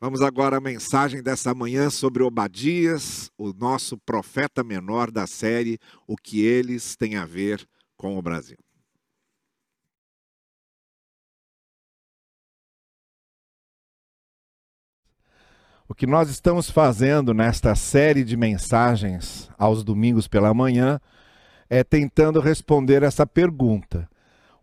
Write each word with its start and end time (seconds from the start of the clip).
Vamos 0.00 0.22
agora 0.22 0.58
à 0.58 0.60
mensagem 0.60 1.20
dessa 1.20 1.52
manhã 1.52 1.90
sobre 1.90 2.22
Obadias, 2.22 3.32
o 3.36 3.52
nosso 3.52 3.98
profeta 3.98 4.62
menor 4.62 5.10
da 5.10 5.26
série, 5.26 5.76
o 6.06 6.16
que 6.16 6.40
eles 6.40 6.94
têm 6.94 7.16
a 7.16 7.24
ver 7.24 7.68
com 7.96 8.16
o 8.16 8.22
Brasil. 8.22 8.56
O 15.88 15.94
que 15.96 16.06
nós 16.06 16.30
estamos 16.30 16.70
fazendo 16.70 17.34
nesta 17.34 17.74
série 17.74 18.22
de 18.22 18.36
mensagens 18.36 19.50
aos 19.58 19.82
domingos 19.82 20.28
pela 20.28 20.54
manhã 20.54 21.00
é 21.68 21.82
tentando 21.82 22.38
responder 22.38 23.02
essa 23.02 23.26
pergunta: 23.26 24.08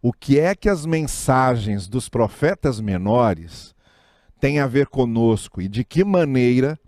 o 0.01 0.13
que 0.13 0.39
é 0.39 0.55
que 0.55 0.69
as 0.69 0.85
mensagens 0.85 1.89
dos 1.89 2.07
profetas 2.07 2.79
menores 2.79 3.74
tem 4.39 4.59
a 4.59 4.67
ver 4.67 4.87
conosco 4.87 5.61
e 5.61 5.67
de 5.67 5.83
que 5.83 6.03
maneira 6.03 6.79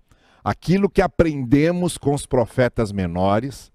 aquilo 0.43 0.89
que 0.89 1.01
aprendemos 1.01 1.97
com 1.97 2.13
os 2.13 2.25
profetas 2.25 2.91
menores 2.91 3.71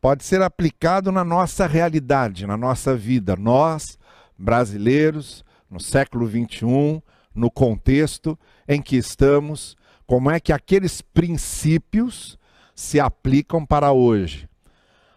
pode 0.00 0.24
ser 0.24 0.42
aplicado 0.42 1.10
na 1.10 1.24
nossa 1.24 1.66
realidade, 1.66 2.46
na 2.46 2.56
nossa 2.56 2.94
vida. 2.94 3.36
Nós, 3.36 3.98
brasileiros, 4.38 5.44
no 5.70 5.80
século 5.80 6.26
21, 6.26 7.00
no 7.34 7.50
contexto 7.50 8.38
em 8.68 8.80
que 8.80 8.96
estamos, 8.96 9.76
como 10.06 10.30
é 10.30 10.38
que 10.38 10.52
aqueles 10.52 11.00
princípios 11.00 12.38
se 12.74 13.00
aplicam 13.00 13.64
para 13.64 13.92
hoje. 13.92 14.48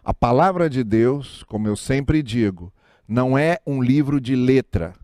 A 0.02 0.14
palavra 0.14 0.70
de 0.70 0.82
Deus, 0.82 1.42
como 1.44 1.68
eu 1.68 1.76
sempre 1.76 2.22
digo, 2.22 2.72
não 3.06 3.36
é 3.36 3.58
um 3.66 3.82
livro 3.82 4.20
de 4.20 4.34
letra. 4.34 4.94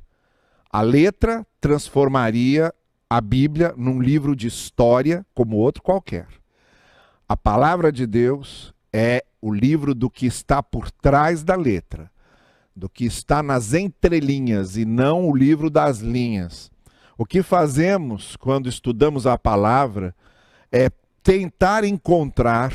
A 0.70 0.80
letra 0.80 1.46
transformaria 1.60 2.72
a 3.16 3.20
Bíblia 3.20 3.72
num 3.76 4.02
livro 4.02 4.34
de 4.34 4.48
história 4.48 5.24
como 5.32 5.56
outro 5.56 5.80
qualquer. 5.80 6.26
A 7.28 7.36
palavra 7.36 7.92
de 7.92 8.08
Deus 8.08 8.74
é 8.92 9.24
o 9.40 9.54
livro 9.54 9.94
do 9.94 10.10
que 10.10 10.26
está 10.26 10.60
por 10.60 10.90
trás 10.90 11.44
da 11.44 11.54
letra, 11.54 12.10
do 12.74 12.88
que 12.88 13.04
está 13.04 13.40
nas 13.40 13.72
entrelinhas 13.72 14.76
e 14.76 14.84
não 14.84 15.28
o 15.30 15.36
livro 15.36 15.70
das 15.70 15.98
linhas. 15.98 16.72
O 17.16 17.24
que 17.24 17.40
fazemos 17.40 18.34
quando 18.34 18.68
estudamos 18.68 19.28
a 19.28 19.38
palavra 19.38 20.12
é 20.72 20.90
tentar 21.22 21.84
encontrar 21.84 22.74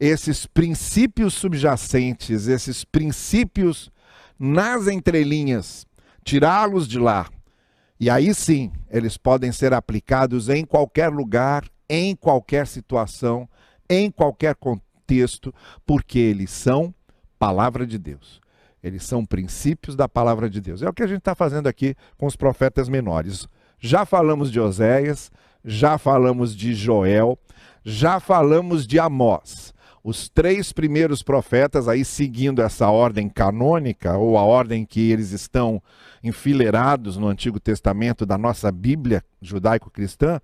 esses 0.00 0.46
princípios 0.46 1.34
subjacentes, 1.34 2.46
esses 2.46 2.82
princípios 2.82 3.92
nas 4.38 4.86
entrelinhas, 4.86 5.86
tirá-los 6.24 6.88
de 6.88 6.98
lá 6.98 7.26
e 7.98 8.10
aí 8.10 8.34
sim, 8.34 8.72
eles 8.90 9.16
podem 9.16 9.50
ser 9.52 9.72
aplicados 9.72 10.48
em 10.48 10.64
qualquer 10.64 11.08
lugar, 11.08 11.64
em 11.88 12.14
qualquer 12.14 12.66
situação, 12.66 13.48
em 13.88 14.10
qualquer 14.10 14.54
contexto, 14.54 15.54
porque 15.86 16.18
eles 16.18 16.50
são 16.50 16.94
palavra 17.38 17.86
de 17.86 17.98
Deus. 17.98 18.40
Eles 18.82 19.04
são 19.04 19.24
princípios 19.24 19.96
da 19.96 20.08
palavra 20.08 20.48
de 20.48 20.60
Deus. 20.60 20.82
É 20.82 20.88
o 20.88 20.92
que 20.92 21.02
a 21.02 21.06
gente 21.06 21.18
está 21.18 21.34
fazendo 21.34 21.66
aqui 21.66 21.94
com 22.16 22.26
os 22.26 22.36
profetas 22.36 22.88
menores. 22.88 23.48
Já 23.78 24.04
falamos 24.04 24.50
de 24.50 24.60
Oséias, 24.60 25.30
já 25.64 25.98
falamos 25.98 26.54
de 26.54 26.74
Joel, 26.74 27.38
já 27.84 28.20
falamos 28.20 28.86
de 28.86 28.98
Amós 28.98 29.74
os 30.06 30.28
três 30.28 30.72
primeiros 30.72 31.20
profetas, 31.20 31.88
aí 31.88 32.04
seguindo 32.04 32.62
essa 32.62 32.88
ordem 32.88 33.28
canônica, 33.28 34.16
ou 34.16 34.38
a 34.38 34.42
ordem 34.42 34.86
que 34.86 35.10
eles 35.10 35.32
estão 35.32 35.82
enfileirados 36.22 37.16
no 37.16 37.26
Antigo 37.26 37.58
Testamento 37.58 38.24
da 38.24 38.38
nossa 38.38 38.70
Bíblia 38.70 39.20
judaico-cristã, 39.42 40.40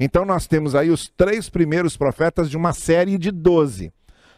então 0.00 0.24
nós 0.24 0.48
temos 0.48 0.74
aí 0.74 0.90
os 0.90 1.08
três 1.16 1.48
primeiros 1.48 1.96
profetas 1.96 2.50
de 2.50 2.56
uma 2.56 2.72
série 2.72 3.16
de 3.16 3.30
doze. 3.30 3.92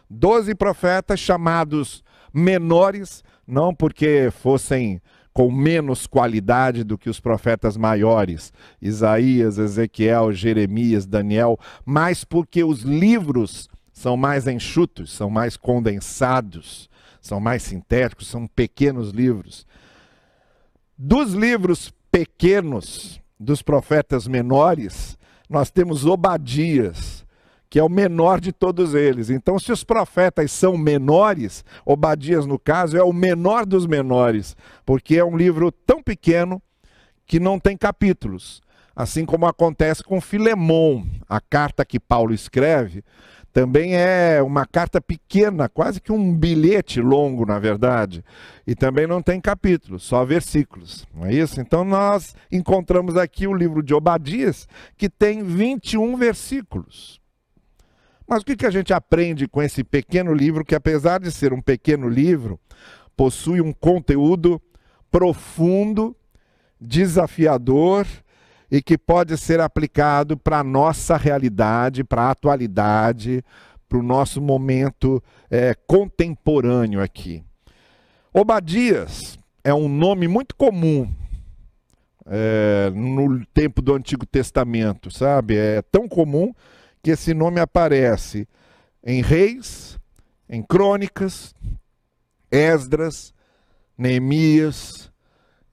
Doze 0.07 0.53
profetas 0.53 1.19
chamados 1.19 2.03
menores, 2.31 3.23
não 3.47 3.73
porque 3.73 4.29
fossem 4.29 5.01
com 5.33 5.51
menos 5.51 6.05
qualidade 6.05 6.83
do 6.83 6.99
que 6.99 7.09
os 7.09 7.19
profetas 7.19 7.75
maiores, 7.77 8.53
Isaías, 8.79 9.57
Ezequiel, 9.57 10.31
Jeremias, 10.31 11.07
Daniel, 11.07 11.59
mas 11.83 12.23
porque 12.23 12.63
os 12.63 12.81
livros 12.81 13.67
são 13.97 14.15
mais 14.15 14.45
enxutos, 14.45 15.11
são 15.11 15.27
mais 15.27 15.57
condensados, 15.57 16.87
são 17.19 17.39
mais 17.39 17.63
sintéticos, 17.63 18.27
são 18.27 18.45
pequenos 18.45 19.09
livros. 19.09 19.65
Dos 20.95 21.33
livros 21.33 21.91
pequenos, 22.11 23.19
dos 23.39 23.63
profetas 23.63 24.27
menores, 24.27 25.17
nós 25.49 25.71
temos 25.71 26.05
Obadias, 26.05 27.25
que 27.71 27.79
é 27.79 27.83
o 27.83 27.89
menor 27.89 28.39
de 28.39 28.51
todos 28.51 28.93
eles. 28.93 29.31
Então, 29.31 29.57
se 29.57 29.71
os 29.71 29.83
profetas 29.83 30.51
são 30.51 30.77
menores, 30.77 31.65
Obadias, 31.83 32.45
no 32.45 32.59
caso, 32.59 32.95
é 32.97 33.03
o 33.03 33.11
menor 33.11 33.65
dos 33.65 33.87
menores, 33.87 34.55
porque 34.85 35.17
é 35.17 35.25
um 35.25 35.35
livro 35.35 35.71
tão 35.71 36.03
pequeno 36.03 36.61
que 37.25 37.39
não 37.39 37.59
tem 37.59 37.75
capítulos. 37.75 38.61
Assim 38.95 39.25
como 39.25 39.47
acontece 39.47 40.03
com 40.03 40.21
Filemão, 40.21 41.03
a 41.27 41.41
carta 41.41 41.83
que 41.83 41.99
Paulo 41.99 42.31
escreve, 42.31 43.03
também 43.57 43.95
é 43.95 44.39
uma 44.43 44.67
carta 44.67 45.01
pequena, 45.01 45.67
quase 45.67 45.99
que 45.99 46.11
um 46.11 46.31
bilhete 46.31 47.01
longo, 47.01 47.43
na 47.43 47.57
verdade. 47.57 48.23
E 48.67 48.75
também 48.75 49.07
não 49.07 49.19
tem 49.19 49.41
capítulos, 49.41 50.03
só 50.03 50.23
versículos. 50.23 51.07
Não 51.11 51.25
é 51.25 51.33
isso? 51.33 51.59
Então 51.59 51.83
nós 51.83 52.35
encontramos 52.51 53.17
aqui 53.17 53.47
o 53.47 53.55
livro 53.55 53.81
de 53.81 53.95
Obadias, 53.95 54.67
que 54.95 55.09
tem 55.09 55.41
21 55.41 56.15
versículos. 56.17 57.19
Mas 58.27 58.43
o 58.43 58.45
que, 58.45 58.55
que 58.55 58.65
a 58.67 58.69
gente 58.69 58.93
aprende 58.93 59.47
com 59.47 59.59
esse 59.59 59.83
pequeno 59.83 60.35
livro, 60.35 60.63
que 60.63 60.75
apesar 60.75 61.19
de 61.19 61.31
ser 61.31 61.51
um 61.51 61.59
pequeno 61.59 62.07
livro, 62.07 62.59
possui 63.15 63.59
um 63.59 63.73
conteúdo 63.73 64.61
profundo, 65.09 66.15
desafiador 66.79 68.05
e 68.69 68.81
que 68.81 68.97
pode 68.97 69.37
ser 69.37 69.59
aplicado 69.59 70.37
para 70.37 70.59
a 70.59 70.63
nossa 70.63 71.15
realidade, 71.15 72.03
para 72.03 72.23
a 72.23 72.31
atualidade, 72.31 73.43
para 73.87 73.97
o 73.97 74.03
nosso 74.03 74.41
momento 74.41 75.23
é, 75.49 75.73
contemporâneo 75.87 77.01
aqui. 77.01 77.43
Obadias 78.33 79.37
é 79.63 79.73
um 79.73 79.87
nome 79.87 80.27
muito 80.27 80.55
comum 80.55 81.11
é, 82.25 82.91
no 82.93 83.45
tempo 83.47 83.81
do 83.81 83.93
Antigo 83.93 84.25
Testamento, 84.25 85.09
sabe? 85.09 85.55
É 85.57 85.81
tão 85.81 86.07
comum 86.07 86.53
que 87.01 87.11
esse 87.11 87.33
nome 87.33 87.59
aparece 87.59 88.47
em 89.03 89.21
Reis, 89.21 89.97
em 90.49 90.61
Crônicas, 90.61 91.55
Esdras, 92.51 93.33
Neemias, 93.97 95.06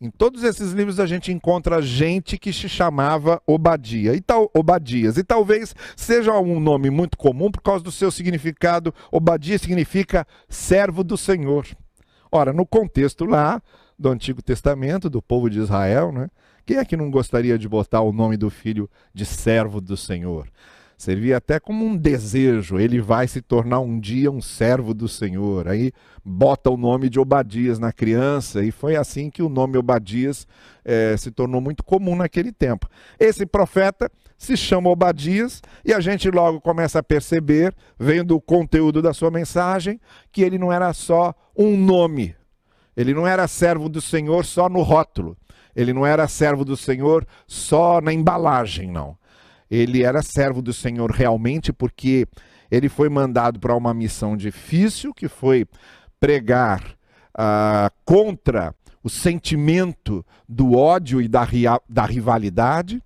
em 0.01 0.11
todos 0.11 0.43
esses 0.43 0.73
livros 0.73 0.99
a 0.99 1.07
gente 1.07 1.33
encontra 1.33 1.81
gente 1.81 2.37
que 2.37 2.53
se 2.53 2.69
chamava 2.69 3.41
Obadia, 3.47 4.15
e 4.15 4.21
tal, 4.21 4.51
Obadias. 4.55 5.17
E 5.17 5.25
talvez 5.25 5.75
seja 5.97 6.39
um 6.39 6.61
nome 6.61 6.91
muito 6.91 7.17
comum 7.17 7.51
por 7.51 7.63
causa 7.63 7.83
do 7.83 7.93
seu 7.93 8.11
significado. 8.11 8.93
Obadia 9.11 9.59
significa 9.59 10.27
servo 10.49 11.03
do 11.03 11.17
Senhor. 11.17 11.67
Ora, 12.31 12.53
no 12.53 12.67
contexto 12.67 13.25
lá 13.25 13.63
do 13.99 14.09
Antigo 14.09 14.43
Testamento, 14.43 15.09
do 15.09 15.23
povo 15.23 15.49
de 15.49 15.61
Israel, 15.61 16.13
né? 16.13 16.29
Quem 16.67 16.79
é 16.79 16.85
que 16.85 16.97
não 16.97 17.11
gostaria 17.11 17.59
de 17.59 17.69
botar 17.69 18.01
o 18.01 18.13
nome 18.13 18.37
do 18.37 18.51
filho 18.51 18.91
de 19.13 19.25
servo 19.25 19.81
do 19.81 19.97
Senhor? 19.97 20.49
Servia 20.97 21.39
até 21.39 21.59
como 21.59 21.85
um 21.85 21.97
desejo, 21.97 22.79
ele 22.79 23.01
vai 23.01 23.27
se 23.27 23.43
tornar 23.43 23.81
um 23.81 23.99
dia 23.99 24.31
um 24.31 24.41
servo 24.41 24.95
do 24.95 25.09
Senhor. 25.09 25.67
Aí 25.67 25.93
bota 26.25 26.71
o 26.71 26.77
nome 26.77 27.11
de 27.11 27.19
Obadias 27.19 27.79
na 27.79 27.93
criança, 27.93 28.65
e 28.65 28.71
foi 28.71 28.95
assim 28.95 29.29
que 29.29 29.43
o 29.43 29.49
nome 29.49 29.77
Obadias 29.77 30.47
é, 30.85 31.17
se 31.17 31.31
tornou 31.31 31.61
muito 31.61 31.83
comum 31.85 32.15
naquele 32.15 32.53
tempo. 32.53 32.89
Esse 33.19 33.45
profeta 33.45 34.11
se 34.39 34.57
chama 34.57 34.89
Obadias, 34.89 35.61
e 35.85 35.93
a 35.93 36.01
gente 36.01 36.31
logo 36.31 36.61
começa 36.61 37.01
a 37.01 37.03
perceber, 37.03 37.75
vendo 37.99 38.37
o 38.37 38.41
conteúdo 38.41 39.03
da 39.03 39.13
sua 39.13 39.31
mensagem, 39.31 40.01
que 40.31 40.43
ele 40.43 40.59
não 40.59 40.73
era 40.73 40.93
só 40.93 41.35
um 41.57 41.77
nome, 41.77 42.37
ele 42.97 43.13
não 43.13 43.27
era 43.27 43.49
servo 43.49 43.89
do 43.89 44.01
Senhor 44.01 44.45
só 44.45 44.69
no 44.69 44.83
rótulo, 44.83 45.37
ele 45.75 45.93
não 45.93 46.07
era 46.07 46.29
servo 46.29 46.65
do 46.65 46.77
Senhor 46.77 47.27
só 47.49 48.01
na 48.01 48.13
embalagem, 48.13 48.91
não 48.91 49.17
ele 49.71 50.03
era 50.03 50.23
servo 50.23 50.61
do 50.61 50.73
Senhor 50.73 51.11
realmente, 51.11 51.73
porque 51.73 52.27
ele 52.71 52.89
foi 52.89 53.09
mandado 53.09 53.59
para 53.59 53.75
uma 53.75 53.95
missão 53.95 54.37
difícil, 54.37 55.13
que 55.13 55.29
foi 55.29 55.67
pregar 56.19 56.97
uh, 57.37 57.93
contra 58.05 58.75
o 59.03 59.11
sentimento 59.11 60.25
do 60.49 60.75
ódio 60.75 61.21
e 61.21 61.29
da, 61.29 61.47
da 61.89 62.07
rivalidade, 62.07 63.03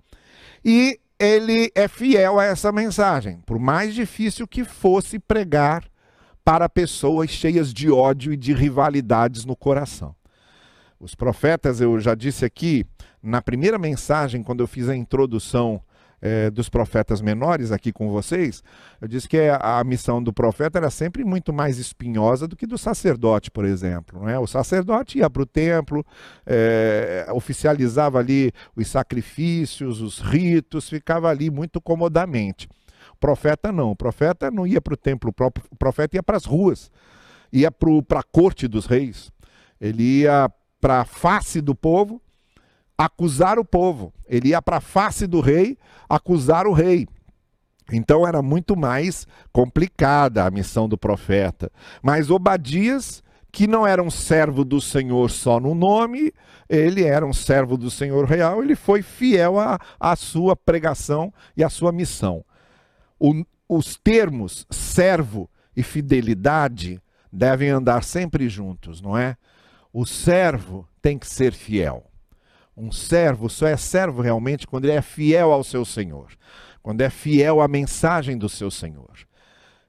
e 0.65 0.99
ele 1.19 1.71
é 1.75 1.89
fiel 1.89 2.39
a 2.39 2.45
essa 2.45 2.71
mensagem, 2.71 3.41
por 3.45 3.59
mais 3.59 3.95
difícil 3.95 4.47
que 4.47 4.65
fosse 4.65 5.19
pregar 5.19 5.85
para 6.45 6.69
pessoas 6.69 7.31
cheias 7.31 7.75
de 7.75 7.91
ódio 7.91 8.33
e 8.33 8.37
de 8.37 8.55
rivalidades 8.55 9.45
no 9.45 9.57
coração. 9.57 10.15
Os 11.01 11.15
profetas, 11.15 11.81
eu 11.81 11.99
já 12.01 12.15
disse 12.15 12.45
aqui, 12.45 12.87
na 13.23 13.43
primeira 13.43 13.79
mensagem, 13.79 14.43
quando 14.43 14.61
eu 14.61 14.67
fiz 14.67 14.89
a 14.89 14.97
introdução 14.97 15.83
é, 16.21 16.51
dos 16.51 16.69
profetas 16.69 17.21
menores 17.21 17.71
aqui 17.71 17.93
com 17.93 18.11
vocês, 18.11 18.63
eu 19.01 19.09
disse 19.09 19.29
que 19.29 19.39
a, 19.39 19.79
a, 19.79 19.85
missão 19.85 20.23
do 20.23 20.33
profeta 20.33 20.79
era 20.79 20.91
sempre 20.91 21.25
muito 21.25 21.53
mais 21.53 21.79
espinhosa 21.79 22.49
do 22.49 22.57
que 22.57 22.67
do 22.67 22.77
sacerdote, 22.77 23.51
por 23.51 23.65
exemplo. 23.65 24.21
Não 24.21 24.29
é? 24.29 24.39
O 24.39 24.47
sacerdote 24.47 25.19
ia 25.19 25.31
para 25.31 25.43
o 25.43 25.47
templo, 25.47 26.05
é, 26.47 27.27
oficializava 27.33 28.19
ali 28.19 28.53
os 28.75 28.89
sacrifícios, 28.89 30.01
os 30.01 30.19
ritos, 30.19 30.89
ficava 30.89 31.29
ali 31.29 31.51
muito 31.51 31.81
comodamente. 31.81 32.69
O 33.13 33.17
profeta 33.19 33.73
não, 33.73 33.91
o 33.91 33.97
profeta 33.97 34.51
não 34.51 34.67
ia 34.67 34.81
para 34.81 34.95
o 34.95 34.97
templo, 34.97 35.33
o 35.71 35.77
profeta 35.77 36.17
ia 36.17 36.23
para 36.23 36.37
as 36.37 36.45
ruas, 36.45 36.91
ia 37.53 37.71
para 37.71 38.21
a 38.21 38.23
corte 38.23 38.67
dos 38.69 38.87
reis, 38.87 39.33
ele 39.81 40.21
ia 40.21 40.51
para 40.81 41.01
a 41.01 41.05
face 41.05 41.61
do 41.61 41.75
povo 41.75 42.21
acusar 42.99 43.59
o 43.61 43.65
povo. 43.65 44.13
Ele 44.27 44.49
ia 44.49 44.61
para 44.61 44.79
a 44.79 44.81
face 44.81 45.27
do 45.27 45.41
rei 45.41 45.79
acusar 46.09 46.67
o 46.67 46.73
rei. 46.73 47.07
Então 47.93 48.27
era 48.27 48.43
muito 48.43 48.77
mais 48.77 49.27
complicada 49.53 50.45
a 50.45 50.51
missão 50.51 50.89
do 50.89 50.99
profeta. 50.99 51.71
Mas 52.03 52.29
Obadias, 52.29 53.23
que 53.51 53.67
não 53.67 53.87
era 53.87 54.03
um 54.03 54.11
servo 54.11 54.65
do 54.65 54.81
Senhor 54.81 55.31
só 55.31 55.59
no 55.59 55.75
nome, 55.75 56.33
ele 56.69 57.05
era 57.05 57.25
um 57.25 57.33
servo 57.33 57.79
do 57.79 57.91
Senhor 57.91 58.27
real, 58.27 58.63
ele 58.63 58.75
foi 58.75 59.01
fiel 59.01 59.55
à, 59.59 60.17
sua 60.17 60.55
pregação 60.55 61.33
e 61.57 61.65
à 61.65 61.71
sua 61.71 61.91
missão. 61.91 62.45
O, 63.19 63.43
os 63.67 63.97
termos 63.97 64.67
servo 64.71 65.49
e 65.75 65.83
fidelidade 65.83 67.01
devem 67.33 67.71
andar 67.71 68.05
sempre 68.05 68.49
juntos, 68.49 69.01
não 69.01 69.17
é? 69.17 69.37
O 69.93 70.05
servo 70.05 70.87
tem 71.01 71.19
que 71.19 71.27
ser 71.27 71.53
fiel. 71.55 72.08
Um 72.81 72.93
servo 72.93 73.51
só 73.51 73.67
é 73.67 73.77
servo 73.77 74.23
realmente 74.23 74.65
quando 74.65 74.85
ele 74.85 74.93
é 74.93 75.03
fiel 75.03 75.53
ao 75.53 75.65
seu 75.65 75.85
Senhor, 75.85 76.29
quando 76.81 77.01
é 77.01 77.11
fiel 77.11 77.61
à 77.61 77.67
mensagem 77.67 78.39
do 78.39 78.49
seu 78.49 78.71
Senhor, 78.71 79.19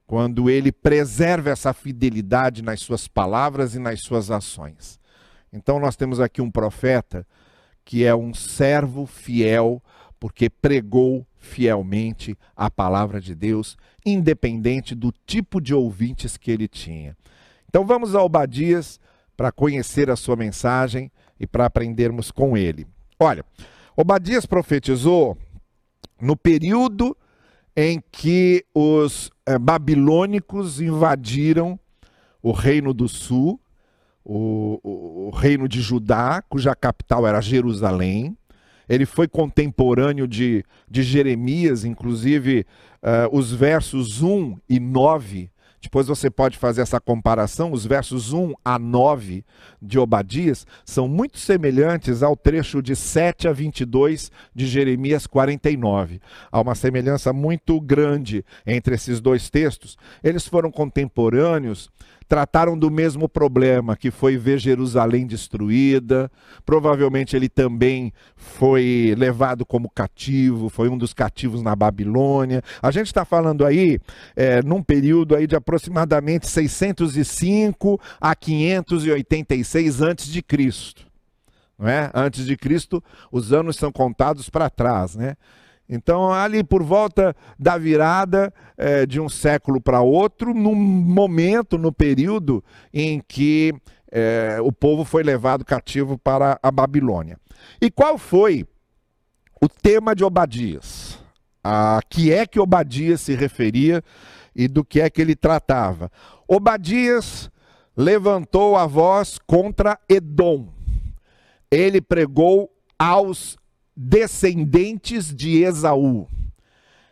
quando 0.07 0.49
ele 0.49 0.71
preserva 0.71 1.51
essa 1.51 1.71
fidelidade 1.71 2.63
nas 2.63 2.79
suas 2.79 3.07
palavras 3.07 3.75
e 3.75 3.79
nas 3.79 4.01
suas 4.01 4.31
ações. 4.31 4.99
Então 5.53 5.79
nós 5.79 5.95
temos 5.95 6.19
aqui 6.19 6.41
um 6.41 6.49
profeta 6.49 7.27
que 7.85 8.03
é 8.03 8.15
um 8.15 8.33
servo 8.33 9.05
fiel, 9.05 9.83
porque 10.19 10.49
pregou 10.49 11.27
fielmente 11.37 12.35
a 12.55 12.71
palavra 12.71 13.21
de 13.21 13.35
Deus, 13.35 13.77
independente 14.03 14.95
do 14.95 15.13
tipo 15.27 15.61
de 15.61 15.75
ouvintes 15.75 16.37
que 16.37 16.49
ele 16.49 16.67
tinha. 16.67 17.15
Então 17.67 17.85
vamos 17.85 18.15
a 18.15 18.23
Obadias 18.23 18.99
para 19.37 19.51
conhecer 19.51 20.09
a 20.09 20.15
sua 20.15 20.35
mensagem 20.35 21.11
e 21.39 21.47
para 21.47 21.65
aprendermos 21.65 22.31
com 22.31 22.57
ele. 22.57 22.85
Olha, 23.19 23.43
Obadias 23.95 24.45
profetizou 24.45 25.37
no 26.21 26.35
período 26.35 27.15
em 27.75 28.01
que 28.11 28.65
os 28.73 29.31
é, 29.45 29.57
babilônicos 29.57 30.81
invadiram 30.81 31.79
o 32.41 32.51
reino 32.51 32.93
do 32.93 33.07
sul, 33.07 33.59
o, 34.23 34.79
o, 34.83 35.27
o, 35.27 35.29
reino 35.29 35.67
de 35.67 35.81
Judá, 35.81 36.41
cuja 36.47 36.75
capital 36.75 37.25
era 37.25 37.41
Jerusalém. 37.41 38.37
Ele 38.87 39.05
foi 39.05 39.27
contemporâneo 39.27 40.27
de, 40.27 40.63
de 40.89 41.03
Jeremias, 41.03 41.85
inclusive 41.85 42.65
uh, 43.03 43.35
os 43.35 43.51
versos 43.51 44.21
1 44.21 44.57
e 44.67 44.79
9 44.79 45.49
depois 45.81 46.07
você 46.07 46.29
pode 46.29 46.57
fazer 46.57 46.81
essa 46.81 46.99
comparação. 46.99 47.71
Os 47.71 47.85
versos 47.85 48.33
1 48.33 48.53
a 48.63 48.77
9 48.77 49.45
de 49.81 49.97
Obadias 49.97 50.67
são 50.85 51.07
muito 51.07 51.37
semelhantes 51.37 52.21
ao 52.21 52.35
trecho 52.35 52.81
de 52.81 52.95
7 52.95 53.47
a 53.47 53.53
22 53.53 54.31
de 54.53 54.67
Jeremias 54.67 55.25
49. 55.25 56.19
Há 56.51 56.61
uma 56.61 56.75
semelhança 56.75 57.31
muito 57.31 57.79
grande 57.79 58.43
entre 58.65 58.95
esses 58.95 59.21
dois 59.21 59.49
textos. 59.49 59.97
Eles 60.23 60.47
foram 60.47 60.71
contemporâneos 60.71 61.89
trataram 62.29 62.77
do 62.77 62.91
mesmo 62.91 63.27
problema, 63.27 63.97
que 63.97 64.11
foi 64.11 64.37
ver 64.37 64.59
Jerusalém 64.59 65.25
destruída. 65.25 66.31
Provavelmente 66.63 67.35
ele 67.35 67.49
também 67.49 68.13
foi 68.35 69.15
levado 69.17 69.65
como 69.65 69.89
cativo, 69.89 70.69
foi 70.69 70.89
um 70.89 70.97
dos 70.97 71.11
cativos 71.11 71.63
na 71.63 71.75
Babilônia. 71.75 72.61
A 72.83 72.91
gente 72.91 73.07
está 73.07 73.25
falando 73.25 73.65
aí 73.65 73.99
é, 74.35 74.61
num 74.61 74.83
período 74.83 75.35
aí 75.35 75.47
de 75.47 75.55
aproximadamente 75.55 76.47
605 76.47 77.99
a 78.21 78.35
586 78.35 80.01
antes 80.01 80.27
de 80.27 80.43
Cristo. 80.43 81.07
Não 81.79 81.87
é? 81.87 82.11
Antes 82.13 82.45
de 82.45 82.55
Cristo, 82.55 83.03
os 83.31 83.51
anos 83.51 83.77
são 83.77 83.91
contados 83.91 84.49
para 84.49 84.69
trás, 84.69 85.15
né? 85.15 85.35
Então, 85.89 86.31
ali 86.31 86.63
por 86.63 86.83
volta 86.83 87.35
da 87.57 87.75
virada 87.77 88.53
é, 88.77 89.07
de 89.07 89.19
um 89.19 89.27
século 89.27 89.81
para 89.81 90.01
outro, 90.01 90.53
no 90.53 90.75
momento, 90.75 91.79
no 91.79 91.91
período 91.91 92.63
em 92.93 93.19
que 93.27 93.73
é, 94.11 94.57
o 94.61 94.71
povo 94.71 95.03
foi 95.03 95.23
levado 95.23 95.65
cativo 95.65 96.17
para 96.17 96.59
a 96.61 96.69
Babilônia. 96.69 97.39
E 97.81 97.89
qual 97.89 98.17
foi 98.19 98.67
o 99.59 99.67
tema 99.67 100.15
de 100.15 100.23
Obadias? 100.23 101.17
A 101.63 101.99
que 102.07 102.31
é 102.31 102.45
que 102.45 102.59
Obadias 102.59 103.21
se 103.21 103.35
referia 103.35 104.03
e 104.55 104.67
do 104.67 104.85
que 104.85 105.01
é 105.01 105.09
que 105.09 105.21
ele 105.21 105.35
tratava? 105.35 106.11
Obadias 106.47 107.49
levantou 107.97 108.77
a 108.77 108.85
voz 108.85 109.39
contra 109.45 109.99
Edom. 110.07 110.69
Ele 111.69 111.99
pregou 111.99 112.71
aos 112.97 113.58
descendentes 114.01 115.35
de 115.35 115.61
Esaú. 115.61 116.25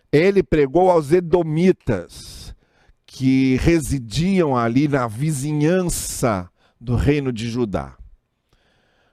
Ele 0.10 0.42
pregou 0.42 0.90
aos 0.90 1.12
edomitas 1.12 2.56
que 3.06 3.58
residiam 3.58 4.56
ali 4.56 4.88
na 4.88 5.06
vizinhança 5.06 6.50
do 6.80 6.96
reino 6.96 7.34
de 7.34 7.50
Judá. 7.50 7.98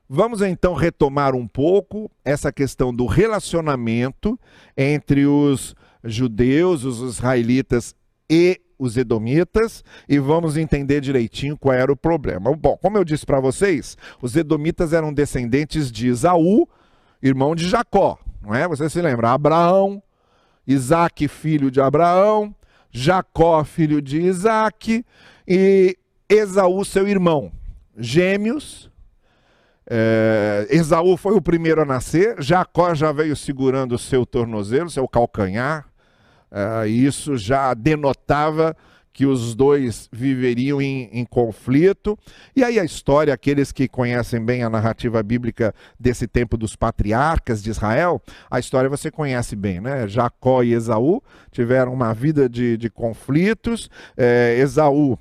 Vamos 0.09 0.41
então 0.41 0.75
retomar 0.75 1.35
um 1.35 1.49
pouco 1.49 2.09
essa 2.25 2.53
questão 2.53 2.95
do 2.95 3.07
relacionamento 3.07 4.39
entre 4.77 5.27
os 5.27 5.75
judeus, 6.05 6.85
os 6.85 7.01
israelitas 7.01 7.93
e 8.31 8.61
os 8.79 8.97
edomitas 8.97 9.83
e 10.09 10.21
vamos 10.21 10.57
entender 10.57 11.01
direitinho 11.01 11.59
qual 11.59 11.75
era 11.75 11.91
o 11.91 11.97
problema. 11.97 12.55
Bom, 12.55 12.77
como 12.81 12.99
eu 12.99 13.05
disse 13.05 13.27
para 13.27 13.41
vocês, 13.41 13.97
os 14.23 14.37
edomitas 14.37 14.93
eram 14.93 15.13
descendentes 15.13 15.91
de 15.91 16.07
Esaú, 16.07 16.69
irmão 17.25 17.55
de 17.55 17.67
Jacó, 17.67 18.19
não 18.43 18.55
é? 18.55 18.69
Você 18.69 18.89
se 18.91 19.01
lembra? 19.01 19.31
Abraão, 19.31 20.03
Isaac, 20.67 21.27
filho 21.27 21.71
de 21.71 21.81
Abraão, 21.81 22.55
Jacó, 22.91 23.65
filho 23.65 24.03
de 24.03 24.21
Isaac, 24.21 25.05
e 25.49 25.97
Esaú, 26.29 26.85
seu 26.85 27.09
irmão. 27.09 27.51
Gêmeos. 27.97 28.91
É, 29.89 30.67
Esaú 30.71 31.17
foi 31.17 31.35
o 31.35 31.43
primeiro 31.43 31.81
a 31.81 31.85
nascer, 31.85 32.41
Jacó 32.43 32.95
já 32.95 33.13
veio 33.13 33.37
segurando 33.37 33.95
o 33.95 33.99
seu 33.99 34.25
tornozelo, 34.25 34.91
seu 34.91 35.09
calcanhar. 35.09 35.87
É, 36.51 36.87
isso 36.87 37.37
já 37.37 37.73
denotava 37.75 38.77
que 39.15 39.25
os 39.25 39.55
dois 39.55 40.09
viveriam 40.13 40.83
em, 40.83 41.09
em, 41.13 41.25
conflito. 41.25 42.19
E 42.55 42.65
aí 42.65 42.81
a 42.81 42.85
história, 42.85 43.33
aqueles 43.33 43.71
que 43.71 43.87
conhecem 43.87 44.45
bem 44.45 44.65
a 44.65 44.69
narrativa 44.69 45.23
bíblica 45.23 45.73
desse 45.99 46.27
tempo 46.27 46.57
dos 46.57 46.75
patriarcas 46.75 47.63
de 47.63 47.71
Israel, 47.71 48.21
a 48.51 48.59
história 48.59 48.91
você 48.91 49.13
conhece 49.13 49.55
bem, 49.55 49.81
né? 49.81 50.09
Jacó 50.09 50.65
e 50.65 50.73
Esaú 50.73 51.23
tiveram 51.53 51.95
uma 51.95 52.13
vida 52.13 52.49
de, 52.49 52.77
de 52.77 52.91
conflitos. 52.91 53.89
É, 54.17 54.57
Esaú 54.59 55.17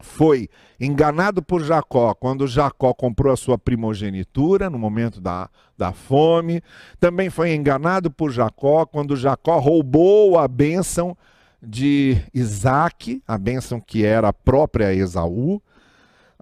foi 0.00 0.48
enganado 0.80 1.42
por 1.42 1.62
Jacó 1.62 2.14
quando 2.14 2.46
Jacó 2.46 2.94
comprou 2.94 3.30
a 3.30 3.36
sua 3.36 3.58
primogenitura 3.58 4.70
no 4.70 4.78
momento 4.78 5.20
da, 5.20 5.50
da 5.76 5.92
fome. 5.92 6.62
Também 6.98 7.28
foi 7.28 7.54
enganado 7.54 8.10
por 8.10 8.32
Jacó 8.32 8.86
quando 8.86 9.14
Jacó 9.16 9.58
roubou 9.58 10.38
a 10.38 10.48
bênção 10.48 11.14
de 11.62 12.16
Isaac, 12.34 13.22
a 13.26 13.38
bênção 13.38 13.80
que 13.80 14.04
era 14.04 14.28
a 14.28 14.32
própria 14.32 14.92
Esaú, 14.92 15.62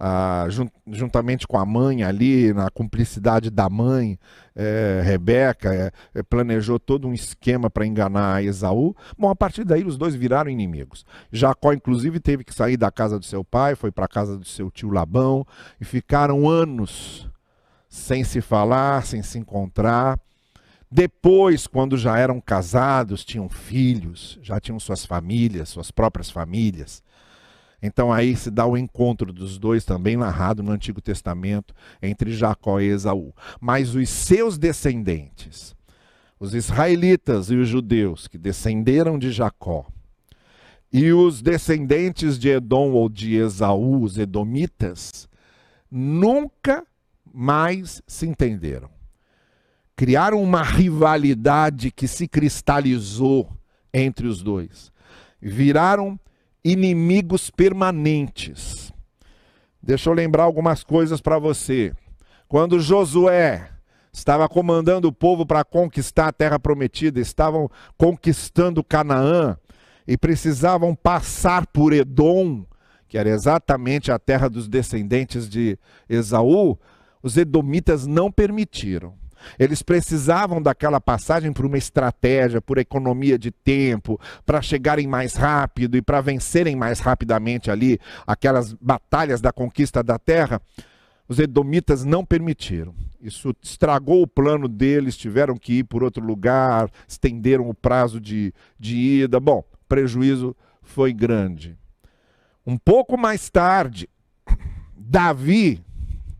ah, 0.03 0.47
juntamente 0.87 1.47
com 1.47 1.59
a 1.59 1.67
mãe 1.67 2.03
ali, 2.03 2.55
na 2.55 2.71
cumplicidade 2.71 3.51
da 3.51 3.69
mãe, 3.69 4.19
é, 4.57 5.03
Rebeca, 5.05 5.93
é, 6.15 6.23
planejou 6.23 6.81
todo 6.81 7.07
um 7.07 7.13
esquema 7.13 7.69
para 7.69 7.87
enganar 7.87 8.43
Esaú. 8.43 8.97
Bom, 9.19 9.29
a 9.29 9.37
partir 9.37 9.63
daí 9.63 9.85
os 9.85 9.99
dois 9.99 10.15
viraram 10.15 10.51
inimigos. 10.51 11.05
Jacó, 11.31 11.75
inclusive, 11.75 12.19
teve 12.19 12.45
que 12.45 12.55
sair 12.55 12.79
da 12.79 12.91
casa 12.91 13.19
do 13.19 13.27
seu 13.27 13.45
pai, 13.45 13.75
foi 13.75 13.93
para 13.93 14.07
a 14.07 14.09
casa 14.09 14.39
do 14.39 14.47
seu 14.47 14.71
tio 14.71 14.89
Labão 14.89 15.47
e 15.79 15.85
ficaram 15.85 16.49
anos 16.49 17.29
sem 17.87 18.25
se 18.25 18.41
falar, 18.41 19.05
sem 19.05 19.23
se 19.23 19.39
encontrar. 19.39 20.19
Depois, 20.91 21.69
quando 21.69 21.97
já 21.97 22.19
eram 22.19 22.41
casados, 22.41 23.25
tinham 23.25 23.49
filhos, 23.49 24.39
já 24.43 24.59
tinham 24.59 24.81
suas 24.81 25.07
famílias, 25.07 25.69
suas 25.69 25.93
próprias 25.93 26.31
famílias. 26.31 27.03
Então 27.81 28.13
aí 28.13 28.37
se 28.37 28.51
dá 28.51 28.67
o 28.67 28.77
encontro 28.77 29.33
dos 29.33 29.57
dois, 29.57 29.85
também 29.85 30.17
narrado 30.17 30.63
no 30.63 30.73
Antigo 30.73 31.01
Testamento, 31.01 31.73
entre 32.03 32.33
Jacó 32.33 32.81
e 32.81 32.89
Esaú. 32.89 33.33
Mas 33.61 33.95
os 33.95 34.09
seus 34.09 34.59
descendentes, 34.59 35.77
os 36.39 36.55
israelitas 36.55 37.51
e 37.51 37.55
os 37.55 37.69
judeus 37.69 38.27
que 38.27 38.37
descenderam 38.37 39.19
de 39.19 39.31
Jacó, 39.31 39.87
e 40.93 41.13
os 41.13 41.41
descendentes 41.41 42.37
de 42.37 42.49
Edom 42.49 42.91
ou 42.91 43.09
de 43.09 43.37
Esaú, 43.37 44.03
os 44.03 44.19
edomitas, 44.19 45.29
nunca 45.89 46.85
mais 47.33 48.03
se 48.09 48.27
entenderam. 48.27 49.00
Criaram 50.01 50.43
uma 50.43 50.63
rivalidade 50.63 51.91
que 51.91 52.09
se 52.09 52.27
cristalizou 52.27 53.53
entre 53.93 54.27
os 54.27 54.43
dois. 54.43 54.91
Viraram 55.43 56.19
inimigos 56.65 57.51
permanentes. 57.51 58.91
Deixa 59.83 60.09
eu 60.09 60.15
lembrar 60.15 60.45
algumas 60.45 60.83
coisas 60.83 61.21
para 61.21 61.39
você. 61.39 61.93
Quando 62.49 62.81
Josué 62.81 63.69
estava 64.11 64.49
comandando 64.49 65.07
o 65.07 65.13
povo 65.13 65.45
para 65.45 65.65
conquistar 65.65 66.29
a 66.29 66.33
terra 66.33 66.59
prometida, 66.59 67.21
estavam 67.21 67.71
conquistando 67.99 68.83
Canaã 68.83 69.55
e 70.09 70.17
precisavam 70.17 70.95
passar 70.95 71.67
por 71.67 71.93
Edom, 71.93 72.65
que 73.07 73.19
era 73.19 73.29
exatamente 73.29 74.11
a 74.11 74.19
terra 74.19 74.49
dos 74.49 74.67
descendentes 74.67 75.47
de 75.47 75.79
Esaú, 76.09 76.79
os 77.23 77.37
edomitas 77.37 78.07
não 78.07 78.33
permitiram. 78.33 79.20
Eles 79.59 79.83
precisavam 79.83 80.61
daquela 80.61 81.01
passagem 81.01 81.53
por 81.53 81.67
uma 81.67 81.79
estratégia, 81.79 82.61
por 82.61 82.79
economia 82.79 83.39
de 83.39 83.51
tempo, 83.51 84.21
para 84.45 84.63
chegarem 84.63 85.07
mais 85.07 85.35
rápido 85.35 85.97
e 85.97 86.03
para 86.03 86.21
vencerem 86.21 86.77
mais 86.77 87.01
rapidamente 87.01 87.71
ali 87.71 87.99
aquelas 88.27 88.73
batalhas 88.75 89.41
da 89.41 89.53
conquista 89.53 90.03
da 90.03 90.19
terra. 90.19 90.61
Os 91.29 91.39
edomitas 91.39 92.05
não 92.05 92.25
permitiram. 92.25 92.93
Isso 93.21 93.55
estragou 93.63 94.23
o 94.23 94.27
plano 94.27 94.67
deles, 94.67 95.17
tiveram 95.17 95.57
que 95.57 95.75
ir 95.75 95.85
por 95.85 96.03
outro 96.03 96.25
lugar, 96.25 96.91
estenderam 97.07 97.69
o 97.69 97.75
prazo 97.75 98.19
de, 98.21 98.53
de 98.79 98.97
ida. 98.97 99.39
Bom, 99.39 99.63
prejuízo 99.89 100.57
foi 100.83 101.13
grande. 101.13 101.77
Um 102.67 102.77
pouco 102.77 103.17
mais 103.17 103.51
tarde, 103.51 104.09
Davi, 104.97 105.85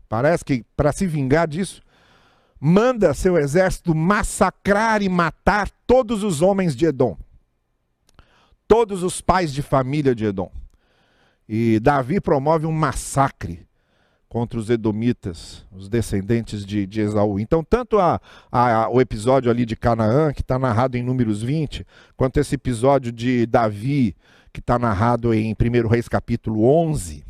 parece 0.09 0.43
que 0.43 0.65
para 0.75 0.91
se 0.91 1.05
vingar 1.05 1.47
disso, 1.47 1.81
manda 2.63 3.11
seu 3.15 3.37
exército 3.37 3.95
massacrar 3.95 5.01
e 5.01 5.09
matar 5.09 5.67
todos 5.87 6.23
os 6.23 6.43
homens 6.43 6.75
de 6.75 6.85
Edom, 6.85 7.17
todos 8.67 9.01
os 9.01 9.19
pais 9.19 9.51
de 9.51 9.63
família 9.63 10.13
de 10.13 10.25
Edom. 10.25 10.51
E 11.49 11.79
Davi 11.79 12.21
promove 12.21 12.67
um 12.67 12.71
massacre 12.71 13.65
contra 14.29 14.59
os 14.59 14.69
edomitas, 14.69 15.65
os 15.71 15.89
descendentes 15.89 16.63
de, 16.63 16.85
de 16.85 17.01
Esaú. 17.01 17.39
Então, 17.39 17.63
tanto 17.63 17.99
a, 17.99 18.21
a, 18.49 18.87
o 18.89 19.01
episódio 19.01 19.49
ali 19.49 19.65
de 19.65 19.75
Canaã, 19.75 20.31
que 20.31 20.41
está 20.41 20.57
narrado 20.59 20.95
em 20.95 21.03
Números 21.03 21.41
20, 21.41 21.85
quanto 22.15 22.39
esse 22.39 22.55
episódio 22.55 23.11
de 23.11 23.45
Davi, 23.47 24.15
que 24.53 24.59
está 24.59 24.77
narrado 24.77 25.33
em 25.33 25.53
1 25.53 25.87
Reis 25.87 26.07
capítulo 26.07 26.63
11, 26.63 27.25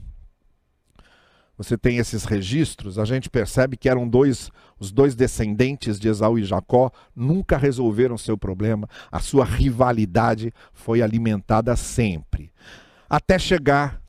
você 1.63 1.77
tem 1.77 1.97
esses 1.97 2.23
registros, 2.23 2.97
a 2.97 3.05
gente 3.05 3.29
percebe 3.29 3.77
que 3.77 3.87
eram 3.87 4.07
dois, 4.07 4.49
os 4.79 4.91
dois 4.91 5.13
descendentes 5.13 5.99
de 5.99 6.07
Esaú 6.07 6.39
e 6.39 6.43
Jacó, 6.43 6.91
nunca 7.15 7.55
resolveram 7.55 8.17
seu 8.17 8.35
problema, 8.35 8.89
a 9.11 9.19
sua 9.19 9.45
rivalidade 9.45 10.51
foi 10.73 11.03
alimentada 11.03 11.75
sempre, 11.75 12.51
até 13.07 13.37
chegar 13.37 14.01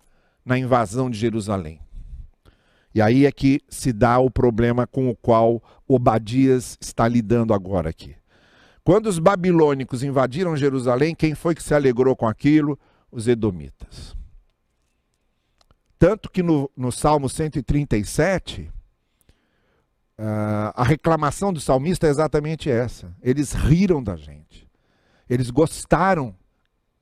na 0.42 0.58
invasão 0.58 1.10
de 1.10 1.18
Jerusalém. 1.18 1.78
E 2.94 3.02
aí 3.02 3.26
é 3.26 3.32
que 3.32 3.60
se 3.68 3.92
dá 3.92 4.18
o 4.18 4.30
problema 4.30 4.86
com 4.86 5.10
o 5.10 5.14
qual 5.14 5.62
Obadias 5.86 6.78
está 6.80 7.06
lidando 7.06 7.52
agora 7.52 7.90
aqui. 7.90 8.14
Quando 8.82 9.06
os 9.06 9.18
babilônicos 9.18 10.02
invadiram 10.02 10.56
Jerusalém, 10.56 11.14
quem 11.14 11.34
foi 11.34 11.54
que 11.54 11.62
se 11.62 11.74
alegrou 11.74 12.16
com 12.16 12.26
aquilo? 12.26 12.78
Os 13.10 13.28
edomitas. 13.28 14.21
Tanto 16.02 16.28
que 16.28 16.42
no, 16.42 16.68
no 16.76 16.90
Salmo 16.90 17.28
137, 17.28 18.62
uh, 18.62 18.72
ah, 20.18 20.72
a 20.74 20.82
reclamação 20.82 21.52
do 21.52 21.60
salmista 21.60 22.08
é 22.08 22.10
exatamente 22.10 22.68
essa. 22.68 23.14
Eles 23.22 23.52
riram 23.52 24.02
da 24.02 24.16
gente. 24.16 24.68
Eles 25.30 25.48
gostaram 25.48 26.34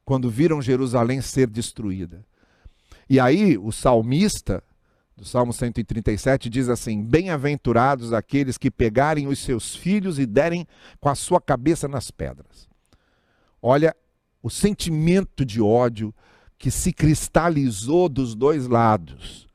quando 0.04 0.28
viram 0.28 0.61
Jerusalém 0.61 1.23
ser 1.23 1.49
destruída. 1.49 2.23
E 3.09 3.19
aí 3.19 3.57
o 3.57 3.73
salmista, 3.73 4.62
do 5.16 5.25
Salmo 5.25 5.54
137, 5.54 6.50
diz 6.50 6.69
assim: 6.69 7.02
Bem-aventurados 7.02 8.12
aqueles 8.12 8.59
que 8.59 8.71
pegarem 8.71 9.28
os 9.28 9.38
seus 9.38 9.75
filhos 9.75 10.19
e 10.19 10.26
derem 10.26 10.69
com 11.00 11.09
a 11.09 11.14
sua 11.14 11.40
cabeça 11.40 11.88
nas 11.88 12.11
pedras. 12.11 12.69
Olha 13.62 13.97
o 14.42 14.50
sentimento 14.50 15.42
de 15.42 15.59
ódio, 15.59 16.14
que 16.61 16.71
se 16.71 16.93
cristalizou 16.93 18.07
dos 18.07 18.35
dois 18.35 18.67
lados, 18.67 19.49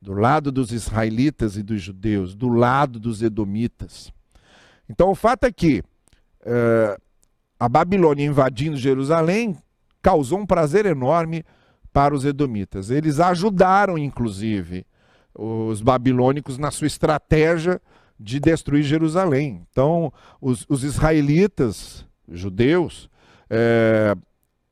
do 0.00 0.12
lado 0.12 0.52
dos 0.52 0.70
israelitas 0.70 1.56
e 1.56 1.62
dos 1.62 1.80
judeus, 1.80 2.34
do 2.34 2.50
lado 2.50 3.00
dos 3.00 3.22
edomitas. 3.22 4.12
Então 4.86 5.10
o 5.10 5.14
fato 5.14 5.44
é 5.44 5.50
que 5.50 5.82
uh, 6.42 7.02
a 7.58 7.68
Babilônia 7.70 8.26
invadindo 8.26 8.76
Jerusalém 8.76 9.56
causou 10.02 10.40
um 10.40 10.46
prazer 10.46 10.84
enorme 10.84 11.42
para 11.90 12.14
os 12.14 12.22
edomitas. 12.22 12.90
Eles 12.90 13.18
ajudaram, 13.18 13.96
inclusive, 13.96 14.84
os 15.34 15.80
babilônicos 15.80 16.58
na 16.58 16.70
sua 16.70 16.86
estratégia 16.86 17.80
de 18.20 18.38
destruir 18.38 18.82
Jerusalém. 18.82 19.66
Então, 19.70 20.12
os, 20.38 20.66
os 20.68 20.84
israelitas, 20.84 22.04
judeus, 22.28 23.08
é, 23.48 24.14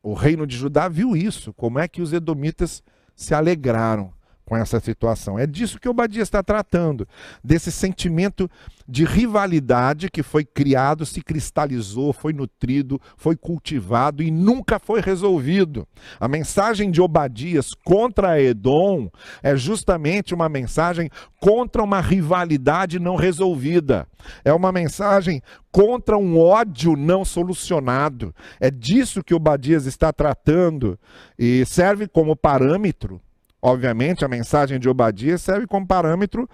o 0.03 0.15
reino 0.15 0.47
de 0.47 0.57
Judá 0.57 0.89
viu 0.89 1.17
isso, 1.17 1.53
como 1.53 1.79
é 1.79 1.87
que 1.87 2.03
os 2.03 2.13
edomitas 2.13 2.83
se 3.15 3.35
alegraram 3.35 4.13
com 4.51 4.57
essa 4.57 4.81
situação. 4.81 5.39
É 5.39 5.47
disso 5.47 5.79
que 5.79 5.89
Obadias 5.89 6.27
está 6.27 6.43
tratando, 6.43 7.07
desse 7.43 7.71
sentimento 7.71 8.51
de 8.89 9.05
rivalidade 9.05 10.11
que 10.11 10.25
foi 10.25 10.45
criado, 10.45 11.07
se 11.07 11.23
cristalizou, 11.23 12.13
foi 12.13 12.33
nutrido, 12.33 13.01
foi 13.17 13.37
cultivado 13.37 14.25
e 14.25 14.29
nunca 14.33 14.81
foi 14.81 15.01
resolvido. 15.01 15.87
A 16.19 16.27
mensagem 16.27 16.91
de 16.91 17.01
Obadias 17.01 17.71
contra 17.85 18.43
Edom 18.43 19.09
é 19.41 19.55
justamente 19.55 20.35
uma 20.35 20.49
mensagem 20.49 21.09
contra 21.41 21.81
uma 21.81 22.01
rivalidade 22.01 22.99
não 22.99 23.15
resolvida. 23.15 24.05
É 24.45 24.53
uma 24.53 24.73
mensagem 24.73 25.41
contra 25.71 26.19
um 26.19 26.37
ódio 26.37 26.97
não 26.97 27.25
solucionado. 27.25 28.35
É 28.59 28.69
disso 28.69 29.23
que 29.23 29.33
Obadias 29.33 29.87
está 29.87 30.13
tratando 30.13 30.99
e 31.39 31.65
serve 31.65 32.09
como 32.09 32.35
parâmetro 32.35 33.21
Obviamente, 33.63 34.25
a 34.25 34.29
mensagem 34.29 34.79
de 34.79 34.89
Obadias 34.89 35.43
serve 35.43 35.67
como 35.67 35.87
parâmetro 35.87 36.49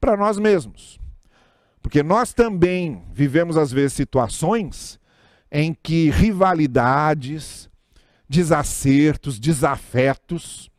para 0.00 0.16
nós 0.16 0.38
mesmos. 0.38 1.00
Porque 1.82 2.02
nós 2.02 2.32
também 2.32 3.02
vivemos, 3.12 3.56
às 3.56 3.72
vezes, 3.72 3.94
situações 3.94 5.00
em 5.50 5.74
que 5.74 6.08
rivalidades, 6.10 7.68
desacertos, 8.28 9.38
desafetos 9.38 10.70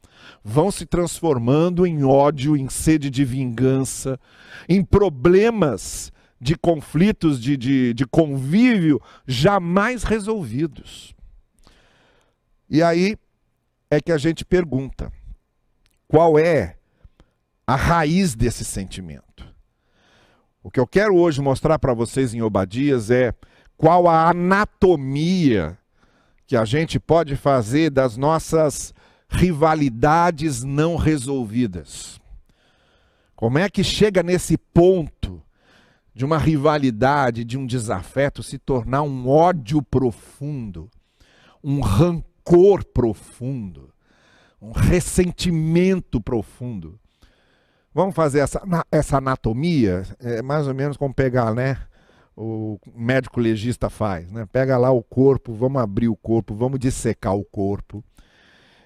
vão 0.43 0.71
se 0.71 0.85
transformando 0.85 1.85
em 1.85 2.03
ódio, 2.03 2.55
em 2.55 2.69
sede 2.69 3.09
de 3.09 3.23
vingança, 3.23 4.19
em 4.67 4.83
problemas 4.83 6.11
de 6.39 6.55
conflitos, 6.55 7.41
de, 7.41 7.55
de, 7.55 7.93
de 7.93 8.05
convívio 8.05 9.01
jamais 9.27 10.03
resolvidos. 10.03 11.15
E 12.69 12.81
aí 12.81 13.15
é 13.89 14.01
que 14.01 14.11
a 14.11 14.17
gente 14.17 14.43
pergunta 14.43 15.11
qual 16.13 16.37
é 16.37 16.75
a 17.65 17.75
raiz 17.75 18.35
desse 18.35 18.63
sentimento. 18.63 19.51
O 20.61 20.69
que 20.69 20.79
eu 20.79 20.85
quero 20.85 21.15
hoje 21.15 21.41
mostrar 21.41 21.79
para 21.79 21.91
vocês 21.95 22.35
em 22.35 22.41
Obadias 22.43 23.09
é 23.09 23.33
qual 23.75 24.07
a 24.07 24.29
anatomia 24.29 25.75
que 26.45 26.55
a 26.55 26.65
gente 26.65 26.99
pode 26.99 27.35
fazer 27.35 27.89
das 27.89 28.15
nossas 28.15 28.93
rivalidades 29.27 30.63
não 30.63 30.97
resolvidas. 30.97 32.21
Como 33.35 33.57
é 33.57 33.67
que 33.67 33.83
chega 33.83 34.21
nesse 34.21 34.55
ponto 34.55 35.41
de 36.13 36.23
uma 36.23 36.37
rivalidade, 36.37 37.43
de 37.43 37.57
um 37.57 37.65
desafeto 37.65 38.43
se 38.43 38.59
tornar 38.59 39.01
um 39.01 39.27
ódio 39.27 39.81
profundo, 39.81 40.91
um 41.63 41.79
rancor 41.79 42.85
profundo? 42.85 43.92
Um 44.63 44.71
ressentimento 44.71 46.21
profundo. 46.21 46.97
Vamos 47.93 48.15
fazer 48.15 48.39
essa, 48.39 48.61
essa 48.89 49.17
anatomia, 49.17 50.03
é 50.19 50.41
mais 50.41 50.67
ou 50.67 50.73
menos 50.73 50.95
como 50.95 51.13
pegar, 51.13 51.53
né? 51.53 51.77
O 52.35 52.79
médico 52.95 53.39
legista 53.39 53.89
faz, 53.89 54.31
né? 54.31 54.47
Pega 54.51 54.77
lá 54.77 54.89
o 54.89 55.03
corpo, 55.03 55.53
vamos 55.53 55.81
abrir 55.81 56.07
o 56.07 56.15
corpo, 56.15 56.55
vamos 56.55 56.79
dissecar 56.79 57.35
o 57.35 57.43
corpo 57.43 58.03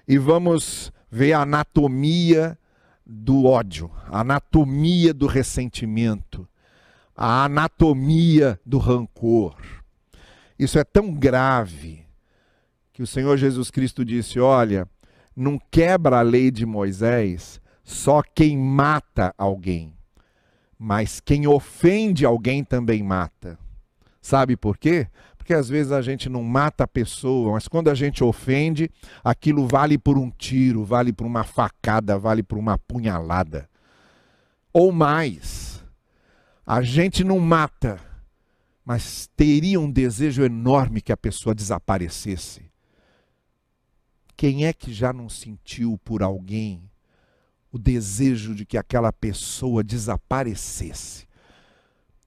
e 0.06 0.18
vamos 0.18 0.92
ver 1.10 1.32
a 1.32 1.42
anatomia 1.42 2.58
do 3.06 3.46
ódio, 3.46 3.90
a 4.08 4.20
anatomia 4.20 5.14
do 5.14 5.26
ressentimento, 5.26 6.46
a 7.16 7.44
anatomia 7.44 8.60
do 8.66 8.78
rancor. 8.78 9.56
Isso 10.58 10.78
é 10.78 10.84
tão 10.84 11.14
grave 11.14 12.04
que 12.92 13.02
o 13.02 13.06
Senhor 13.06 13.36
Jesus 13.38 13.70
Cristo 13.70 14.04
disse: 14.04 14.38
Olha, 14.38 14.86
não 15.38 15.58
quebra 15.70 16.18
a 16.18 16.22
lei 16.22 16.50
de 16.50 16.66
Moisés 16.66 17.60
só 17.84 18.22
quem 18.22 18.58
mata 18.58 19.32
alguém, 19.38 19.94
mas 20.78 21.20
quem 21.20 21.46
ofende 21.46 22.26
alguém 22.26 22.64
também 22.64 23.02
mata. 23.02 23.58
Sabe 24.20 24.56
por 24.56 24.76
quê? 24.76 25.06
Porque 25.38 25.54
às 25.54 25.68
vezes 25.68 25.92
a 25.92 26.02
gente 26.02 26.28
não 26.28 26.42
mata 26.42 26.84
a 26.84 26.88
pessoa, 26.88 27.52
mas 27.52 27.66
quando 27.68 27.88
a 27.88 27.94
gente 27.94 28.22
ofende, 28.22 28.90
aquilo 29.24 29.66
vale 29.66 29.96
por 29.96 30.18
um 30.18 30.28
tiro, 30.28 30.84
vale 30.84 31.12
por 31.12 31.26
uma 31.26 31.44
facada, 31.44 32.18
vale 32.18 32.42
por 32.42 32.58
uma 32.58 32.76
punhalada. 32.76 33.70
Ou 34.72 34.92
mais. 34.92 35.82
A 36.66 36.82
gente 36.82 37.24
não 37.24 37.38
mata, 37.38 37.98
mas 38.84 39.30
teria 39.34 39.80
um 39.80 39.90
desejo 39.90 40.42
enorme 40.42 41.00
que 41.00 41.12
a 41.12 41.16
pessoa 41.16 41.54
desaparecesse. 41.54 42.67
Quem 44.38 44.66
é 44.66 44.72
que 44.72 44.92
já 44.92 45.12
não 45.12 45.28
sentiu 45.28 45.98
por 46.04 46.22
alguém 46.22 46.88
o 47.72 47.76
desejo 47.76 48.54
de 48.54 48.64
que 48.64 48.78
aquela 48.78 49.12
pessoa 49.12 49.82
desaparecesse? 49.82 51.26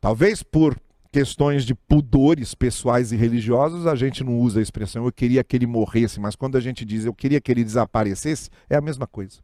Talvez 0.02 0.44
por 0.44 0.78
questões 1.10 1.64
de 1.64 1.74
pudores 1.74 2.54
pessoais 2.54 3.14
e 3.14 3.16
religiosos, 3.16 3.88
a 3.88 3.96
gente 3.96 4.26
não 4.26 4.38
usa 4.38 4.60
a 4.60 4.62
expressão 4.62 5.06
eu 5.06 5.12
queria 5.14 5.42
que 5.42 5.56
ele 5.56 5.66
morresse, 5.66 6.20
mas 6.20 6.36
quando 6.36 6.58
a 6.58 6.60
gente 6.60 6.84
diz 6.84 7.06
eu 7.06 7.14
queria 7.14 7.40
que 7.40 7.50
ele 7.50 7.64
desaparecesse, 7.64 8.50
é 8.70 8.76
a 8.76 8.82
mesma 8.82 9.08
coisa. 9.08 9.40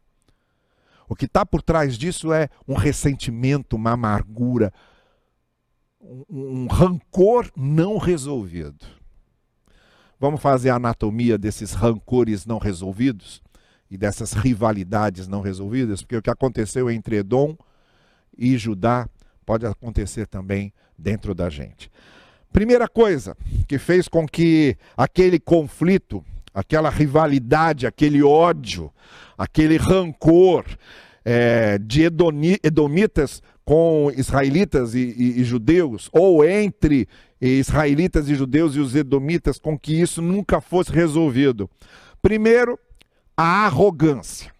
O 1.08 1.16
que 1.16 1.24
está 1.24 1.46
por 1.46 1.62
trás 1.62 1.96
disso 1.96 2.34
é 2.34 2.50
um 2.68 2.74
ressentimento, 2.74 3.76
uma 3.76 3.92
amargura, 3.92 4.74
um, 5.98 6.26
um 6.28 6.66
rancor 6.66 7.50
não 7.56 7.96
resolvido. 7.96 8.97
Vamos 10.20 10.40
fazer 10.40 10.70
a 10.70 10.76
anatomia 10.76 11.38
desses 11.38 11.72
rancores 11.72 12.44
não 12.44 12.58
resolvidos 12.58 13.40
e 13.90 13.96
dessas 13.96 14.32
rivalidades 14.32 15.28
não 15.28 15.40
resolvidas, 15.40 16.02
porque 16.02 16.16
o 16.16 16.22
que 16.22 16.30
aconteceu 16.30 16.90
entre 16.90 17.18
Edom 17.18 17.56
e 18.36 18.58
Judá 18.58 19.08
pode 19.46 19.64
acontecer 19.64 20.26
também 20.26 20.72
dentro 20.98 21.34
da 21.34 21.48
gente. 21.48 21.90
Primeira 22.52 22.88
coisa 22.88 23.36
que 23.68 23.78
fez 23.78 24.08
com 24.08 24.26
que 24.26 24.76
aquele 24.96 25.38
conflito, 25.38 26.24
aquela 26.52 26.90
rivalidade, 26.90 27.86
aquele 27.86 28.22
ódio, 28.22 28.92
aquele 29.36 29.76
rancor 29.76 30.64
é, 31.24 31.78
de 31.78 32.02
edomitas 32.62 33.42
com 33.64 34.10
israelitas 34.16 34.94
e, 34.94 35.14
e, 35.16 35.40
e 35.40 35.44
judeus, 35.44 36.08
ou 36.10 36.44
entre 36.44 37.06
israelitas 37.40 38.28
e 38.28 38.34
judeus 38.34 38.74
e 38.74 38.80
os 38.80 38.94
edomitas, 38.94 39.58
com 39.58 39.78
que 39.78 40.00
isso 40.00 40.20
nunca 40.20 40.60
fosse 40.60 40.92
resolvido. 40.92 41.70
Primeiro, 42.20 42.78
a 43.36 43.66
arrogância. 43.66 44.52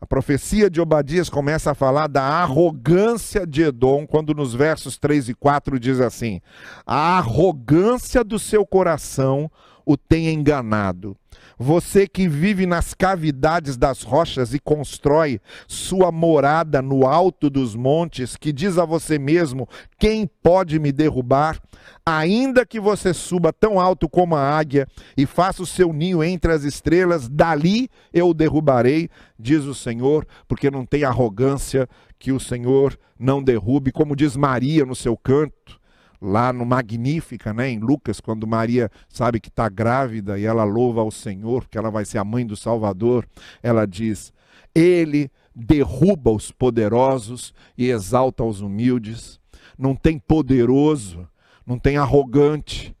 A 0.00 0.06
profecia 0.06 0.68
de 0.68 0.80
Obadias 0.82 1.30
começa 1.30 1.70
a 1.70 1.74
falar 1.74 2.08
da 2.08 2.22
arrogância 2.22 3.46
de 3.46 3.62
Edom, 3.62 4.06
quando 4.06 4.34
nos 4.34 4.52
versos 4.52 4.98
3 4.98 5.30
e 5.30 5.34
4 5.34 5.80
diz 5.80 5.98
assim: 5.98 6.42
A 6.86 7.16
arrogância 7.16 8.22
do 8.22 8.38
seu 8.38 8.66
coração 8.66 9.50
o 9.86 9.96
tem 9.96 10.28
enganado. 10.28 11.16
Você 11.58 12.08
que 12.08 12.28
vive 12.28 12.66
nas 12.66 12.94
cavidades 12.94 13.76
das 13.76 14.02
rochas 14.02 14.52
e 14.54 14.58
constrói 14.58 15.40
sua 15.68 16.10
morada 16.10 16.82
no 16.82 17.06
alto 17.06 17.48
dos 17.48 17.76
montes, 17.76 18.36
que 18.36 18.52
diz 18.52 18.76
a 18.78 18.84
você 18.84 19.18
mesmo: 19.18 19.68
quem 19.98 20.28
pode 20.42 20.78
me 20.78 20.90
derrubar? 20.90 21.60
Ainda 22.04 22.66
que 22.66 22.80
você 22.80 23.14
suba 23.14 23.52
tão 23.52 23.78
alto 23.78 24.08
como 24.08 24.34
a 24.34 24.40
águia 24.40 24.86
e 25.16 25.26
faça 25.26 25.62
o 25.62 25.66
seu 25.66 25.92
ninho 25.92 26.24
entre 26.24 26.52
as 26.52 26.64
estrelas, 26.64 27.28
dali 27.28 27.88
eu 28.12 28.30
o 28.30 28.34
derrubarei, 28.34 29.08
diz 29.38 29.64
o 29.64 29.74
Senhor, 29.74 30.26
porque 30.48 30.70
não 30.70 30.84
tem 30.84 31.04
arrogância 31.04 31.88
que 32.18 32.32
o 32.32 32.40
Senhor 32.40 32.98
não 33.18 33.42
derrube, 33.42 33.92
como 33.92 34.16
diz 34.16 34.36
Maria 34.36 34.84
no 34.84 34.94
seu 34.94 35.16
canto 35.16 35.83
lá 36.24 36.54
no 36.54 36.64
Magnífica, 36.64 37.52
né, 37.52 37.68
em 37.68 37.78
Lucas, 37.78 38.18
quando 38.18 38.46
Maria 38.46 38.90
sabe 39.10 39.38
que 39.38 39.48
está 39.48 39.68
grávida 39.68 40.38
e 40.38 40.44
ela 40.46 40.64
louva 40.64 41.02
ao 41.02 41.10
Senhor, 41.10 41.64
porque 41.64 41.76
ela 41.76 41.90
vai 41.90 42.06
ser 42.06 42.16
a 42.16 42.24
mãe 42.24 42.46
do 42.46 42.56
Salvador, 42.56 43.26
ela 43.62 43.86
diz: 43.86 44.32
Ele 44.74 45.30
derruba 45.54 46.30
os 46.30 46.50
poderosos 46.50 47.52
e 47.76 47.90
exalta 47.90 48.42
os 48.42 48.62
humildes. 48.62 49.38
Não 49.78 49.94
tem 49.94 50.18
poderoso, 50.18 51.28
não 51.66 51.78
tem 51.78 51.98
arrogante 51.98 52.96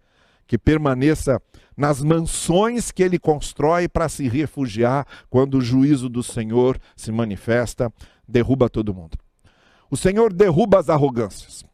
que 0.46 0.58
permaneça 0.58 1.40
nas 1.76 2.02
mansões 2.02 2.92
que 2.92 3.02
ele 3.02 3.18
constrói 3.18 3.88
para 3.88 4.08
se 4.08 4.28
refugiar 4.28 5.06
quando 5.30 5.54
o 5.54 5.60
juízo 5.62 6.08
do 6.08 6.22
Senhor 6.22 6.78
se 6.94 7.10
manifesta, 7.10 7.92
derruba 8.28 8.68
todo 8.68 8.94
mundo. 8.94 9.16
O 9.90 9.96
Senhor 9.96 10.32
derruba 10.32 10.78
as 10.78 10.88
arrogâncias. 10.88 11.64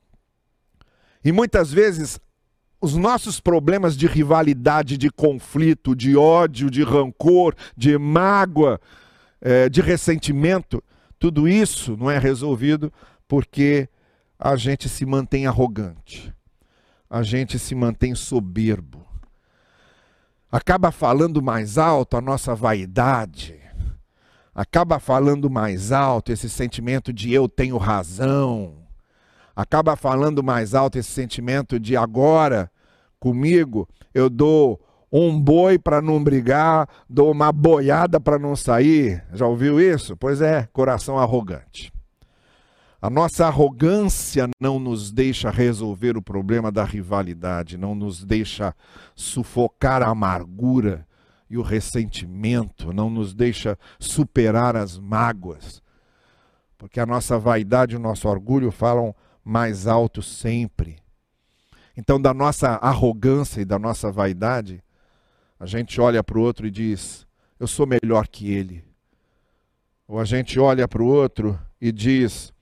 E 1.24 1.32
muitas 1.32 1.72
vezes 1.72 2.18
os 2.80 2.96
nossos 2.96 3.40
problemas 3.40 3.96
de 3.96 4.06
rivalidade, 4.06 4.96
de 4.96 5.10
conflito, 5.10 5.94
de 5.94 6.16
ódio, 6.16 6.70
de 6.70 6.82
rancor, 6.82 7.54
de 7.76 7.98
mágoa, 7.98 8.80
é, 9.40 9.68
de 9.68 9.82
ressentimento, 9.82 10.82
tudo 11.18 11.46
isso 11.46 11.96
não 11.96 12.10
é 12.10 12.18
resolvido 12.18 12.90
porque 13.28 13.88
a 14.38 14.56
gente 14.56 14.88
se 14.88 15.04
mantém 15.04 15.46
arrogante, 15.46 16.34
a 17.08 17.22
gente 17.22 17.58
se 17.58 17.74
mantém 17.74 18.14
soberbo, 18.14 19.06
acaba 20.50 20.90
falando 20.90 21.42
mais 21.42 21.76
alto 21.76 22.16
a 22.16 22.20
nossa 22.22 22.54
vaidade, 22.54 23.60
acaba 24.54 24.98
falando 24.98 25.50
mais 25.50 25.92
alto 25.92 26.32
esse 26.32 26.48
sentimento 26.48 27.12
de 27.12 27.30
eu 27.32 27.46
tenho 27.48 27.76
razão, 27.76 28.79
acaba 29.54 29.96
falando 29.96 30.42
mais 30.42 30.74
alto 30.74 30.98
esse 30.98 31.10
sentimento 31.10 31.78
de 31.78 31.96
agora 31.96 32.70
comigo 33.18 33.88
eu 34.14 34.30
dou 34.30 34.80
um 35.12 35.40
boi 35.40 35.78
para 35.78 36.00
não 36.00 36.22
brigar, 36.22 36.88
dou 37.08 37.30
uma 37.32 37.50
boiada 37.50 38.20
para 38.20 38.38
não 38.38 38.54
sair. 38.54 39.24
Já 39.32 39.46
ouviu 39.46 39.80
isso? 39.80 40.16
Pois 40.16 40.40
é, 40.40 40.68
coração 40.72 41.18
arrogante. 41.18 41.92
A 43.02 43.08
nossa 43.08 43.46
arrogância 43.46 44.46
não 44.60 44.78
nos 44.78 45.10
deixa 45.10 45.50
resolver 45.50 46.16
o 46.16 46.22
problema 46.22 46.70
da 46.70 46.84
rivalidade, 46.84 47.78
não 47.78 47.94
nos 47.94 48.22
deixa 48.22 48.74
sufocar 49.14 50.02
a 50.02 50.10
amargura 50.10 51.06
e 51.48 51.56
o 51.56 51.62
ressentimento, 51.62 52.92
não 52.92 53.08
nos 53.08 53.34
deixa 53.34 53.78
superar 53.98 54.76
as 54.76 54.98
mágoas. 54.98 55.82
Porque 56.76 57.00
a 57.00 57.06
nossa 57.06 57.38
vaidade 57.38 57.94
e 57.94 57.96
o 57.96 58.00
nosso 58.00 58.28
orgulho 58.28 58.70
falam 58.70 59.14
mais 59.50 59.88
alto 59.88 60.22
sempre. 60.22 60.96
Então, 61.96 62.22
da 62.22 62.32
nossa 62.32 62.76
arrogância 62.76 63.60
e 63.60 63.64
da 63.64 63.80
nossa 63.80 64.12
vaidade, 64.12 64.80
a 65.58 65.66
gente 65.66 66.00
olha 66.00 66.22
para 66.22 66.38
o 66.38 66.40
outro 66.40 66.68
e 66.68 66.70
diz: 66.70 67.26
Eu 67.58 67.66
sou 67.66 67.84
melhor 67.84 68.28
que 68.28 68.52
ele. 68.52 68.84
Ou 70.06 70.20
a 70.20 70.24
gente 70.24 70.60
olha 70.60 70.86
para 70.86 71.02
o 71.02 71.06
outro 71.06 71.60
e 71.80 71.90
diz: 71.90 72.52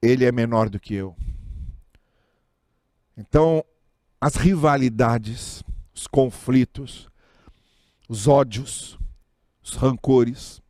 Ele 0.00 0.24
é 0.24 0.32
menor 0.32 0.70
do 0.70 0.80
que 0.80 0.94
eu. 0.94 1.14
Então, 3.14 3.62
as 4.18 4.36
rivalidades, 4.36 5.62
os 5.94 6.06
conflitos, 6.06 7.06
os 8.08 8.26
ódios, 8.26 8.98
os 9.62 9.74
rancores, 9.74 10.62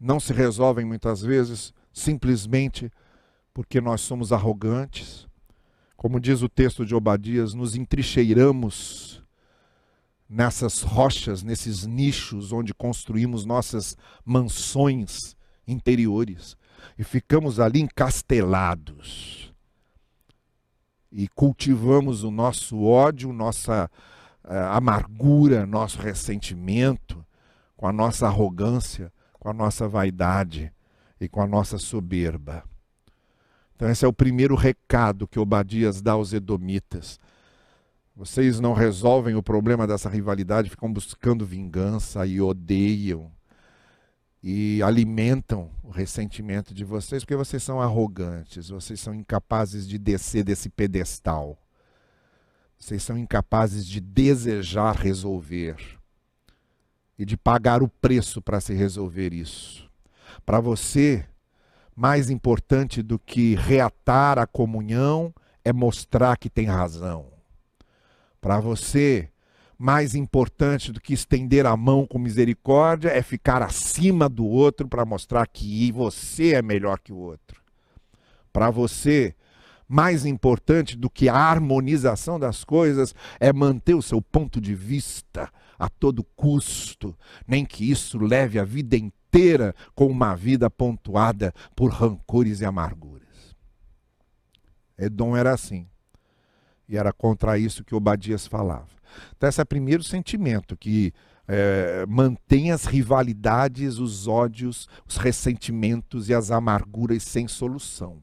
não 0.00 0.18
se 0.18 0.32
resolvem 0.32 0.84
muitas 0.84 1.22
vezes 1.22 1.72
simplesmente 1.92 2.90
porque 3.54 3.80
nós 3.80 4.00
somos 4.00 4.32
arrogantes. 4.32 5.28
Como 5.96 6.18
diz 6.18 6.42
o 6.42 6.48
texto 6.48 6.84
de 6.84 6.94
Obadias, 6.94 7.54
nos 7.54 7.76
entrincheiramos 7.76 9.22
nessas 10.28 10.82
rochas, 10.82 11.44
nesses 11.44 11.86
nichos 11.86 12.52
onde 12.52 12.74
construímos 12.74 13.44
nossas 13.46 13.96
mansões 14.24 15.36
interiores 15.66 16.56
e 16.98 17.04
ficamos 17.04 17.60
ali 17.60 17.80
encastelados. 17.80 19.54
E 21.12 21.28
cultivamos 21.28 22.24
o 22.24 22.30
nosso 22.32 22.82
ódio, 22.82 23.32
nossa 23.32 23.88
uh, 24.44 24.52
amargura, 24.72 25.64
nosso 25.64 26.00
ressentimento, 26.00 27.24
com 27.76 27.86
a 27.86 27.92
nossa 27.92 28.26
arrogância, 28.26 29.12
com 29.34 29.48
a 29.48 29.52
nossa 29.52 29.86
vaidade 29.86 30.72
e 31.20 31.28
com 31.28 31.40
a 31.40 31.46
nossa 31.46 31.78
soberba. 31.78 32.64
Então, 33.74 33.90
esse 33.90 34.04
é 34.04 34.08
o 34.08 34.12
primeiro 34.12 34.54
recado 34.54 35.26
que 35.26 35.38
Obadias 35.38 36.00
dá 36.00 36.12
aos 36.12 36.32
edomitas. 36.32 37.18
Vocês 38.16 38.60
não 38.60 38.72
resolvem 38.72 39.34
o 39.34 39.42
problema 39.42 39.86
dessa 39.86 40.08
rivalidade, 40.08 40.70
ficam 40.70 40.92
buscando 40.92 41.44
vingança 41.44 42.24
e 42.24 42.40
odeiam 42.40 43.30
e 44.46 44.82
alimentam 44.82 45.70
o 45.82 45.90
ressentimento 45.90 46.74
de 46.74 46.84
vocês 46.84 47.24
porque 47.24 47.34
vocês 47.34 47.62
são 47.62 47.80
arrogantes, 47.80 48.68
vocês 48.68 49.00
são 49.00 49.14
incapazes 49.14 49.88
de 49.88 49.98
descer 49.98 50.44
desse 50.44 50.68
pedestal. 50.68 51.58
vocês 52.78 53.02
são 53.02 53.16
incapazes 53.16 53.86
de 53.86 54.00
desejar 54.00 54.94
resolver 54.96 55.76
e 57.18 57.24
de 57.24 57.36
pagar 57.36 57.82
o 57.82 57.88
preço 57.88 58.42
para 58.42 58.60
se 58.60 58.74
resolver 58.74 59.32
isso. 59.32 59.90
Para 60.44 60.60
você, 60.60 61.26
mais 61.94 62.28
importante 62.28 63.02
do 63.02 63.18
que 63.18 63.54
reatar 63.54 64.38
a 64.38 64.46
comunhão 64.46 65.32
é 65.64 65.72
mostrar 65.72 66.36
que 66.36 66.50
tem 66.50 66.66
razão. 66.66 67.26
Para 68.40 68.60
você, 68.60 69.30
mais 69.78 70.14
importante 70.14 70.92
do 70.92 71.00
que 71.00 71.14
estender 71.14 71.66
a 71.66 71.76
mão 71.76 72.06
com 72.06 72.18
misericórdia 72.18 73.10
é 73.10 73.22
ficar 73.22 73.62
acima 73.62 74.28
do 74.28 74.44
outro 74.44 74.88
para 74.88 75.04
mostrar 75.04 75.46
que 75.46 75.90
você 75.92 76.54
é 76.54 76.62
melhor 76.62 76.98
que 76.98 77.12
o 77.12 77.16
outro. 77.16 77.62
Para 78.52 78.70
você, 78.70 79.34
mais 79.88 80.26
importante 80.26 80.96
do 80.96 81.08
que 81.08 81.28
a 81.28 81.36
harmonização 81.36 82.38
das 82.38 82.64
coisas 82.64 83.14
é 83.38 83.52
manter 83.52 83.94
o 83.94 84.02
seu 84.02 84.20
ponto 84.20 84.60
de 84.60 84.74
vista 84.74 85.50
a 85.78 85.88
todo 85.88 86.24
custo, 86.36 87.16
nem 87.46 87.64
que 87.64 87.90
isso 87.90 88.18
leve 88.18 88.58
a 88.58 88.64
vida 88.64 88.96
inteira 88.96 89.23
com 89.94 90.06
uma 90.06 90.34
vida 90.34 90.70
pontuada 90.70 91.52
por 91.74 91.90
rancores 91.90 92.60
e 92.60 92.64
amarguras. 92.64 93.56
Edom 94.98 95.36
era 95.36 95.52
assim. 95.52 95.86
E 96.88 96.96
era 96.96 97.12
contra 97.12 97.58
isso 97.58 97.84
que 97.84 97.94
Obadias 97.94 98.46
falava. 98.46 98.88
Então, 99.36 99.48
esse 99.48 99.60
é 99.60 99.62
o 99.62 99.66
primeiro 99.66 100.02
sentimento 100.02 100.76
que 100.76 101.12
é, 101.46 102.04
mantém 102.06 102.72
as 102.72 102.84
rivalidades, 102.84 103.98
os 103.98 104.26
ódios, 104.26 104.88
os 105.06 105.16
ressentimentos 105.16 106.28
e 106.28 106.34
as 106.34 106.50
amarguras 106.50 107.22
sem 107.22 107.46
solução. 107.48 108.22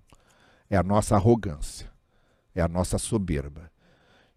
É 0.69 0.77
a 0.77 0.83
nossa 0.83 1.15
arrogância, 1.15 1.91
é 2.55 2.61
a 2.61 2.67
nossa 2.67 2.97
soberba. 2.97 3.70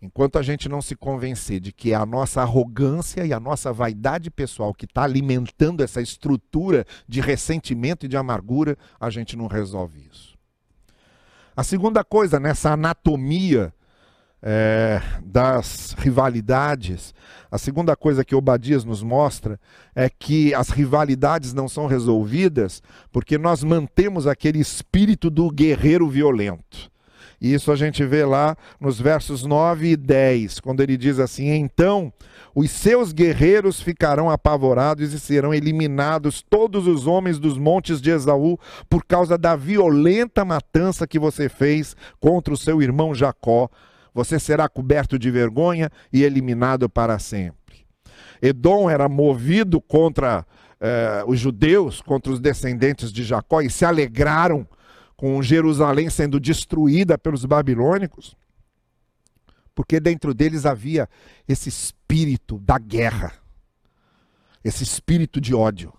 Enquanto 0.05 0.39
a 0.39 0.43
gente 0.43 0.69
não 0.69 0.83
se 0.83 0.95
convencer 0.95 1.59
de 1.59 1.73
que 1.73 1.93
é 1.93 1.95
a 1.95 2.05
nossa 2.05 2.43
arrogância 2.43 3.25
e 3.25 3.33
a 3.33 3.41
nossa 3.41 3.73
vaidade 3.73 4.31
pessoal 4.31 4.75
que 4.75 4.85
está 4.85 5.03
alimentando 5.03 5.83
essa 5.83 6.03
estrutura 6.03 6.85
de 7.09 7.23
ressentimento 7.23 8.05
e 8.05 8.09
de 8.09 8.15
amargura, 8.15 8.77
a 9.01 9.09
gente 9.09 9.35
não 9.35 9.47
resolve 9.47 10.07
isso. 10.13 10.37
A 11.57 11.65
segunda 11.65 12.05
coisa, 12.05 12.39
nessa 12.39 12.73
anatomia 12.73 13.73
é, 14.43 15.01
das 15.25 15.97
rivalidades, 15.97 17.15
a 17.51 17.57
segunda 17.57 17.97
coisa 17.97 18.23
que 18.23 18.35
Obadias 18.35 18.85
nos 18.85 19.03
mostra 19.03 19.59
é 19.95 20.11
que 20.11 20.53
as 20.53 20.69
rivalidades 20.69 21.55
não 21.55 21.67
são 21.67 21.87
resolvidas 21.87 22.83
porque 23.11 23.39
nós 23.39 23.65
mantemos 23.65 24.27
aquele 24.27 24.59
espírito 24.59 25.31
do 25.31 25.51
guerreiro 25.51 26.07
violento. 26.11 26.93
E 27.45 27.53
isso 27.53 27.71
a 27.71 27.77
gente 27.77 28.03
vê 28.07 28.25
lá 28.25 28.57
nos 28.81 28.99
versos 28.99 29.45
9 29.45 29.91
e 29.91 29.97
10, 29.99 30.61
quando 30.61 30.81
ele 30.81 30.97
diz 30.97 31.19
assim: 31.19 31.51
Então 31.51 32.11
os 32.55 32.71
seus 32.71 33.13
guerreiros 33.13 33.83
ficarão 33.83 34.31
apavorados 34.31 35.13
e 35.13 35.21
serão 35.21 35.53
eliminados 35.53 36.41
todos 36.41 36.87
os 36.87 37.07
homens 37.07 37.39
dos 37.39 37.59
montes 37.59 38.01
de 38.01 38.11
Esaú 38.11 38.59
por 38.89 39.05
causa 39.05 39.37
da 39.37 39.55
violenta 39.55 40.43
matança 40.43 41.07
que 41.07 41.19
você 41.19 41.51
fez 41.51 41.95
contra 42.19 42.55
o 42.55 42.57
seu 42.57 42.81
irmão 42.81 43.15
Jacó 43.15 43.69
você 44.15 44.39
será 44.39 44.67
coberto 44.67 45.19
de 45.19 45.31
vergonha 45.31 45.91
e 46.11 46.23
eliminado 46.23 46.89
para 46.89 47.19
sempre. 47.19 47.85
Edom 48.41 48.89
era 48.89 49.09
movido 49.09 49.81
contra 49.81 50.47
eh, 50.81 51.25
os 51.27 51.41
judeus, 51.41 52.01
contra 52.01 52.33
os 52.33 52.39
descendentes 52.39 53.13
de 53.13 53.25
Jacó, 53.25 53.61
e 53.61 53.69
se 53.69 53.85
alegraram 53.85 54.67
com 55.17 55.43
Jerusalém 55.43 56.11
sendo 56.11 56.41
destruída 56.41 57.17
pelos 57.17 57.45
babilônicos, 57.45 58.37
porque 59.75 59.99
dentro 59.99 60.35
deles 60.35 60.67
havia 60.67 61.09
esse 61.49 61.69
espírito 61.69 62.59
da 62.59 62.79
guerra, 62.79 63.33
esse 64.63 64.83
espírito 64.83 65.41
de 65.41 65.55
ódio, 65.55 65.93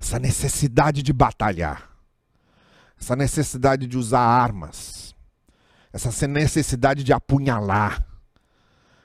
essa 0.00 0.18
necessidade 0.18 1.02
de 1.02 1.12
batalhar, 1.12 1.90
essa 3.00 3.14
necessidade 3.14 3.86
de 3.86 3.96
usar 3.96 4.20
armas 4.20 5.08
essa 5.92 6.26
necessidade 6.26 7.02
de 7.02 7.12
apunhalar, 7.12 8.04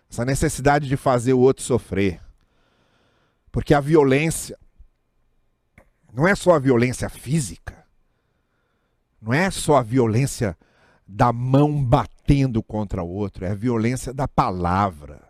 essa 0.10 0.26
necessidade 0.26 0.88
de 0.88 0.98
fazer 0.98 1.34
o 1.34 1.40
outro 1.40 1.64
sofrer. 1.64 2.22
Porque 3.52 3.74
a 3.74 3.80
violência 3.80 4.58
não 6.12 6.28
é 6.28 6.36
só 6.36 6.54
a 6.54 6.60
violência 6.60 7.10
física, 7.10 7.83
não 9.24 9.34
é 9.34 9.50
só 9.50 9.78
a 9.78 9.82
violência 9.82 10.58
da 11.08 11.32
mão 11.32 11.82
batendo 11.82 12.62
contra 12.62 13.02
o 13.02 13.10
outro, 13.10 13.46
é 13.46 13.52
a 13.52 13.56
violência 13.56 14.14
da 14.14 14.28
palavra. 14.28 15.30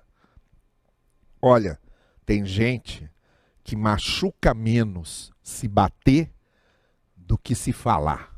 Olha, 1.40 1.80
tem 2.26 2.44
gente 2.44 3.08
que 3.64 3.76
machuca 3.76 4.52
menos 4.54 5.32
se 5.44 5.68
bater 5.68 6.34
do 7.16 7.38
que 7.38 7.54
se 7.54 7.72
falar. 7.72 8.34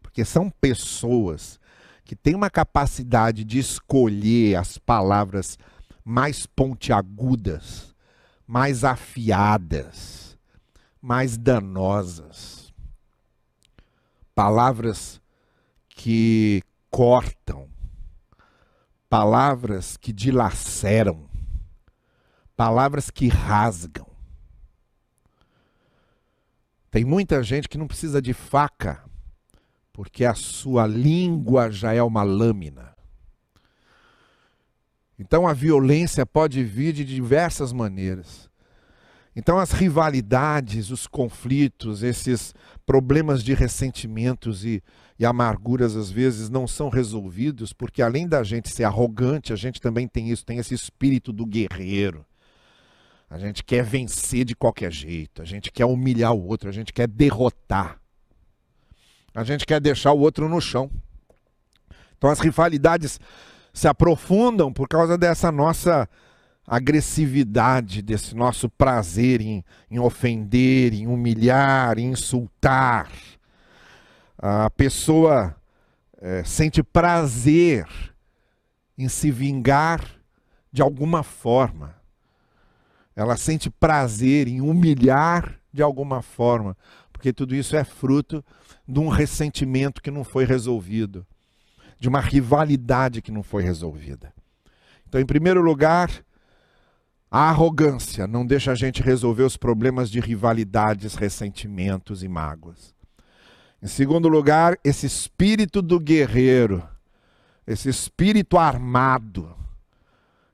Porque 0.00 0.24
são 0.24 0.48
pessoas 0.48 1.60
que 2.02 2.16
tem 2.16 2.34
uma 2.34 2.48
capacidade 2.48 3.44
de 3.44 3.58
escolher 3.58 4.56
as 4.56 4.78
palavras 4.78 5.58
mais 6.02 6.46
pontiagudas, 6.46 7.94
mais 8.46 8.82
afiadas, 8.82 10.38
mais 11.02 11.36
danosas. 11.36 12.61
Palavras 14.34 15.20
que 15.88 16.62
cortam, 16.90 17.68
palavras 19.08 19.96
que 19.96 20.12
dilaceram, 20.12 21.28
palavras 22.56 23.10
que 23.10 23.28
rasgam. 23.28 24.06
Tem 26.90 27.04
muita 27.04 27.42
gente 27.42 27.68
que 27.68 27.78
não 27.78 27.86
precisa 27.86 28.20
de 28.20 28.32
faca 28.32 29.02
porque 29.92 30.24
a 30.24 30.34
sua 30.34 30.86
língua 30.86 31.70
já 31.70 31.92
é 31.92 32.02
uma 32.02 32.22
lâmina. 32.22 32.94
Então 35.18 35.46
a 35.46 35.52
violência 35.52 36.24
pode 36.24 36.64
vir 36.64 36.92
de 36.92 37.04
diversas 37.04 37.72
maneiras. 37.72 38.50
Então 39.36 39.58
as 39.58 39.72
rivalidades, 39.72 40.90
os 40.90 41.06
conflitos, 41.06 42.02
esses 42.02 42.54
problemas 42.92 43.42
de 43.42 43.54
ressentimentos 43.54 44.66
e, 44.66 44.82
e, 45.18 45.24
amarguras 45.24 45.96
às 45.96 46.10
vezes 46.10 46.50
não 46.50 46.68
são 46.68 46.90
resolvidos 46.90 47.72
porque 47.72 48.02
além 48.02 48.28
da 48.28 48.42
gente 48.42 48.68
ser 48.68 48.84
arrogante, 48.84 49.50
a 49.50 49.56
gente 49.56 49.80
também 49.80 50.06
tem 50.06 50.28
isso, 50.28 50.44
tem 50.44 50.58
esse 50.58 50.74
espírito 50.74 51.32
do 51.32 51.46
guerreiro. 51.46 52.22
A 53.30 53.38
gente 53.38 53.64
quer 53.64 53.82
vencer 53.82 54.44
de 54.44 54.54
qualquer 54.54 54.92
jeito, 54.92 55.40
a 55.40 55.44
gente 55.46 55.72
quer 55.72 55.86
humilhar 55.86 56.34
o 56.34 56.46
outro, 56.46 56.68
a 56.68 56.72
gente 56.72 56.92
quer 56.92 57.08
derrotar. 57.08 57.98
A 59.34 59.42
gente 59.42 59.64
quer 59.64 59.80
deixar 59.80 60.12
o 60.12 60.18
outro 60.18 60.46
no 60.46 60.60
chão. 60.60 60.90
Então 62.18 62.28
as 62.28 62.40
rivalidades 62.40 63.18
se 63.72 63.88
aprofundam 63.88 64.70
por 64.70 64.86
causa 64.86 65.16
dessa 65.16 65.50
nossa 65.50 66.06
agressividade, 66.66 68.02
desse 68.02 68.34
nosso 68.34 68.68
prazer 68.68 69.40
em, 69.40 69.64
em 69.90 69.98
ofender, 69.98 70.94
em 70.94 71.06
humilhar, 71.06 71.98
em 71.98 72.10
insultar. 72.12 73.10
A 74.38 74.70
pessoa 74.70 75.56
é, 76.20 76.42
sente 76.44 76.82
prazer 76.82 77.86
em 78.96 79.08
se 79.08 79.30
vingar 79.30 80.04
de 80.72 80.80
alguma 80.80 81.22
forma. 81.22 81.94
Ela 83.14 83.36
sente 83.36 83.68
prazer 83.68 84.48
em 84.48 84.60
humilhar 84.60 85.60
de 85.72 85.82
alguma 85.82 86.22
forma, 86.22 86.76
porque 87.12 87.32
tudo 87.32 87.54
isso 87.54 87.76
é 87.76 87.84
fruto 87.84 88.44
de 88.86 88.98
um 88.98 89.08
ressentimento 89.08 90.02
que 90.02 90.10
não 90.10 90.24
foi 90.24 90.44
resolvido, 90.44 91.26
de 91.98 92.08
uma 92.08 92.20
rivalidade 92.20 93.22
que 93.22 93.30
não 93.30 93.42
foi 93.42 93.62
resolvida. 93.62 94.32
Então, 95.06 95.20
em 95.20 95.26
primeiro 95.26 95.60
lugar, 95.60 96.10
a 97.34 97.48
arrogância 97.48 98.26
não 98.26 98.44
deixa 98.44 98.72
a 98.72 98.74
gente 98.74 99.02
resolver 99.02 99.44
os 99.44 99.56
problemas 99.56 100.10
de 100.10 100.20
rivalidades, 100.20 101.14
ressentimentos 101.14 102.22
e 102.22 102.28
mágoas. 102.28 102.94
Em 103.82 103.86
segundo 103.86 104.28
lugar, 104.28 104.78
esse 104.84 105.06
espírito 105.06 105.80
do 105.80 105.98
guerreiro, 105.98 106.86
esse 107.66 107.88
espírito 107.88 108.58
armado, 108.58 109.56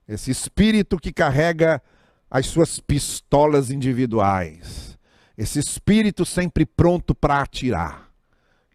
esse 0.07 0.31
espírito 0.31 0.99
que 0.99 1.13
carrega 1.13 1.83
as 2.31 2.47
suas 2.47 2.79
pistolas 2.79 3.73
individuais, 3.73 4.97
esse 5.37 5.59
espírito 5.59 6.25
sempre 6.25 6.65
pronto 6.65 7.13
para 7.13 7.43
atirar 7.43 8.09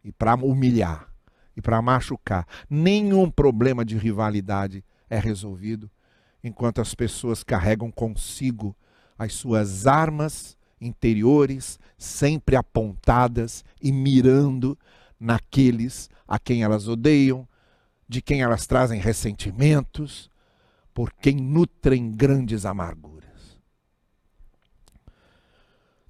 e 0.04 0.12
para 0.12 0.36
humilhar 0.36 1.08
e 1.56 1.62
para 1.62 1.82
machucar. 1.82 2.46
Nenhum 2.70 3.32
problema 3.32 3.86
de 3.86 3.98
rivalidade 3.98 4.84
é 5.10 5.18
resolvido 5.18 5.90
enquanto 6.44 6.82
as 6.82 6.94
pessoas 6.94 7.44
carregam 7.44 7.92
consigo 7.92 8.76
as 9.18 9.34
suas 9.34 9.88
armas 9.88 10.58
interiores 10.82 11.80
sempre 11.98 12.56
apontadas 12.56 13.64
e 13.82 13.92
mirando 13.92 14.78
naqueles 15.20 16.10
a 16.28 16.38
quem 16.38 16.64
elas 16.64 16.88
odeiam, 16.88 17.48
de 18.08 18.22
quem 18.22 18.42
elas 18.42 18.68
trazem 18.68 19.00
ressentimentos, 19.00 20.30
por 20.94 21.12
quem 21.14 21.36
nutrem 21.38 22.12
grandes 22.12 22.66
amarguras. 22.66 23.24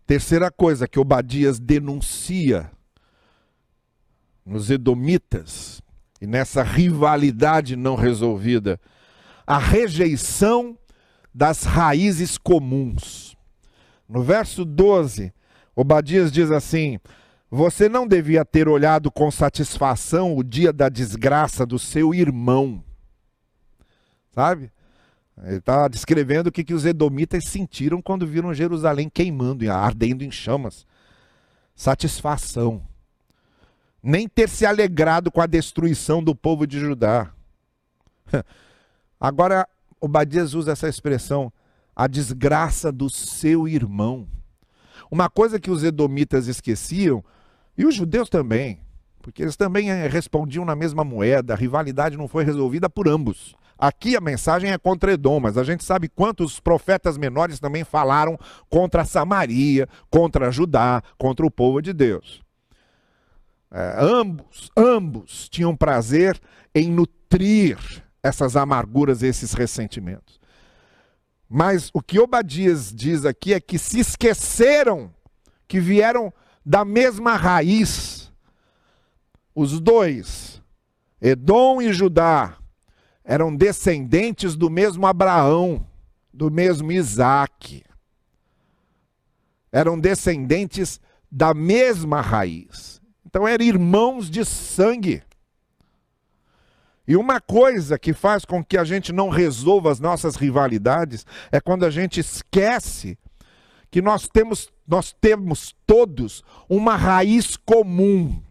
Terceira 0.05 0.51
coisa 0.51 0.87
que 0.87 0.99
Obadias 0.99 1.59
denuncia 1.59 2.69
nos 4.45 4.69
Edomitas 4.69 5.81
e 6.19 6.27
nessa 6.27 6.63
rivalidade 6.63 7.75
não 7.75 7.95
resolvida, 7.95 8.79
a 9.45 9.57
rejeição 9.57 10.77
das 11.33 11.63
raízes 11.63 12.37
comuns. 12.37 13.35
No 14.07 14.21
verso 14.21 14.63
12, 14.63 15.33
Obadias 15.75 16.31
diz 16.31 16.51
assim: 16.51 16.99
Você 17.49 17.89
não 17.89 18.07
devia 18.07 18.45
ter 18.45 18.67
olhado 18.67 19.11
com 19.11 19.31
satisfação 19.31 20.37
o 20.37 20.43
dia 20.43 20.71
da 20.71 20.89
desgraça 20.89 21.65
do 21.65 21.79
seu 21.79 22.13
irmão. 22.13 22.83
Sabe? 24.31 24.71
Ele 25.41 25.57
está 25.57 25.87
descrevendo 25.87 26.47
o 26.47 26.51
que, 26.51 26.63
que 26.63 26.73
os 26.73 26.85
edomitas 26.85 27.45
sentiram 27.47 28.01
quando 28.01 28.27
viram 28.27 28.53
Jerusalém 28.53 29.09
queimando, 29.09 29.69
ardendo 29.69 30.23
em 30.23 30.31
chamas. 30.31 30.85
Satisfação. 31.75 32.85
Nem 34.01 34.27
ter 34.27 34.47
se 34.47 34.65
alegrado 34.65 35.31
com 35.31 35.41
a 35.41 35.47
destruição 35.47 36.23
do 36.23 36.35
povo 36.35 36.67
de 36.67 36.79
Judá. 36.79 37.31
Agora, 39.23 39.65
Obadias 40.01 40.53
usa 40.53 40.73
essa 40.73 40.89
expressão, 40.89 41.49
a 41.95 42.07
desgraça 42.07 42.91
do 42.91 43.09
seu 43.09 43.69
irmão. 43.69 44.27
Uma 45.09 45.29
coisa 45.29 45.61
que 45.61 45.71
os 45.71 45.81
edomitas 45.81 46.47
esqueciam, 46.47 47.23
e 47.77 47.85
os 47.85 47.95
judeus 47.95 48.27
também, 48.27 48.81
porque 49.21 49.41
eles 49.41 49.55
também 49.55 49.89
eh, 49.89 50.09
respondiam 50.09 50.65
na 50.65 50.75
mesma 50.75 51.05
moeda, 51.05 51.53
a 51.53 51.55
rivalidade 51.55 52.17
não 52.17 52.27
foi 52.27 52.43
resolvida 52.43 52.89
por 52.89 53.07
ambos. 53.07 53.55
Aqui 53.79 54.17
a 54.17 54.19
mensagem 54.19 54.73
é 54.73 54.77
contra 54.77 55.13
Edom, 55.13 55.39
mas 55.39 55.57
a 55.57 55.63
gente 55.63 55.85
sabe 55.85 56.09
quantos 56.09 56.59
profetas 56.59 57.17
menores 57.17 57.61
também 57.61 57.85
falaram 57.85 58.37
contra 58.69 59.05
Samaria, 59.05 59.87
contra 60.09 60.51
Judá, 60.51 61.01
contra 61.17 61.45
o 61.45 61.51
povo 61.51 61.81
de 61.81 61.93
Deus. 61.93 62.41
É, 63.71 63.95
ambos, 63.99 64.69
ambos 64.75 65.47
tinham 65.47 65.73
prazer 65.77 66.37
em 66.75 66.91
nutrir 66.91 68.02
essas 68.23 68.55
amarguras, 68.55 69.21
esses 69.21 69.53
ressentimentos. 69.53 70.39
Mas 71.49 71.91
o 71.93 72.01
que 72.01 72.19
Obadias 72.19 72.91
diz 72.91 73.25
aqui 73.25 73.53
é 73.53 73.59
que 73.59 73.77
se 73.77 73.99
esqueceram 73.99 75.13
que 75.67 75.79
vieram 75.79 76.33
da 76.65 76.85
mesma 76.85 77.35
raiz. 77.35 78.31
Os 79.53 79.79
dois, 79.79 80.61
Edom 81.21 81.81
e 81.81 81.91
Judá, 81.93 82.57
eram 83.23 83.55
descendentes 83.55 84.55
do 84.55 84.69
mesmo 84.69 85.05
Abraão, 85.05 85.85
do 86.33 86.49
mesmo 86.49 86.91
Isaac. 86.91 87.83
Eram 89.71 89.99
descendentes 89.99 90.99
da 91.31 91.53
mesma 91.53 92.21
raiz. 92.21 93.01
Então 93.25 93.47
eram 93.47 93.65
irmãos 93.65 94.29
de 94.29 94.45
sangue. 94.45 95.23
E 97.07 97.15
uma 97.17 97.41
coisa 97.41 97.99
que 97.99 98.13
faz 98.13 98.45
com 98.45 98.63
que 98.63 98.77
a 98.77 98.83
gente 98.83 99.11
não 99.11 99.29
resolva 99.29 99.91
as 99.91 99.99
nossas 99.99 100.35
rivalidades 100.35 101.25
é 101.51 101.59
quando 101.59 101.85
a 101.85 101.89
gente 101.89 102.19
esquece 102.19 103.17
que 103.91 104.01
nós 104.01 104.27
temos, 104.27 104.71
nós 104.87 105.13
temos 105.19 105.75
todos 105.85 106.43
uma 106.69 106.95
raiz 106.95 107.57
comum 107.57 108.41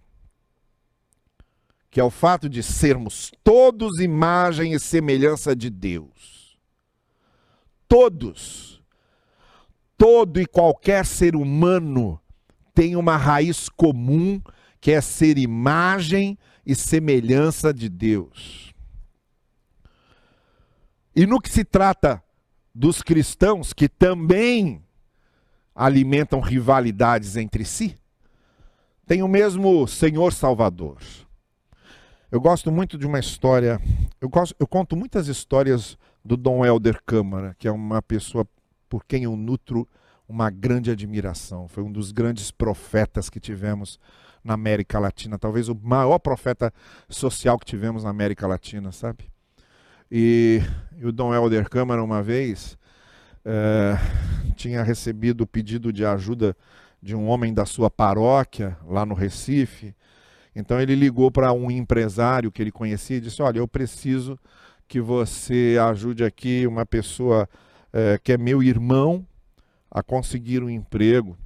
que 1.93 2.01
é 2.01 2.05
o 2.05 2.11
fato 2.11 2.49
de 2.49 2.62
sermos 2.62 3.31
todos 3.45 4.01
imagem 4.01 4.73
e 4.73 4.81
semelhança 4.81 5.55
de 5.55 5.69
Deus. 5.69 6.59
Todos. 7.87 8.83
Todo 9.99 10.41
e 10.41 10.47
qualquer 10.47 11.05
ser 11.05 11.37
humano 11.37 12.19
tem 12.75 12.97
uma 12.97 13.19
raiz 13.19 13.69
comum, 13.69 14.41
que 14.81 14.91
é 14.91 15.03
ser 15.03 15.37
imagem 15.37 16.31
e 16.31 16.38
semelhança 16.75 17.72
de 17.72 17.88
Deus. 17.88 18.72
E 21.14 21.27
no 21.27 21.40
que 21.40 21.51
se 21.51 21.64
trata 21.64 22.22
dos 22.75 23.03
cristãos 23.03 23.72
que 23.72 23.88
também 23.88 24.83
alimentam 25.75 26.40
rivalidades 26.40 27.37
entre 27.37 27.64
si, 27.64 27.98
tem 29.07 29.22
o 29.22 29.29
mesmo 29.29 29.87
Senhor 29.87 30.33
Salvador. 30.33 30.98
Eu 32.31 32.40
gosto 32.40 32.72
muito 32.72 32.96
de 32.96 33.07
uma 33.07 33.18
história. 33.18 33.81
Eu, 34.20 34.29
gosto, 34.29 34.57
eu 34.59 34.66
conto 34.66 34.96
muitas 34.96 35.29
histórias 35.29 35.98
do 36.25 36.37
Dom 36.37 36.64
Helder 36.64 37.03
Câmara, 37.05 37.55
que 37.59 37.68
é 37.68 37.70
uma 37.70 38.01
pessoa 38.01 38.46
por 38.88 39.05
quem 39.05 39.25
eu 39.25 39.37
nutro 39.37 39.87
uma 40.27 40.48
grande 40.48 40.90
admiração. 40.90 41.68
Foi 41.68 41.83
um 41.83 41.92
dos 41.92 42.11
grandes 42.11 42.51
profetas 42.51 43.29
que 43.29 43.38
tivemos 43.38 43.98
na 44.45 44.55
América 44.55 44.99
Latina, 44.99 45.39
talvez 45.39 45.69
o 45.69 45.75
maior 45.75 46.19
profeta 46.19 46.73
social 47.09 47.59
que 47.59 47.67
tivemos 47.67 48.05
na 48.05 48.11
América 48.11 48.47
Latina, 48.47 48.91
sabe? 48.93 49.31
E, 50.11 50.61
e 50.99 51.07
o 51.07 51.13
Dom 51.13 51.35
Helder 51.35 51.69
Câmara, 51.69 52.03
uma 52.03 52.23
vez, 52.23 52.77
é, 53.45 53.97
tinha 54.57 54.83
recebido 54.83 55.43
o 55.43 55.47
pedido 55.47 55.93
de 55.93 56.05
ajuda 56.05 56.57
de 57.01 57.15
um 57.15 57.29
homem 57.29 57.53
da 57.55 57.65
sua 57.65 57.91
paróquia, 57.91 58.77
lá 58.87 59.07
no 59.07 59.15
Recife, 59.15 59.95
então 60.55 60.81
ele 60.81 60.95
ligou 60.95 61.31
para 61.31 61.53
um 61.53 61.71
empresário 61.71 62.53
que 62.53 62.63
ele 62.63 62.71
conhecia 62.71 63.17
e 63.17 63.21
disse: 63.21 63.43
Olha, 63.43 63.59
eu 63.59 63.67
preciso 63.67 64.39
que 64.87 65.01
você 65.01 65.79
ajude 65.81 66.25
aqui 66.25 66.67
uma 66.67 66.85
pessoa 66.85 67.49
é, 67.93 68.19
que 68.23 68.33
é 68.33 68.39
meu 68.39 68.63
irmão 68.63 69.27
a 69.91 70.03
conseguir 70.03 70.63
um 70.63 70.71
emprego. 70.71 71.37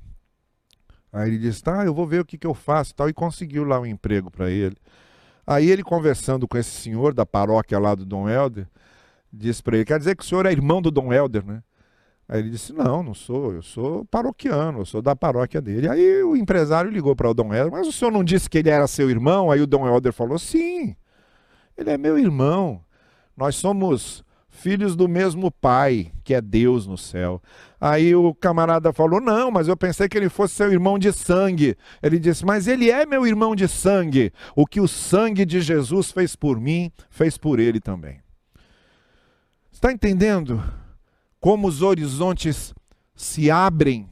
Aí 1.17 1.31
ele 1.31 1.39
disse: 1.39 1.63
Tá, 1.63 1.83
eu 1.87 1.95
vou 1.95 2.07
ver 2.07 2.21
o 2.21 2.25
que, 2.27 2.37
que 2.37 2.47
eu 2.47 2.53
faço 2.53 2.95
tal. 2.95 3.09
E 3.09 3.13
conseguiu 3.15 3.65
lá 3.65 3.81
um 3.81 3.87
emprego 3.87 4.31
para 4.31 4.51
ele. 4.51 4.77
Aí 5.47 5.71
ele, 5.71 5.83
conversando 5.83 6.47
com 6.47 6.59
esse 6.59 6.71
senhor 6.71 7.15
da 7.15 7.25
paróquia 7.25 7.79
lá 7.79 7.95
do 7.95 8.05
Dom 8.05 8.29
Helder, 8.29 8.67
disse 9.33 9.63
para 9.63 9.77
ele: 9.77 9.87
Quer 9.87 9.99
dizer 9.99 10.15
que 10.15 10.23
o 10.23 10.27
senhor 10.27 10.45
é 10.45 10.53
irmão 10.53 10.83
do 10.83 10.91
Dom 10.91 11.11
Helder, 11.11 11.43
né? 11.47 11.63
Aí 12.29 12.41
ele 12.41 12.51
disse: 12.51 12.71
Não, 12.75 13.03
não 13.03 13.15
sou, 13.15 13.55
eu 13.55 13.63
sou 13.63 14.05
paroquiano, 14.05 14.81
eu 14.81 14.85
sou 14.85 15.01
da 15.01 15.17
paróquia 15.17 15.63
dele. 15.63 15.89
Aí 15.89 16.23
o 16.23 16.37
empresário 16.37 16.91
ligou 16.91 17.17
para 17.17 17.31
o 17.31 17.35
Dom 17.35 17.55
Helder: 17.55 17.73
Mas 17.73 17.87
o 17.87 17.93
senhor 17.93 18.11
não 18.11 18.23
disse 18.23 18.51
que 18.51 18.59
ele 18.59 18.69
era 18.69 18.87
seu 18.87 19.09
irmão? 19.09 19.51
Aí 19.51 19.63
o 19.63 19.67
Dom 19.67 19.89
Helder 19.89 20.13
falou: 20.13 20.39
Sim, 20.39 20.95
ele 21.79 21.91
é 21.91 21.97
meu 21.97 22.19
irmão. 22.19 22.83
Nós 23.35 23.57
somos 23.57 24.23
filhos 24.57 24.97
do 24.97 25.07
mesmo 25.07 25.51
pai, 25.51 26.11
que 26.25 26.35
é 26.35 26.41
Deus 26.41 26.87
no 26.87 26.99
céu. 26.99 27.41
Aí 27.81 28.15
o 28.15 28.35
camarada 28.35 28.93
falou: 28.93 29.21
Não, 29.21 29.51
mas 29.51 29.69
eu 29.69 29.77
pensei 29.77 30.09
que 30.09 30.17
ele 30.19 30.29
fosse 30.29 30.55
seu 30.55 30.73
irmão 30.73 30.99
de 30.99 31.13
sangue. 31.13 31.77
Ele 32.03 32.19
disse: 32.19 32.45
Mas 32.45 32.67
ele 32.67 32.91
é 32.91 33.07
meu 33.07 33.27
irmão 33.27 33.55
de 33.55 33.69
sangue. 33.69 34.33
O 34.55 34.67
que 34.67 34.81
o 34.81 34.89
sangue 34.89 35.45
de 35.45 35.61
Jesus 35.61 36.11
fez 36.11 36.35
por 36.35 36.59
mim, 36.59 36.91
fez 37.11 37.39
por 37.39 37.61
ele 37.61 37.81
também. 37.81 38.21
Está 39.71 39.93
entendendo? 39.93 40.61
como 41.47 41.69
os 41.69 41.81
horizontes 41.81 42.75
se 43.15 43.53
abrem 43.53 44.09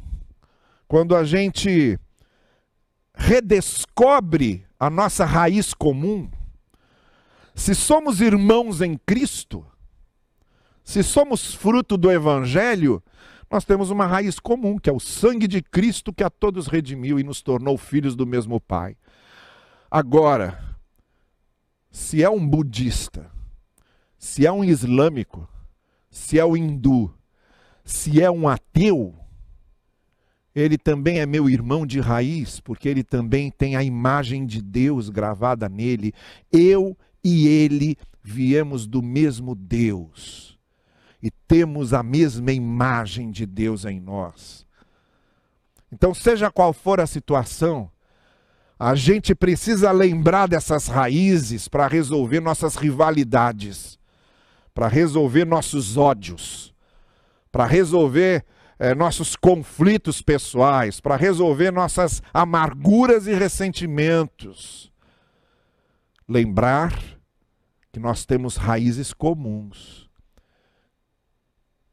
quando 0.86 1.16
a 1.16 1.24
gente 1.24 1.98
redescobre 3.12 4.64
a 4.78 4.88
nossa 4.88 5.24
raiz 5.24 5.74
comum. 5.74 6.30
Se 7.52 7.74
somos 7.74 8.20
irmãos 8.20 8.80
em 8.80 8.96
Cristo, 8.96 9.66
se 10.84 11.02
somos 11.02 11.54
fruto 11.54 11.96
do 11.96 12.12
Evangelho, 12.12 13.02
nós 13.50 13.64
temos 13.64 13.90
uma 13.90 14.06
raiz 14.06 14.38
comum, 14.38 14.76
que 14.76 14.90
é 14.90 14.92
o 14.92 15.00
sangue 15.00 15.48
de 15.48 15.62
Cristo 15.62 16.12
que 16.12 16.22
a 16.22 16.28
todos 16.28 16.66
redimiu 16.66 17.18
e 17.18 17.24
nos 17.24 17.40
tornou 17.40 17.78
filhos 17.78 18.14
do 18.14 18.26
mesmo 18.26 18.60
Pai. 18.60 18.94
Agora, 19.90 20.76
se 21.90 22.22
é 22.22 22.28
um 22.28 22.46
budista, 22.46 23.30
se 24.18 24.46
é 24.46 24.52
um 24.52 24.62
islâmico, 24.62 25.48
se 26.10 26.38
é 26.38 26.44
um 26.44 26.56
hindu, 26.56 27.12
se 27.82 28.20
é 28.20 28.30
um 28.30 28.46
ateu, 28.46 29.14
ele 30.54 30.76
também 30.76 31.18
é 31.18 31.26
meu 31.26 31.48
irmão 31.48 31.86
de 31.86 31.98
raiz, 31.98 32.60
porque 32.60 32.88
ele 32.88 33.02
também 33.02 33.50
tem 33.50 33.74
a 33.74 33.82
imagem 33.82 34.44
de 34.44 34.60
Deus 34.60 35.08
gravada 35.08 35.68
nele. 35.68 36.12
Eu 36.52 36.96
e 37.22 37.48
ele 37.48 37.96
viemos 38.22 38.86
do 38.86 39.02
mesmo 39.02 39.54
Deus 39.54 40.53
e 41.24 41.30
temos 41.48 41.92
a 41.92 42.04
mesma 42.04 42.52
imagem 42.52 43.32
de 43.32 43.46
Deus 43.46 43.84
em 43.84 43.98
nós. 43.98 44.64
Então, 45.90 46.14
seja 46.14 46.50
qual 46.50 46.72
for 46.72 47.00
a 47.00 47.06
situação, 47.06 47.90
a 48.78 48.94
gente 48.94 49.34
precisa 49.34 49.90
lembrar 49.90 50.46
dessas 50.46 50.86
raízes 50.86 51.66
para 51.66 51.88
resolver 51.88 52.40
nossas 52.40 52.76
rivalidades, 52.76 53.98
para 54.72 54.86
resolver 54.86 55.44
nossos 55.44 55.96
ódios 55.96 56.74
para 57.54 57.66
resolver 57.66 58.44
é, 58.80 58.96
nossos 58.96 59.36
conflitos 59.36 60.20
pessoais, 60.20 60.98
para 60.98 61.14
resolver 61.14 61.70
nossas 61.70 62.20
amarguras 62.32 63.28
e 63.28 63.32
ressentimentos. 63.32 64.92
Lembrar 66.28 67.00
que 67.92 68.00
nós 68.00 68.26
temos 68.26 68.56
raízes 68.56 69.12
comuns. 69.12 70.03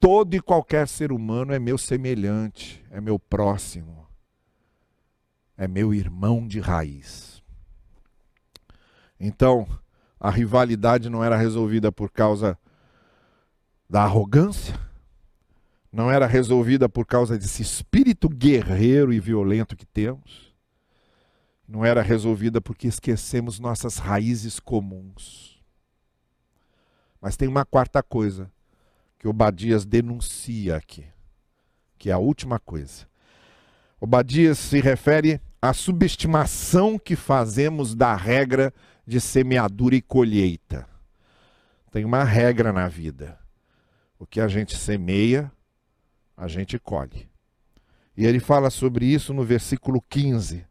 Todo 0.02 0.34
e 0.36 0.42
qualquer 0.42 0.88
ser 0.88 1.12
humano 1.12 1.54
é 1.54 1.60
meu 1.60 1.78
semelhante, 1.78 2.84
é 2.90 3.00
meu 3.00 3.20
próximo, 3.20 4.08
é 5.56 5.68
meu 5.68 5.94
irmão 5.94 6.48
de 6.48 6.60
raiz. 6.60 7.44
Então, 9.20 9.68
a 10.20 10.32
rivalidade 10.32 11.08
não 11.08 11.24
era 11.24 11.38
resolvida 11.38 11.92
por 11.92 12.10
causa 12.10 12.58
da 13.88 14.02
arrogância, 14.02 14.74
não 15.92 16.10
era 16.10 16.26
resolvida 16.26 16.90
por 16.90 17.06
causa 17.06 17.38
desse 17.38 17.62
espírito 17.62 18.28
guerreiro 18.28 19.14
e 19.14 19.20
violento 19.20 19.76
que 19.76 19.86
temos, 19.86 20.52
não 21.68 21.86
era 21.86 22.02
resolvida 22.02 22.60
porque 22.60 22.88
esquecemos 22.88 23.60
nossas 23.60 23.98
raízes 23.98 24.60
comuns. 24.60 25.62
Mas 27.22 27.38
tem 27.38 27.48
uma 27.48 27.64
quarta 27.64 28.02
coisa 28.02 28.52
que 29.22 29.28
Obadias 29.28 29.86
denuncia 29.86 30.76
aqui, 30.76 31.06
que 32.00 32.10
é 32.10 32.12
a 32.12 32.18
última 32.18 32.58
coisa. 32.58 33.06
Obadias 34.00 34.58
se 34.58 34.82
refere 34.82 35.40
à 35.62 35.74
subestimação 35.74 36.98
que 36.98 37.16
fazemos 37.16 37.94
da 37.94 38.16
regra 38.16 38.74
de 39.06 39.22
semeadura 39.22 39.96
e 39.96 40.02
colheita. 40.02 40.88
Tem 41.92 42.04
uma 42.04 42.24
regra 42.24 42.74
na 42.74 42.88
vida. 42.88 43.38
O 44.18 44.26
que 44.26 44.42
a 44.42 44.48
gente 44.48 44.76
semeia, 44.76 45.52
a 46.36 46.48
gente 46.48 46.80
colhe. 46.80 47.30
E 48.18 48.26
ele 48.26 48.40
fala 48.40 48.72
sobre 48.72 49.06
isso 49.06 49.36
no 49.36 49.44
versículo 49.44 50.02
15, 50.10 50.66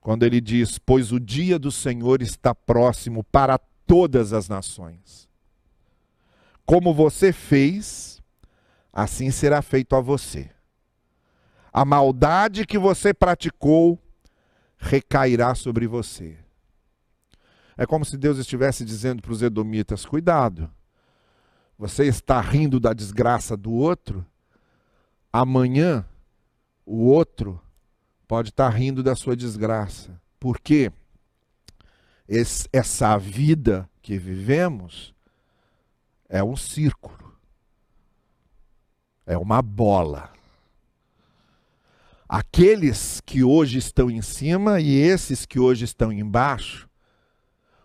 quando 0.00 0.22
ele 0.22 0.40
diz: 0.40 0.78
Pois 0.78 1.10
o 1.10 1.18
dia 1.18 1.58
do 1.58 1.72
Senhor 1.72 2.22
está 2.22 2.54
próximo 2.54 3.24
para 3.24 3.58
todas 3.84 4.32
as 4.32 4.48
nações. 4.48 5.28
Como 6.70 6.94
você 6.94 7.32
fez, 7.32 8.22
assim 8.92 9.32
será 9.32 9.60
feito 9.60 9.96
a 9.96 10.00
você. 10.00 10.48
A 11.72 11.84
maldade 11.84 12.64
que 12.64 12.78
você 12.78 13.12
praticou 13.12 13.98
recairá 14.78 15.52
sobre 15.56 15.88
você. 15.88 16.38
É 17.76 17.84
como 17.84 18.04
se 18.04 18.16
Deus 18.16 18.38
estivesse 18.38 18.84
dizendo 18.84 19.20
para 19.20 19.32
os 19.32 19.42
edomitas: 19.42 20.06
cuidado, 20.06 20.70
você 21.76 22.04
está 22.04 22.40
rindo 22.40 22.78
da 22.78 22.92
desgraça 22.92 23.56
do 23.56 23.72
outro, 23.72 24.24
amanhã 25.32 26.06
o 26.86 27.04
outro 27.04 27.60
pode 28.28 28.50
estar 28.50 28.68
rindo 28.68 29.02
da 29.02 29.16
sua 29.16 29.34
desgraça. 29.34 30.22
Porque 30.38 30.92
essa 32.72 33.18
vida 33.18 33.90
que 34.00 34.16
vivemos 34.16 35.12
é 36.30 36.42
um 36.44 36.56
círculo, 36.56 37.36
é 39.26 39.36
uma 39.36 39.60
bola. 39.60 40.32
Aqueles 42.28 43.20
que 43.20 43.42
hoje 43.42 43.78
estão 43.78 44.08
em 44.08 44.22
cima 44.22 44.80
e 44.80 44.92
esses 44.92 45.44
que 45.44 45.58
hoje 45.58 45.84
estão 45.84 46.12
embaixo, 46.12 46.88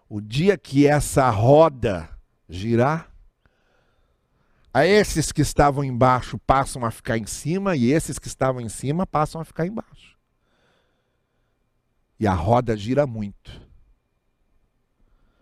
o 0.07 0.21
dia 0.21 0.55
que 0.55 0.85
essa 0.85 1.27
roda 1.31 2.07
girar, 2.47 3.11
a 4.71 4.85
esses 4.85 5.31
que 5.31 5.41
estavam 5.41 5.83
embaixo 5.83 6.37
passam 6.37 6.85
a 6.85 6.91
ficar 6.91 7.17
em 7.17 7.25
cima 7.25 7.75
e 7.75 7.91
esses 7.91 8.19
que 8.19 8.27
estavam 8.27 8.61
em 8.61 8.69
cima 8.69 9.07
passam 9.07 9.41
a 9.41 9.45
ficar 9.45 9.65
embaixo. 9.65 10.15
E 12.19 12.27
a 12.27 12.33
roda 12.33 12.77
gira 12.77 13.07
muito. 13.07 13.65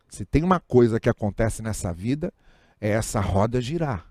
Se 0.08 0.24
tem 0.24 0.44
uma 0.44 0.62
coisa 0.62 1.00
que 1.00 1.10
acontece 1.10 1.62
nessa 1.62 1.92
vida, 1.92 2.32
é 2.84 2.90
essa 2.90 3.22
roda 3.22 3.62
girar. 3.62 4.06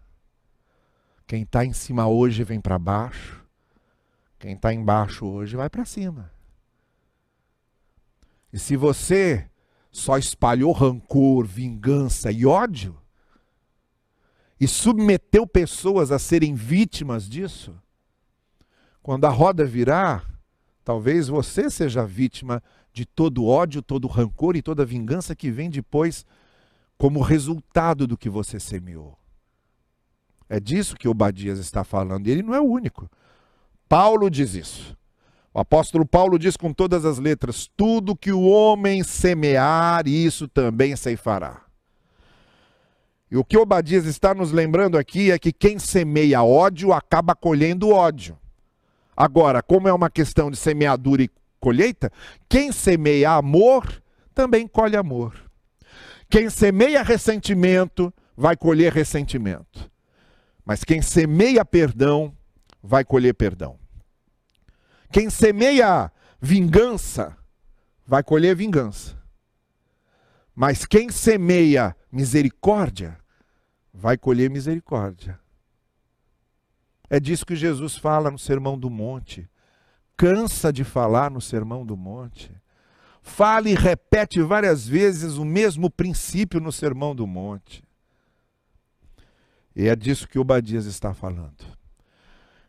Quem 1.27 1.43
está 1.43 1.63
em 1.63 1.75
cima 1.75 2.09
hoje 2.09 2.43
vem 2.43 2.59
para 2.59 2.79
baixo, 2.79 3.45
quem 4.39 4.55
está 4.55 4.73
embaixo 4.73 5.27
hoje 5.27 5.55
vai 5.57 5.69
para 5.69 5.85
cima. 5.85 6.33
E 8.51 8.59
se 8.59 8.75
você 8.75 9.47
só 9.91 10.17
espalhou 10.17 10.73
rancor, 10.73 11.45
vingança 11.45 12.33
e 12.33 12.47
ódio, 12.47 12.99
e 14.59 14.67
submeteu 14.67 15.47
pessoas 15.47 16.11
a 16.11 16.19
serem 16.19 16.55
vítimas 16.55 17.29
disso, 17.29 17.79
quando 19.03 19.27
a 19.27 19.31
roda 19.31 19.67
virar, 19.67 20.27
talvez 20.83 21.29
você 21.29 21.69
seja 21.69 22.07
vítima 22.07 22.63
de 22.91 23.05
todo 23.05 23.45
ódio, 23.45 23.83
todo 23.83 24.09
rancor 24.09 24.57
e 24.57 24.63
toda 24.63 24.83
vingança 24.83 25.37
que 25.37 25.51
vem 25.51 25.69
depois 25.69 26.25
como 26.98 27.20
resultado 27.20 28.07
do 28.07 28.16
que 28.16 28.28
você 28.28 28.61
semeou. 28.61 29.16
É 30.48 30.61
disso 30.61 30.96
que 30.96 31.09
Obadias 31.09 31.59
está 31.59 31.83
falando, 31.83 32.26
e 32.26 32.31
ele 32.31 32.42
não 32.42 32.55
é 32.55 32.61
o 32.61 32.64
único. 32.64 33.11
Paulo 33.88 34.31
diz 34.31 34.55
isso. 34.55 34.96
O 35.55 35.61
apóstolo 35.61 36.07
Paulo 36.07 36.38
diz 36.38 36.57
com 36.57 36.72
todas 36.72 37.05
as 37.05 37.18
letras: 37.18 37.70
tudo 37.76 38.16
que 38.16 38.33
o 38.33 38.42
homem 38.42 39.02
semear, 39.02 40.07
isso 40.07 40.48
também 40.48 40.96
ceifará. 40.96 41.62
E 43.31 43.37
o 43.37 43.44
que 43.44 43.57
Obadias 43.57 44.05
está 44.05 44.35
nos 44.35 44.52
lembrando 44.52 44.98
aqui 44.98 45.31
é 45.31 45.38
que 45.38 45.52
quem 45.52 45.78
semeia 45.78 46.42
ódio 46.42 46.92
acaba 46.92 47.35
colhendo 47.35 47.90
ódio. 47.90 48.38
Agora, 49.16 49.62
como 49.62 49.88
é 49.88 49.92
uma 49.92 50.11
questão 50.11 50.50
de 50.50 50.57
semeadura 50.57 51.22
e 51.22 51.31
colheita, 51.59 52.11
quem 52.48 52.72
semeia 52.72 53.33
amor 53.33 54.02
também 54.35 54.66
colhe 54.66 54.96
amor. 54.96 55.35
Quem 56.33 56.49
semeia 56.49 57.03
ressentimento 57.03 58.11
vai 58.35 58.57
colher 58.57 58.90
ressentimento. 58.90 59.92
Mas 60.64 60.83
quem 60.83 61.03
semeia 61.03 61.62
perdão 61.62 62.35
vai 62.83 63.05
colher 63.05 63.35
perdão. 63.35 63.79
Quem 65.11 65.29
semeia 65.29 66.11
vingança 66.40 67.37
vai 68.07 68.23
colher 68.23 68.57
vingança. 68.57 69.14
Mas 70.55 70.87
quem 70.87 71.11
semeia 71.11 71.95
misericórdia 72.11 73.18
vai 73.92 74.16
colher 74.16 74.49
misericórdia. 74.49 75.38
É 77.11 77.21
disso 77.21 77.45
que 77.45 77.55
Jesus 77.55 77.95
fala 77.95 78.31
no 78.31 78.38
Sermão 78.38 78.79
do 78.79 78.88
Monte. 78.88 79.47
Cansa 80.16 80.73
de 80.73 80.83
falar 80.83 81.31
no 81.31 81.42
Sermão 81.42 81.85
do 81.85 81.95
Monte 81.95 82.62
fala 83.23 83.71
e 83.71 83.75
repete 83.75 84.43
várias 84.43 84.87
vezes 84.87 85.37
o 85.37 85.45
mesmo 85.45 85.89
princípio 85.89 86.61
no 86.61 86.73
Sermão 86.73 87.15
do 87.15 87.27
Monte. 87.27 87.83
E 89.75 89.89
é 89.89 89.97
disso 89.97 90.29
que 90.29 90.39
o 90.39 90.45
Badias 90.45 90.85
está 90.85 91.15
falando. 91.15 91.65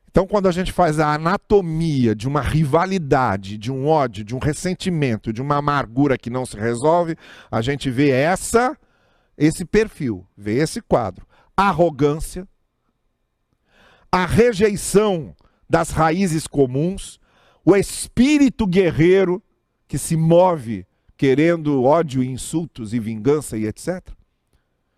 Então, 0.09 0.27
quando 0.27 0.47
a 0.47 0.51
gente 0.51 0.71
faz 0.71 0.99
a 0.99 1.15
anatomia 1.15 2.15
de 2.15 2.27
uma 2.27 2.39
rivalidade, 2.39 3.57
de 3.57 3.71
um 3.71 3.87
ódio, 3.87 4.23
de 4.23 4.35
um 4.35 4.39
ressentimento, 4.39 5.33
de 5.33 5.41
uma 5.41 5.57
amargura 5.57 6.19
que 6.19 6.29
não 6.29 6.45
se 6.45 6.55
resolve, 6.55 7.17
a 7.49 7.61
gente 7.61 7.89
vê 7.89 8.11
essa, 8.11 8.77
esse 9.35 9.65
perfil, 9.65 10.25
vê 10.37 10.59
esse 10.59 10.81
quadro: 10.81 11.25
arrogância, 11.57 12.47
a 14.11 14.27
rejeição 14.27 15.35
das 15.67 15.89
raízes 15.89 16.45
comuns, 16.45 17.19
o 17.65 17.75
espírito 17.75 18.67
guerreiro 18.67 19.41
que 19.87 19.97
se 19.97 20.15
move 20.15 20.85
querendo 21.17 21.83
ódio, 21.83 22.23
insultos 22.23 22.93
e 22.93 22.99
vingança 22.99 23.57
e 23.57 23.65
etc. 23.65 24.07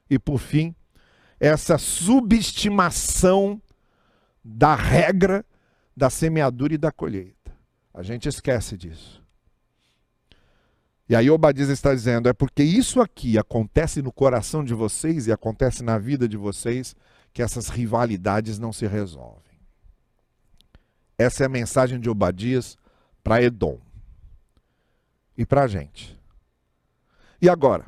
E 0.10 0.18
por 0.18 0.40
fim, 0.40 0.74
essa 1.40 1.78
subestimação 1.78 3.62
da 4.44 4.76
regra 4.76 5.46
da 5.96 6.10
semeadura 6.10 6.74
e 6.74 6.78
da 6.78 6.92
colheita. 6.92 7.52
A 7.94 8.04
gente 8.04 8.28
esquece 8.28 8.78
disso. 8.78 9.24
E 11.08 11.16
aí 11.16 11.30
Obadias 11.30 11.70
está 11.70 11.94
dizendo, 11.94 12.28
é 12.28 12.34
porque 12.34 12.64
isso 12.64 13.00
aqui 13.00 13.38
acontece 13.38 14.02
no 14.02 14.12
coração 14.12 14.64
de 14.64 14.74
vocês 14.74 15.28
e 15.28 15.32
acontece 15.32 15.84
na 15.84 15.98
vida 15.98 16.28
de 16.28 16.36
vocês 16.36 16.96
que 17.32 17.42
essas 17.42 17.70
rivalidades 17.70 18.58
não 18.58 18.74
se 18.74 18.88
resolvem. 18.88 19.44
Essa 21.18 21.44
é 21.44 21.46
a 21.46 21.50
mensagem 21.50 22.00
de 22.00 22.10
Obadias 22.10 22.78
para 23.24 23.42
Edom 23.44 23.85
e 25.38 25.46
para 25.46 25.64
a 25.64 25.68
gente. 25.68 26.18
E 27.42 27.50
agora? 27.50 27.86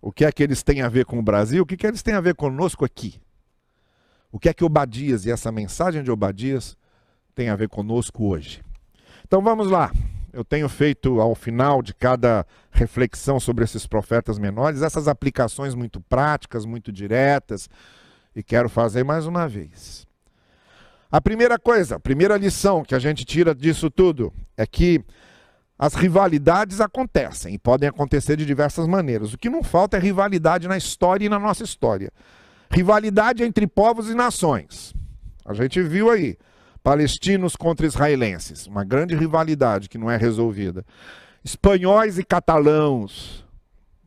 O 0.00 0.12
que 0.12 0.24
é 0.24 0.30
que 0.30 0.42
eles 0.42 0.62
têm 0.62 0.82
a 0.82 0.88
ver 0.88 1.06
com 1.06 1.18
o 1.18 1.22
Brasil? 1.22 1.62
O 1.62 1.66
que, 1.66 1.74
é 1.74 1.76
que 1.78 1.86
eles 1.86 2.02
têm 2.02 2.14
a 2.14 2.20
ver 2.20 2.34
conosco 2.34 2.84
aqui? 2.84 3.20
O 4.30 4.38
que 4.38 4.48
é 4.48 4.52
que 4.52 4.64
Obadias 4.64 5.24
e 5.24 5.30
essa 5.30 5.50
mensagem 5.50 6.02
de 6.02 6.10
Obadias 6.10 6.76
tem 7.34 7.48
a 7.48 7.56
ver 7.56 7.68
conosco 7.68 8.26
hoje? 8.26 8.62
Então 9.26 9.40
vamos 9.40 9.70
lá. 9.70 9.90
Eu 10.32 10.44
tenho 10.44 10.68
feito 10.68 11.20
ao 11.20 11.34
final 11.34 11.80
de 11.80 11.94
cada 11.94 12.44
reflexão 12.70 13.38
sobre 13.38 13.64
esses 13.64 13.86
profetas 13.86 14.38
menores 14.38 14.82
essas 14.82 15.06
aplicações 15.06 15.74
muito 15.74 16.00
práticas, 16.00 16.66
muito 16.66 16.90
diretas, 16.90 17.70
e 18.34 18.42
quero 18.42 18.68
fazer 18.68 19.04
mais 19.04 19.26
uma 19.26 19.48
vez. 19.48 20.06
A 21.10 21.20
primeira 21.20 21.58
coisa, 21.58 21.94
a 21.94 22.00
primeira 22.00 22.36
lição 22.36 22.82
que 22.82 22.94
a 22.94 22.98
gente 22.98 23.24
tira 23.24 23.54
disso 23.54 23.88
tudo 23.88 24.32
é 24.56 24.66
que 24.66 25.04
as 25.78 25.94
rivalidades 25.94 26.80
acontecem 26.80 27.54
e 27.54 27.58
podem 27.58 27.88
acontecer 27.88 28.36
de 28.36 28.46
diversas 28.46 28.86
maneiras. 28.86 29.32
O 29.32 29.38
que 29.38 29.50
não 29.50 29.62
falta 29.62 29.96
é 29.96 30.00
rivalidade 30.00 30.68
na 30.68 30.76
história 30.76 31.26
e 31.26 31.28
na 31.28 31.38
nossa 31.38 31.64
história. 31.64 32.12
Rivalidade 32.70 33.42
entre 33.42 33.66
povos 33.66 34.08
e 34.08 34.14
nações. 34.14 34.94
A 35.44 35.52
gente 35.52 35.82
viu 35.82 36.10
aí 36.10 36.38
palestinos 36.82 37.56
contra 37.56 37.86
israelenses, 37.86 38.66
uma 38.66 38.84
grande 38.84 39.16
rivalidade 39.16 39.88
que 39.88 39.98
não 39.98 40.10
é 40.10 40.16
resolvida. 40.16 40.84
Espanhóis 41.44 42.18
e 42.18 42.24
catalãos, 42.24 43.44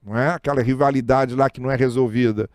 não 0.03 0.17
é? 0.17 0.29
Aquela 0.29 0.61
rivalidade 0.61 1.35
lá 1.35 1.49
que 1.49 1.59
não 1.59 1.69
é 1.69 1.75
resolvida. 1.75 2.49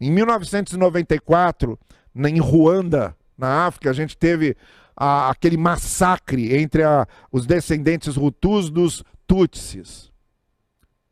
Em 0.00 0.10
1994, 0.12 1.78
em 2.14 2.38
Ruanda, 2.38 3.16
na 3.36 3.66
África, 3.66 3.90
a 3.90 3.92
gente 3.92 4.16
teve 4.16 4.56
a, 4.98 5.30
aquele 5.30 5.56
massacre 5.56 6.56
entre 6.56 6.82
a, 6.82 7.06
os 7.30 7.46
descendentes 7.46 8.16
Hutus 8.16 8.68
dos 8.68 9.04
Tutsis. 9.26 10.10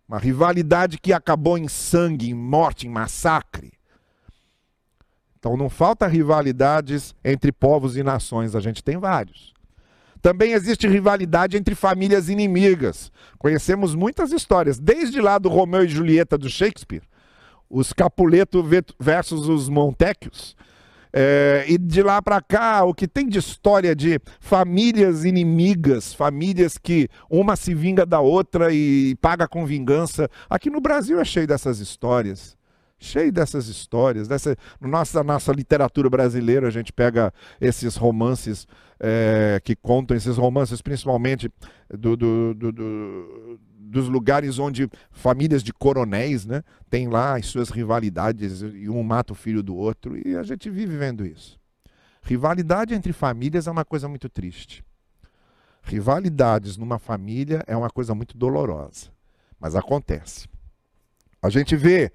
Uma 0.08 0.18
rivalidade 0.18 0.98
que 0.98 1.12
acabou 1.12 1.56
em 1.56 1.68
sangue, 1.68 2.30
em 2.30 2.34
morte, 2.34 2.86
em 2.86 2.90
massacre. 2.90 3.72
Então 5.38 5.56
não 5.56 5.70
falta 5.70 6.06
rivalidades 6.08 7.14
entre 7.24 7.52
povos 7.52 7.96
e 7.96 8.02
nações, 8.02 8.56
a 8.56 8.60
gente 8.60 8.82
tem 8.82 8.98
vários. 8.98 9.54
Também 10.20 10.52
existe 10.52 10.88
rivalidade 10.88 11.56
entre 11.56 11.76
famílias 11.76 12.28
inimigas. 12.28 13.12
Conhecemos 13.38 13.94
muitas 13.94 14.32
histórias, 14.32 14.80
desde 14.80 15.20
lá 15.20 15.38
do 15.38 15.48
Romeu 15.48 15.84
e 15.84 15.88
Julieta 15.88 16.36
do 16.36 16.50
Shakespeare, 16.50 17.02
os 17.70 17.92
Capuleto 17.92 18.64
versus 18.98 19.48
os 19.48 19.68
Montecchios, 19.68 20.56
é, 21.18 21.64
e 21.66 21.78
de 21.78 22.02
lá 22.02 22.20
para 22.20 22.42
cá, 22.42 22.84
o 22.84 22.92
que 22.92 23.08
tem 23.08 23.26
de 23.26 23.38
história 23.38 23.96
de 23.96 24.20
famílias 24.38 25.24
inimigas, 25.24 26.12
famílias 26.12 26.76
que 26.76 27.08
uma 27.30 27.56
se 27.56 27.74
vinga 27.74 28.04
da 28.04 28.20
outra 28.20 28.70
e 28.70 29.16
paga 29.18 29.48
com 29.48 29.64
vingança. 29.64 30.28
Aqui 30.50 30.68
no 30.68 30.78
Brasil 30.78 31.18
é 31.18 31.24
cheio 31.24 31.46
dessas 31.46 31.80
histórias. 31.80 32.54
Cheio 32.98 33.32
dessas 33.32 33.66
histórias. 33.66 34.28
Dessa, 34.28 34.58
nossa, 34.78 35.24
nossa 35.24 35.52
literatura 35.52 36.10
brasileira, 36.10 36.68
a 36.68 36.70
gente 36.70 36.92
pega 36.92 37.32
esses 37.58 37.96
romances 37.96 38.66
é, 39.00 39.58
que 39.64 39.74
contam, 39.74 40.14
esses 40.14 40.36
romances 40.36 40.82
principalmente 40.82 41.50
do, 41.88 42.14
do, 42.14 42.52
do, 42.52 42.72
do 42.72 43.60
dos 43.86 44.08
lugares 44.08 44.58
onde 44.58 44.88
famílias 45.10 45.62
de 45.62 45.72
coronéis 45.72 46.44
né, 46.44 46.62
têm 46.90 47.08
lá 47.08 47.36
as 47.36 47.46
suas 47.46 47.70
rivalidades 47.70 48.60
e 48.60 48.88
um 48.88 49.02
mata 49.02 49.32
o 49.32 49.36
filho 49.36 49.62
do 49.62 49.74
outro, 49.76 50.16
e 50.26 50.36
a 50.36 50.42
gente 50.42 50.68
vive 50.68 50.96
vendo 50.96 51.24
isso. 51.24 51.58
Rivalidade 52.22 52.94
entre 52.94 53.12
famílias 53.12 53.68
é 53.68 53.70
uma 53.70 53.84
coisa 53.84 54.08
muito 54.08 54.28
triste. 54.28 54.84
Rivalidades 55.82 56.76
numa 56.76 56.98
família 56.98 57.62
é 57.66 57.76
uma 57.76 57.88
coisa 57.88 58.14
muito 58.14 58.36
dolorosa, 58.36 59.10
mas 59.60 59.76
acontece. 59.76 60.48
A 61.40 61.48
gente 61.48 61.76
vê 61.76 62.10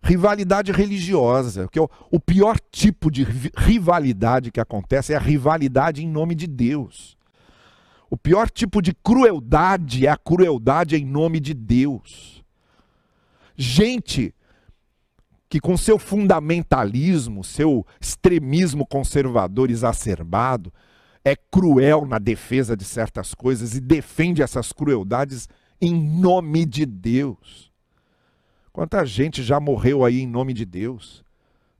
rivalidade 0.00 0.70
religiosa, 0.70 1.66
que 1.68 1.78
é 1.78 1.82
o, 1.82 1.90
o 2.12 2.20
pior 2.20 2.60
tipo 2.70 3.10
de 3.10 3.24
rivalidade 3.56 4.52
que 4.52 4.60
acontece 4.60 5.12
é 5.12 5.16
a 5.16 5.20
rivalidade 5.20 6.04
em 6.04 6.08
nome 6.08 6.36
de 6.36 6.46
Deus. 6.46 7.15
O 8.08 8.16
pior 8.16 8.48
tipo 8.50 8.80
de 8.80 8.94
crueldade 8.94 10.06
é 10.06 10.10
a 10.10 10.16
crueldade 10.16 10.96
em 10.96 11.04
nome 11.04 11.40
de 11.40 11.52
Deus. 11.52 12.44
Gente 13.56 14.34
que, 15.48 15.60
com 15.60 15.76
seu 15.76 15.98
fundamentalismo, 15.98 17.42
seu 17.42 17.86
extremismo 18.00 18.86
conservador 18.86 19.70
exacerbado, 19.70 20.72
é 21.24 21.34
cruel 21.34 22.06
na 22.06 22.18
defesa 22.18 22.76
de 22.76 22.84
certas 22.84 23.34
coisas 23.34 23.74
e 23.74 23.80
defende 23.80 24.42
essas 24.42 24.72
crueldades 24.72 25.48
em 25.80 25.94
nome 25.94 26.64
de 26.64 26.86
Deus. 26.86 27.72
Quanta 28.72 29.04
gente 29.04 29.42
já 29.42 29.58
morreu 29.58 30.04
aí 30.04 30.20
em 30.20 30.26
nome 30.26 30.52
de 30.52 30.64
Deus? 30.64 31.24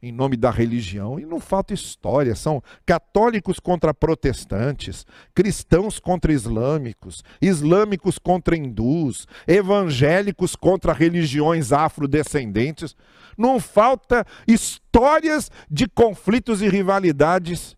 Em 0.02 0.12
nome 0.12 0.36
da 0.36 0.50
religião. 0.50 1.18
E 1.18 1.24
não 1.24 1.40
falta 1.40 1.74
história. 1.74 2.34
São 2.34 2.62
católicos 2.84 3.58
contra 3.58 3.94
protestantes, 3.94 5.06
cristãos 5.34 5.98
contra 5.98 6.32
islâmicos, 6.32 7.22
islâmicos 7.40 8.18
contra 8.18 8.56
hindus, 8.56 9.26
evangélicos 9.46 10.54
contra 10.54 10.92
religiões 10.92 11.72
afrodescendentes. 11.72 12.94
Não 13.36 13.58
falta 13.60 14.24
histórias 14.46 15.50
de 15.70 15.88
conflitos 15.88 16.62
e 16.62 16.68
rivalidades 16.68 17.76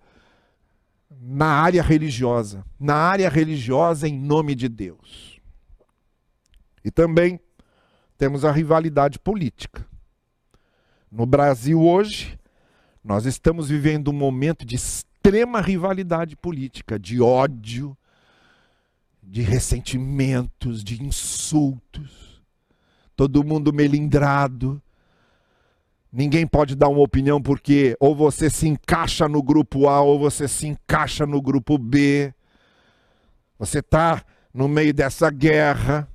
na 1.10 1.46
área 1.46 1.82
religiosa. 1.82 2.64
Na 2.78 2.94
área 2.94 3.28
religiosa 3.28 4.08
em 4.08 4.18
nome 4.18 4.54
de 4.54 4.68
Deus. 4.68 5.40
E 6.84 6.90
também 6.90 7.40
temos 8.16 8.44
a 8.44 8.50
rivalidade 8.50 9.18
política. 9.18 9.86
No 11.10 11.24
Brasil 11.24 11.80
hoje, 11.80 12.38
nós 13.02 13.24
estamos 13.24 13.68
vivendo 13.68 14.08
um 14.08 14.14
momento 14.14 14.64
de 14.64 14.76
extrema 14.76 15.60
rivalidade 15.60 16.36
política, 16.36 16.98
de 16.98 17.20
ódio, 17.20 17.96
de 19.22 19.40
ressentimentos, 19.40 20.84
de 20.84 21.02
insultos. 21.02 22.42
Todo 23.16 23.42
mundo 23.42 23.72
melindrado. 23.72 24.82
Ninguém 26.12 26.46
pode 26.46 26.76
dar 26.76 26.88
uma 26.88 27.00
opinião 27.00 27.40
porque 27.40 27.96
ou 27.98 28.14
você 28.14 28.50
se 28.50 28.68
encaixa 28.68 29.26
no 29.26 29.42
grupo 29.42 29.88
A 29.88 30.02
ou 30.02 30.18
você 30.18 30.46
se 30.46 30.66
encaixa 30.66 31.26
no 31.26 31.40
grupo 31.40 31.78
B. 31.78 32.34
Você 33.58 33.78
está 33.78 34.22
no 34.52 34.68
meio 34.68 34.92
dessa 34.92 35.30
guerra. 35.30 36.06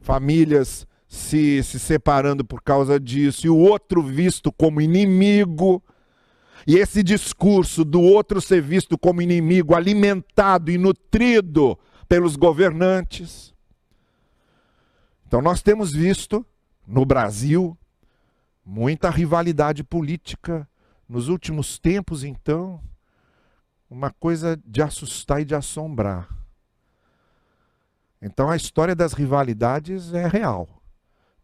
Famílias 0.00 0.86
se, 1.08 1.62
se 1.62 1.78
separando 1.78 2.44
por 2.44 2.62
causa 2.62 3.00
disso, 3.00 3.46
e 3.46 3.50
o 3.50 3.56
outro 3.56 4.02
visto 4.02 4.52
como 4.52 4.80
inimigo. 4.80 5.82
E 6.66 6.76
esse 6.76 7.02
discurso 7.02 7.84
do 7.84 8.00
outro 8.02 8.40
ser 8.40 8.60
visto 8.60 8.98
como 8.98 9.22
inimigo, 9.22 9.74
alimentado 9.74 10.70
e 10.70 10.76
nutrido 10.76 11.78
pelos 12.06 12.36
governantes. 12.36 13.54
Então, 15.26 15.40
nós 15.40 15.62
temos 15.62 15.92
visto 15.92 16.44
no 16.86 17.06
Brasil 17.06 17.76
muita 18.64 19.08
rivalidade 19.08 19.82
política 19.82 20.68
nos 21.08 21.28
últimos 21.28 21.78
tempos, 21.78 22.22
então, 22.22 22.82
uma 23.88 24.10
coisa 24.10 24.60
de 24.66 24.82
assustar 24.82 25.40
e 25.40 25.44
de 25.44 25.54
assombrar. 25.54 26.28
Então, 28.20 28.50
a 28.50 28.56
história 28.56 28.94
das 28.94 29.14
rivalidades 29.14 30.12
é 30.12 30.26
real. 30.26 30.77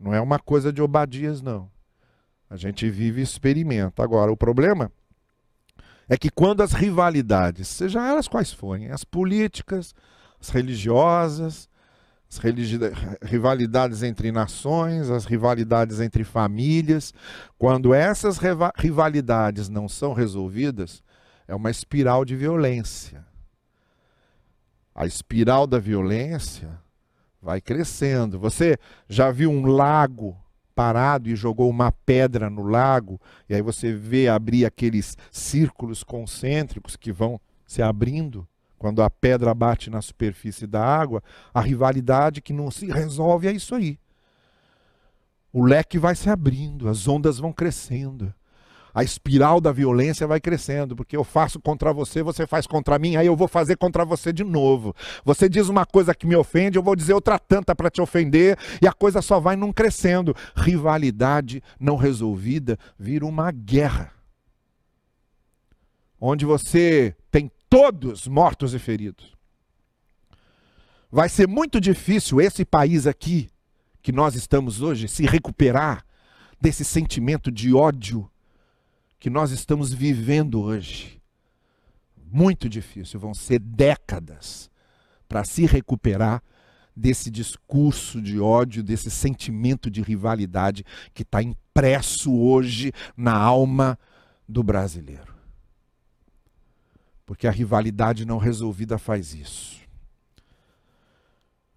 Não 0.05 0.13
é 0.13 0.21
uma 0.21 0.39
coisa 0.39 0.71
de 0.71 0.83
Obadias, 0.83 1.41
não. 1.41 1.71
A 2.51 2.57
gente 2.57 2.91
vive 2.91 3.23
e 3.23 3.25
experimenta. 3.25 4.05
Agora, 4.05 4.31
o 4.31 4.37
problema 4.37 4.93
é 6.07 6.19
que 6.19 6.29
quando 6.29 6.63
as 6.63 6.75
rivalidades, 6.75 7.69
seja 7.69 8.07
elas 8.07 8.29
quais 8.29 8.53
forem, 8.53 8.91
as 8.91 9.03
políticas, 9.03 9.95
as 10.39 10.51
religiosas, 10.51 11.71
as 12.31 12.37
religi 12.37 12.79
rivalidades 13.23 14.03
entre 14.03 14.31
nações, 14.31 15.09
as 15.09 15.25
rivalidades 15.25 16.01
entre 16.01 16.23
famílias, 16.23 17.15
quando 17.57 17.95
essas 17.95 18.39
rivalidades 18.77 19.71
não 19.71 19.89
são 19.89 20.13
resolvidas, 20.13 21.03
é 21.49 21.55
uma 21.55 21.71
espiral 21.71 22.27
de 22.27 22.37
violência. 22.37 23.25
A 24.95 25.07
espiral 25.07 25.67
da 25.67 25.79
violência 25.79 26.84
vai 27.45 27.61
crescendo. 27.61 28.39
Você 28.39 28.79
já 29.07 29.31
viu 29.31 29.51
um 29.51 29.67
lago 29.67 30.35
parado 30.75 31.29
e 31.29 31.37
jogou 31.37 31.69
uma 31.69 31.93
pedra 31.93 32.49
no 32.49 32.65
lago, 32.65 33.21
e 33.49 33.55
aí 33.55 33.61
você 33.61 33.93
vê 33.93 34.29
abrir 34.29 34.65
aqueles 34.65 35.17
círculos 35.31 36.03
concêntricos 36.03 36.97
que 36.97 37.13
vão 37.13 37.39
se 37.67 37.83
abrindo 37.83 38.49
quando 38.79 39.03
a 39.03 39.09
pedra 39.09 39.55
bate 39.55 39.89
na 39.89 40.03
superfície 40.03 40.67
da 40.67 40.85
água, 40.85 41.23
a 41.53 41.61
rivalidade 41.61 42.43
que 42.43 42.53
não 42.53 42.71
se 42.71 42.87
resolve 42.87 43.47
é 43.47 43.53
isso 43.53 43.75
aí. 43.75 43.99
O 45.53 45.65
leque 45.65 45.99
vai 45.99 46.15
se 46.17 46.29
abrindo, 46.29 46.89
as 46.89 47.07
ondas 47.07 47.39
vão 47.39 47.53
crescendo 47.53 48.35
a 48.95 49.03
espiral 49.03 49.61
da 49.61 49.73
violência 49.73 50.25
vai 50.25 50.41
crescendo, 50.41 50.95
porque 50.95 51.17
eu 51.17 51.25
faço 51.25 51.61
contra 51.61 51.93
você, 51.93 52.23
você 52.23 52.47
faz 52.47 52.65
contra 52.65 52.97
mim, 52.97 53.17
aí 53.17 53.27
eu 53.27 53.35
vou 53.35 53.49
fazer 53.49 53.77
contra 53.77 54.05
você 54.05 54.33
de 54.33 54.45
novo. 54.45 54.95
Você 55.25 55.49
diz 55.49 55.69
uma 55.69 55.85
coisa 55.85 56.15
que 56.15 56.29
me 56.29 56.37
ofende, 56.37 56.79
eu 56.79 56.83
vou 56.83 56.95
dizer 56.95 57.13
outra 57.13 57.37
tanta 57.37 57.75
para 57.75 57.91
te 57.91 58.01
ofender, 58.01 58.57
e 58.81 58.87
a 58.87 58.93
coisa 58.93 59.21
só 59.21 59.41
vai 59.41 59.57
não 59.57 59.73
crescendo. 59.73 60.35
Rivalidade 60.55 61.61
não 61.81 61.97
resolvida 61.97 62.79
vira 62.97 63.27
uma 63.27 63.51
guerra. 63.51 64.13
Onde 66.21 66.47
você 66.47 67.17
tem 67.33 67.51
todos 67.69 68.29
mortos 68.29 68.75
e 68.75 68.79
feridos. 68.79 69.35
Vai 71.11 71.29
ser 71.29 71.49
muito 71.49 71.81
difícil 71.81 72.41
esse 72.41 72.65
país 72.65 73.09
aqui, 73.09 73.49
que 74.01 74.13
nós 74.13 74.37
estamos 74.37 74.81
hoje, 74.81 75.09
se 75.09 75.27
recuperar 75.27 76.05
desse 76.61 76.85
sentimento 76.85 77.51
de 77.51 77.75
ódio 77.75 78.31
que 79.25 79.31
nós 79.31 79.53
estamos 79.53 79.91
vivendo 79.91 80.61
hoje. 80.61 81.19
Muito 82.31 82.69
difícil, 82.69 83.19
vão 83.19 83.33
ser 83.33 83.59
décadas 83.59 84.71
para 85.27 85.43
se 85.45 85.65
recuperar 85.65 86.43
desse 86.95 87.31
discurso 87.31 88.21
de 88.21 88.39
ódio, 88.39 88.83
desse 88.83 89.11
sentimento 89.11 89.91
de 89.91 90.03
rivalidade 90.03 90.85
que 91.15 91.23
está 91.23 91.43
impresso 91.43 92.39
hoje 92.39 92.93
na 93.17 93.33
alma 93.35 93.99
do 94.47 94.63
brasileiro. 94.63 95.35
Porque 97.25 97.47
a 97.47 97.51
rivalidade 97.51 98.27
não 98.27 98.37
resolvida 98.37 98.99
faz 98.99 99.33
isso. 99.33 99.81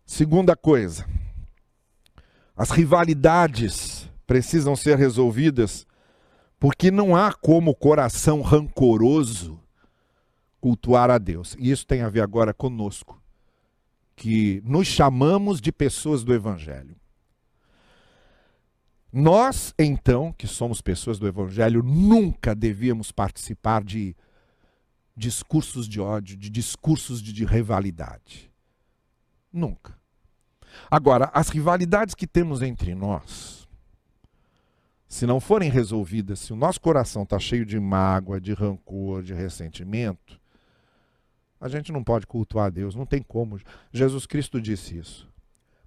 Segunda 0.06 0.54
coisa, 0.54 1.08
as 2.58 2.72
rivalidades 2.72 4.10
precisam 4.26 4.76
ser 4.76 4.98
resolvidas 4.98 5.87
porque 6.60 6.89
não 6.89 7.16
há 7.16 7.34
como 7.34 7.76
coração 7.76 8.41
rancoroso 8.41 9.60
cultuar 10.60 11.10
a 11.10 11.18
Deus. 11.18 11.55
E 11.60 11.72
isso 11.72 11.86
tem 11.86 12.01
a 12.01 12.10
ver 12.10 12.22
agora 12.22 12.53
conosco, 12.53 13.22
que 14.16 14.62
nos 14.66 14.88
chamamos 14.88 15.62
de 15.62 15.72
pessoas 15.72 16.24
do 16.24 16.34
Evangelho. 16.34 16.95
Nós, 19.12 19.74
então, 19.80 20.34
que 20.34 20.47
somos 20.47 20.82
pessoas 20.82 21.18
do 21.18 21.28
Evangelho, 21.28 21.82
nunca 21.82 22.53
devíamos 22.53 23.12
participar 23.12 23.84
de 23.84 24.16
discursos 25.16 25.88
de 25.88 25.99
ódio, 25.99 26.38
de 26.38 26.49
discursos 26.49 27.22
de, 27.22 27.32
de 27.32 27.45
rivalidade. 27.45 28.51
Nunca. 29.51 29.97
Agora, 30.91 31.32
as 31.34 31.49
rivalidades 31.49 32.14
que 32.14 32.28
temos 32.28 32.62
entre 32.62 32.93
nós, 32.93 33.57
se 35.08 35.26
não 35.26 35.39
forem 35.39 35.70
resolvidas, 35.70 36.39
se 36.39 36.51
o 36.51 36.55
nosso 36.55 36.82
coração 36.82 37.24
está 37.24 37.39
cheio 37.39 37.66
de 37.66 37.80
mágoa, 37.80 38.41
de 38.41 38.53
rancor, 38.53 39.24
de 39.24 39.34
ressentimento, 39.34 40.39
a 41.60 41.70
gente 41.70 41.91
não 41.91 42.03
pode 42.03 42.28
cultuar 42.28 42.68
a 42.68 42.70
Deus, 42.70 42.93
não 42.93 43.05
tem 43.05 43.22
como. 43.22 43.60
Jesus 43.91 44.26
Cristo 44.26 44.62
disse 44.62 44.97
isso. 44.97 45.28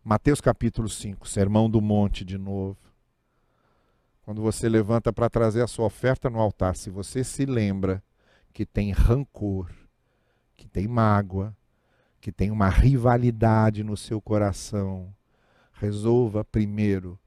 Mateus 0.03 0.41
capítulo 0.41 0.89
5, 0.89 1.29
Sermão 1.29 1.69
do 1.69 1.81
Monte 1.81 2.25
de 2.25 2.39
novo. 2.39 2.79
Quando 4.23 4.41
você 4.41 4.69
levanta 4.69 5.13
para 5.13 5.29
trazer 5.29 5.63
a 5.63 5.67
sua 5.67 5.85
oferta 5.85 6.31
no 6.31 6.41
altar, 6.41 6.75
se 6.75 6.89
você 6.89 7.23
se 7.23 7.45
lembra 7.45 8.03
que 8.53 8.65
tem 8.65 8.91
rancor, 8.91 9.71
que 10.57 10.67
tem 10.67 10.89
mágoa, 10.89 11.55
que 12.21 12.33
tem 12.33 12.51
uma 12.51 12.69
rivalidade 12.69 13.85
no 13.85 13.97
seu 13.97 14.21
coração, 14.21 15.15
resolva 15.73 16.45
primeiro 16.45 17.19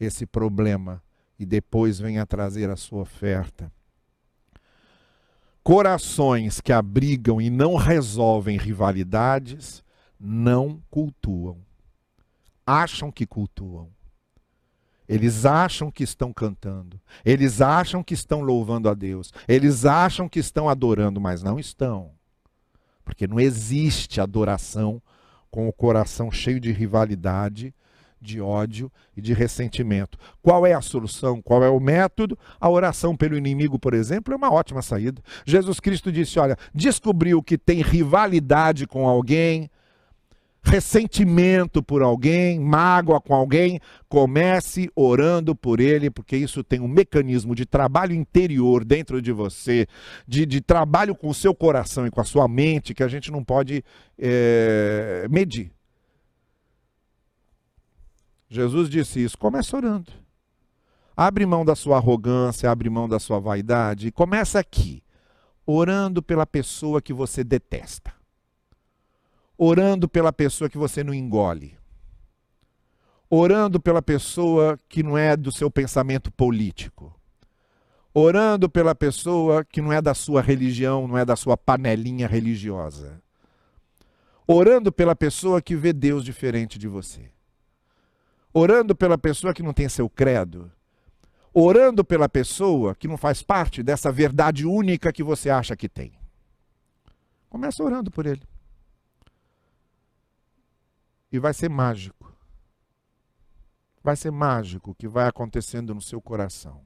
esse 0.00 0.26
problema 0.26 1.03
e 1.38 1.44
depois 1.44 1.98
venha 1.98 2.26
trazer 2.26 2.70
a 2.70 2.76
sua 2.76 3.02
oferta. 3.02 3.72
Corações 5.62 6.60
que 6.60 6.72
abrigam 6.72 7.40
e 7.40 7.48
não 7.48 7.74
resolvem 7.76 8.58
rivalidades 8.58 9.82
não 10.20 10.82
cultuam. 10.90 11.58
Acham 12.66 13.10
que 13.10 13.26
cultuam. 13.26 13.88
Eles 15.06 15.44
acham 15.44 15.90
que 15.90 16.02
estão 16.02 16.32
cantando, 16.32 16.98
eles 17.22 17.60
acham 17.60 18.02
que 18.02 18.14
estão 18.14 18.40
louvando 18.40 18.88
a 18.88 18.94
Deus, 18.94 19.34
eles 19.46 19.84
acham 19.84 20.26
que 20.26 20.38
estão 20.38 20.66
adorando, 20.66 21.20
mas 21.20 21.42
não 21.42 21.58
estão. 21.58 22.12
Porque 23.04 23.26
não 23.26 23.38
existe 23.38 24.18
adoração 24.18 25.02
com 25.50 25.68
o 25.68 25.72
coração 25.72 26.32
cheio 26.32 26.58
de 26.58 26.72
rivalidade, 26.72 27.74
de 28.24 28.40
ódio 28.40 28.90
e 29.16 29.20
de 29.20 29.32
ressentimento. 29.34 30.18
Qual 30.42 30.66
é 30.66 30.72
a 30.72 30.80
solução? 30.80 31.40
Qual 31.42 31.62
é 31.62 31.68
o 31.68 31.78
método? 31.78 32.36
A 32.58 32.68
oração 32.68 33.14
pelo 33.14 33.36
inimigo, 33.36 33.78
por 33.78 33.94
exemplo, 33.94 34.32
é 34.32 34.36
uma 34.36 34.52
ótima 34.52 34.82
saída. 34.82 35.22
Jesus 35.44 35.78
Cristo 35.78 36.10
disse: 36.10 36.38
Olha, 36.38 36.56
descobriu 36.74 37.42
que 37.42 37.58
tem 37.58 37.82
rivalidade 37.82 38.86
com 38.86 39.06
alguém, 39.06 39.70
ressentimento 40.64 41.82
por 41.82 42.02
alguém, 42.02 42.58
mágoa 42.58 43.20
com 43.20 43.34
alguém, 43.34 43.78
comece 44.08 44.90
orando 44.96 45.54
por 45.54 45.78
ele, 45.78 46.10
porque 46.10 46.36
isso 46.36 46.64
tem 46.64 46.80
um 46.80 46.88
mecanismo 46.88 47.54
de 47.54 47.66
trabalho 47.66 48.14
interior 48.14 48.84
dentro 48.84 49.20
de 49.20 49.30
você, 49.30 49.86
de, 50.26 50.46
de 50.46 50.62
trabalho 50.62 51.14
com 51.14 51.28
o 51.28 51.34
seu 51.34 51.54
coração 51.54 52.06
e 52.06 52.10
com 52.10 52.20
a 52.20 52.24
sua 52.24 52.48
mente, 52.48 52.94
que 52.94 53.02
a 53.02 53.08
gente 53.08 53.30
não 53.30 53.44
pode 53.44 53.84
é, 54.18 55.26
medir. 55.30 55.70
Jesus 58.54 58.88
disse 58.88 59.22
isso, 59.22 59.36
comece 59.36 59.74
orando. 59.74 60.12
Abre 61.16 61.46
mão 61.46 61.64
da 61.64 61.74
sua 61.74 61.96
arrogância, 61.96 62.70
abre 62.70 62.88
mão 62.90 63.08
da 63.08 63.18
sua 63.18 63.38
vaidade 63.38 64.08
e 64.08 64.12
começa 64.12 64.58
aqui, 64.58 65.02
orando 65.66 66.22
pela 66.22 66.46
pessoa 66.46 67.00
que 67.00 67.12
você 67.12 67.44
detesta 67.44 68.12
orando 69.56 70.08
pela 70.08 70.32
pessoa 70.32 70.68
que 70.68 70.78
você 70.78 71.04
não 71.04 71.14
engole, 71.14 71.78
orando 73.30 73.80
pela 73.80 74.02
pessoa 74.02 74.78
que 74.88 75.02
não 75.02 75.16
é 75.16 75.36
do 75.36 75.52
seu 75.52 75.70
pensamento 75.70 76.30
político, 76.30 77.14
orando 78.12 78.68
pela 78.68 78.94
pessoa 78.94 79.64
que 79.64 79.80
não 79.80 79.92
é 79.92 80.02
da 80.02 80.14
sua 80.14 80.42
religião, 80.42 81.06
não 81.06 81.16
é 81.16 81.24
da 81.24 81.36
sua 81.36 81.56
panelinha 81.56 82.26
religiosa, 82.26 83.20
orando 84.46 84.92
pela 84.92 85.14
pessoa 85.14 85.62
que 85.62 85.76
vê 85.76 85.92
Deus 85.92 86.24
diferente 86.24 86.78
de 86.78 86.88
você, 86.88 87.30
orando 88.54 88.94
pela 88.94 89.18
pessoa 89.18 89.52
que 89.52 89.64
não 89.64 89.72
tem 89.72 89.88
seu 89.88 90.08
credo, 90.08 90.70
orando 91.52 92.04
pela 92.04 92.28
pessoa 92.28 92.94
que 92.94 93.08
não 93.08 93.16
faz 93.16 93.42
parte 93.42 93.82
dessa 93.82 94.12
verdade 94.12 94.64
única 94.64 95.12
que 95.12 95.24
você 95.24 95.50
acha 95.50 95.76
que 95.76 95.88
tem. 95.88 96.12
Começa 97.50 97.82
orando 97.82 98.10
por 98.10 98.26
ele 98.26 98.42
e 101.32 101.38
vai 101.38 101.52
ser 101.52 101.68
mágico. 101.68 102.32
Vai 104.02 104.14
ser 104.14 104.30
mágico 104.30 104.92
o 104.92 104.94
que 104.94 105.08
vai 105.08 105.26
acontecendo 105.26 105.94
no 105.94 106.00
seu 106.00 106.20
coração. 106.20 106.80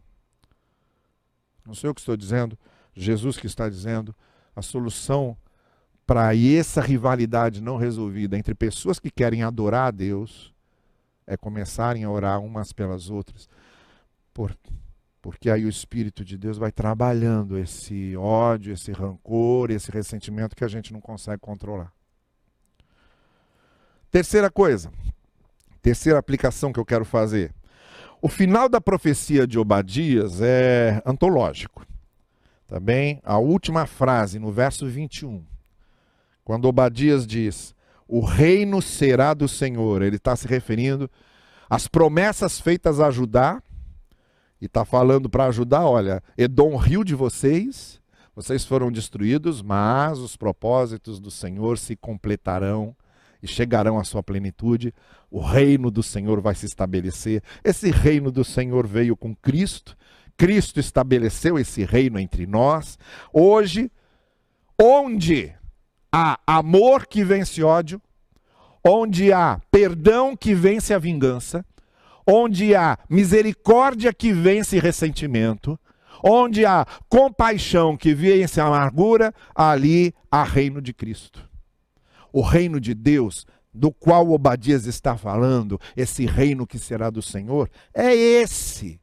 Não 1.66 1.74
sei 1.74 1.90
o 1.90 1.94
que 1.94 2.00
estou 2.00 2.16
dizendo, 2.16 2.58
Jesus 2.94 3.36
que 3.36 3.46
está 3.46 3.68
dizendo, 3.68 4.16
a 4.56 4.62
solução 4.62 5.36
para 6.06 6.34
essa 6.34 6.80
rivalidade 6.80 7.60
não 7.60 7.76
resolvida 7.76 8.38
entre 8.38 8.54
pessoas 8.54 8.98
que 8.98 9.10
querem 9.10 9.42
adorar 9.42 9.88
a 9.88 9.90
Deus 9.90 10.54
é 11.28 11.36
começarem 11.36 12.04
a 12.04 12.10
orar 12.10 12.40
umas 12.40 12.72
pelas 12.72 13.10
outras. 13.10 13.48
Por, 14.32 14.56
porque 15.20 15.50
aí 15.50 15.64
o 15.66 15.68
Espírito 15.68 16.24
de 16.24 16.38
Deus 16.38 16.56
vai 16.56 16.72
trabalhando 16.72 17.58
esse 17.58 18.16
ódio, 18.16 18.72
esse 18.72 18.90
rancor, 18.90 19.70
esse 19.70 19.90
ressentimento 19.90 20.56
que 20.56 20.64
a 20.64 20.68
gente 20.68 20.92
não 20.92 21.00
consegue 21.00 21.38
controlar. 21.38 21.92
Terceira 24.10 24.50
coisa, 24.50 24.90
terceira 25.82 26.18
aplicação 26.18 26.72
que 26.72 26.80
eu 26.80 26.84
quero 26.84 27.04
fazer. 27.04 27.54
O 28.22 28.28
final 28.28 28.68
da 28.68 28.80
profecia 28.80 29.46
de 29.46 29.58
Obadias 29.58 30.40
é 30.40 31.02
antológico. 31.04 31.86
Tá 32.66 32.80
bem? 32.80 33.20
A 33.22 33.38
última 33.38 33.86
frase, 33.86 34.38
no 34.38 34.50
verso 34.50 34.86
21, 34.86 35.44
quando 36.42 36.64
Obadias 36.66 37.26
diz: 37.26 37.74
O 38.08 38.24
reino 38.24 38.80
será 38.80 39.34
do 39.34 39.46
Senhor, 39.46 40.00
ele 40.00 40.16
está 40.16 40.34
se 40.34 40.48
referindo 40.48 41.10
às 41.68 41.86
promessas 41.86 42.58
feitas 42.58 42.98
a 43.00 43.10
Judá, 43.10 43.62
e 44.60 44.64
está 44.64 44.84
falando 44.84 45.28
para 45.28 45.44
ajudar: 45.46 45.86
olha, 45.86 46.22
Edom 46.36 46.74
riu 46.76 47.04
de 47.04 47.14
vocês, 47.14 48.00
vocês 48.34 48.64
foram 48.64 48.90
destruídos, 48.90 49.60
mas 49.60 50.18
os 50.18 50.36
propósitos 50.36 51.20
do 51.20 51.30
Senhor 51.30 51.76
se 51.76 51.94
completarão 51.94 52.96
e 53.42 53.46
chegarão 53.46 53.98
à 53.98 54.04
sua 54.04 54.22
plenitude. 54.22 54.94
O 55.30 55.40
reino 55.40 55.90
do 55.90 56.02
Senhor 56.02 56.40
vai 56.40 56.54
se 56.54 56.66
estabelecer. 56.66 57.42
Esse 57.62 57.90
reino 57.90 58.32
do 58.32 58.44
Senhor 58.44 58.86
veio 58.86 59.16
com 59.16 59.34
Cristo. 59.34 59.96
Cristo 60.36 60.80
estabeleceu 60.80 61.58
esse 61.58 61.84
reino 61.84 62.18
entre 62.18 62.46
nós. 62.46 62.98
Hoje, 63.32 63.90
onde 64.80 65.52
há 66.12 66.38
amor 66.46 67.06
que 67.06 67.22
vence 67.24 67.62
ódio, 67.62 68.00
onde 68.84 69.32
há 69.32 69.60
perdão 69.70 70.36
que 70.36 70.54
vence 70.54 70.94
a 70.94 70.98
vingança, 70.98 71.64
onde 72.26 72.74
há 72.74 72.98
misericórdia 73.08 74.12
que 74.12 74.32
vence 74.32 74.78
ressentimento, 74.78 75.78
onde 76.22 76.66
há 76.66 76.86
compaixão 77.08 77.96
que 77.96 78.14
vence 78.14 78.60
a 78.60 78.66
amargura, 78.66 79.34
ali 79.54 80.14
há 80.30 80.42
reino 80.42 80.80
de 80.80 80.92
Cristo. 80.92 81.48
O 82.32 82.42
reino 82.42 82.80
de 82.80 82.94
Deus, 82.94 83.46
do 83.72 83.90
qual 83.90 84.30
Obadias 84.30 84.86
está 84.86 85.16
falando, 85.16 85.80
esse 85.96 86.26
reino 86.26 86.66
que 86.66 86.78
será 86.78 87.10
do 87.10 87.22
Senhor, 87.22 87.70
é 87.94 88.14
esse 88.14 89.00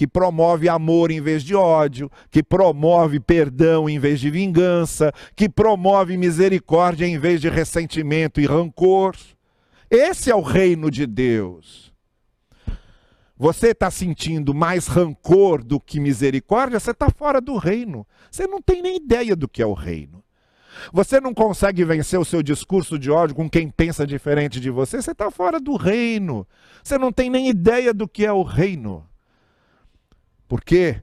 que 0.00 0.06
promove 0.06 0.66
amor 0.66 1.10
em 1.10 1.20
vez 1.20 1.44
de 1.44 1.54
ódio, 1.54 2.10
que 2.30 2.42
promove 2.42 3.20
perdão 3.20 3.86
em 3.86 3.98
vez 3.98 4.18
de 4.18 4.30
vingança, 4.30 5.12
que 5.36 5.46
promove 5.46 6.16
misericórdia 6.16 7.04
em 7.04 7.18
vez 7.18 7.38
de 7.38 7.50
ressentimento 7.50 8.40
e 8.40 8.46
rancor. 8.46 9.14
Esse 9.90 10.30
é 10.30 10.34
o 10.34 10.40
reino 10.40 10.90
de 10.90 11.06
Deus. 11.06 11.92
Você 13.36 13.72
está 13.72 13.90
sentindo 13.90 14.54
mais 14.54 14.86
rancor 14.86 15.62
do 15.62 15.78
que 15.78 16.00
misericórdia, 16.00 16.80
você 16.80 16.92
está 16.92 17.10
fora 17.10 17.38
do 17.38 17.58
reino. 17.58 18.06
Você 18.30 18.46
não 18.46 18.62
tem 18.62 18.80
nem 18.80 18.96
ideia 18.96 19.36
do 19.36 19.46
que 19.46 19.60
é 19.60 19.66
o 19.66 19.74
reino. 19.74 20.24
Você 20.94 21.20
não 21.20 21.34
consegue 21.34 21.84
vencer 21.84 22.18
o 22.18 22.24
seu 22.24 22.42
discurso 22.42 22.98
de 22.98 23.10
ódio 23.10 23.36
com 23.36 23.50
quem 23.50 23.68
pensa 23.68 24.06
diferente 24.06 24.60
de 24.60 24.70
você, 24.70 25.02
você 25.02 25.10
está 25.10 25.30
fora 25.30 25.60
do 25.60 25.76
reino. 25.76 26.48
Você 26.82 26.96
não 26.96 27.12
tem 27.12 27.28
nem 27.28 27.50
ideia 27.50 27.92
do 27.92 28.08
que 28.08 28.24
é 28.24 28.32
o 28.32 28.42
reino. 28.42 29.09
Porque 30.50 31.00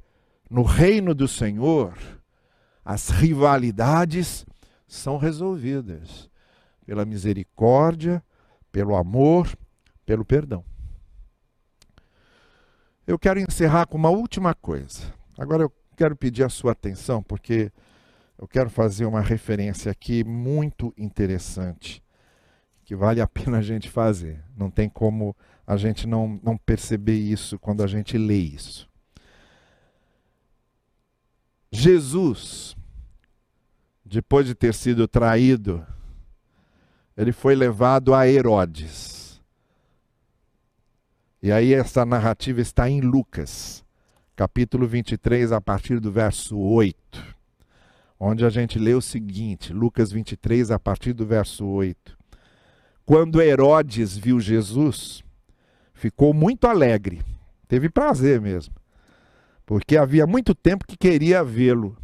no 0.50 0.62
reino 0.62 1.16
do 1.16 1.26
Senhor, 1.26 1.98
as 2.84 3.08
rivalidades 3.08 4.46
são 4.86 5.16
resolvidas 5.18 6.30
pela 6.86 7.06
misericórdia, 7.06 8.22
pelo 8.74 8.94
amor, 8.94 9.48
pelo 10.06 10.26
perdão. 10.26 10.66
Eu 13.08 13.18
quero 13.18 13.40
encerrar 13.40 13.86
com 13.86 13.98
uma 13.98 14.10
última 14.10 14.54
coisa. 14.54 15.14
Agora 15.38 15.64
eu 15.64 15.72
quero 15.96 16.14
pedir 16.14 16.44
a 16.44 16.50
sua 16.50 16.74
atenção, 16.74 17.24
porque 17.24 17.72
eu 18.38 18.50
quero 18.50 18.70
fazer 18.70 19.06
uma 19.06 19.22
referência 19.22 19.90
aqui 19.90 20.26
muito 20.26 20.94
interessante, 20.98 22.04
que 22.84 22.98
vale 22.98 23.22
a 23.22 23.28
pena 23.28 23.60
a 23.60 23.62
gente 23.62 23.90
fazer. 23.90 24.44
Não 24.58 24.70
tem 24.70 24.90
como 24.90 25.34
a 25.66 25.78
gente 25.78 26.06
não, 26.06 26.38
não 26.44 26.58
perceber 26.58 27.16
isso 27.16 27.58
quando 27.58 27.82
a 27.82 27.88
gente 27.88 28.18
lê 28.18 28.36
isso. 28.36 28.88
Jesus, 31.72 32.78
depois 34.06 34.46
de 34.46 34.56
ter 34.56 34.74
sido 34.74 35.06
traído, 35.06 35.86
ele 37.16 37.34
foi 37.34 37.56
levado 37.56 38.14
a 38.14 38.28
Herodes. 38.28 39.42
E 41.44 41.52
aí 41.52 41.74
essa 41.74 42.06
narrativa 42.06 42.62
está 42.62 42.90
em 42.90 43.02
Lucas, 43.02 43.84
capítulo 44.36 44.88
23, 44.88 45.52
a 45.52 45.60
partir 45.60 46.00
do 46.00 46.10
verso 46.10 46.58
8, 46.58 47.36
onde 48.18 48.46
a 48.46 48.50
gente 48.50 48.80
lê 48.80 48.94
o 48.94 49.02
seguinte, 49.02 49.74
Lucas 49.74 50.12
23, 50.12 50.72
a 50.72 50.80
partir 50.80 51.12
do 51.12 51.26
verso 51.26 51.66
8. 51.66 52.18
Quando 53.06 53.42
Herodes 53.42 54.18
viu 54.18 54.40
Jesus, 54.40 55.22
ficou 55.94 56.34
muito 56.34 56.66
alegre, 56.66 57.22
teve 57.68 57.90
prazer 57.90 58.40
mesmo 58.40 58.74
porque 59.68 59.98
havia 59.98 60.26
muito 60.26 60.56
tempo 60.56 60.88
que 60.88 60.96
queria 60.96 61.44
vê-lo. 61.44 61.98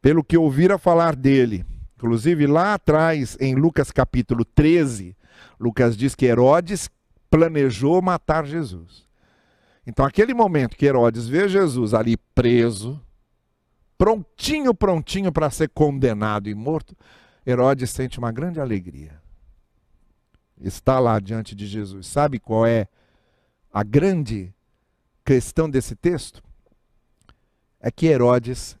Pelo 0.00 0.22
que 0.22 0.38
ouvira 0.38 0.78
falar 0.78 1.16
dele. 1.16 1.66
Inclusive, 1.96 2.46
lá 2.46 2.74
atrás, 2.74 3.36
em 3.40 3.56
Lucas 3.56 3.90
capítulo 3.90 4.44
13, 4.44 5.16
Lucas 5.58 5.96
diz 5.96 6.14
que 6.14 6.26
Herodes 6.26 6.88
planejou 7.28 8.00
matar 8.00 8.46
Jesus. 8.46 9.08
Então, 9.84 10.06
aquele 10.06 10.32
momento 10.32 10.76
que 10.76 10.86
Herodes 10.86 11.26
vê 11.26 11.48
Jesus 11.48 11.92
ali 11.92 12.16
preso, 12.16 13.04
prontinho, 13.98 14.72
prontinho 14.72 15.32
para 15.32 15.50
ser 15.50 15.68
condenado 15.70 16.48
e 16.48 16.54
morto, 16.54 16.96
Herodes 17.44 17.90
sente 17.90 18.20
uma 18.20 18.30
grande 18.30 18.60
alegria. 18.60 19.20
Está 20.60 21.00
lá 21.00 21.18
diante 21.18 21.56
de 21.56 21.66
Jesus. 21.66 22.06
Sabe 22.06 22.38
qual 22.38 22.64
é 22.64 22.86
a 23.72 23.82
grande 23.82 24.54
questão 25.24 25.68
desse 25.68 25.94
texto 25.94 26.42
é 27.78 27.90
que 27.90 28.06
Herodes 28.06 28.78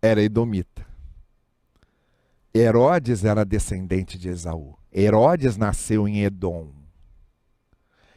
era 0.00 0.22
edomita. 0.22 0.86
Herodes 2.54 3.24
era 3.24 3.44
descendente 3.44 4.18
de 4.18 4.28
Esaú. 4.28 4.78
Herodes 4.92 5.56
nasceu 5.56 6.08
em 6.08 6.22
Edom. 6.22 6.72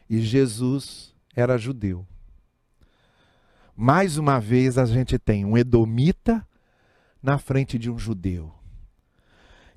E 0.10 0.22
Jesus 0.22 1.14
era 1.36 1.58
judeu. 1.58 2.08
Mais 3.76 4.18
uma 4.18 4.40
vez 4.40 4.78
a 4.78 4.86
gente 4.86 5.18
tem 5.18 5.46
um 5.46 5.58
edomita 5.58 6.46
na 7.22 7.38
frente 7.38 7.78
de 7.78 7.90
um 7.90 7.98
judeu. 7.98 8.54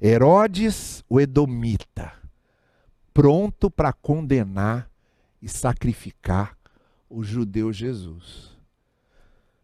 Herodes, 0.01 1.05
o 1.09 1.20
edomita, 1.20 2.12
pronto 3.14 3.70
para 3.70 3.93
condenar 3.93 4.90
e 5.40 5.49
sacrificar 5.49 6.57
o 7.13 7.23
judeu 7.23 7.73
Jesus. 7.73 8.51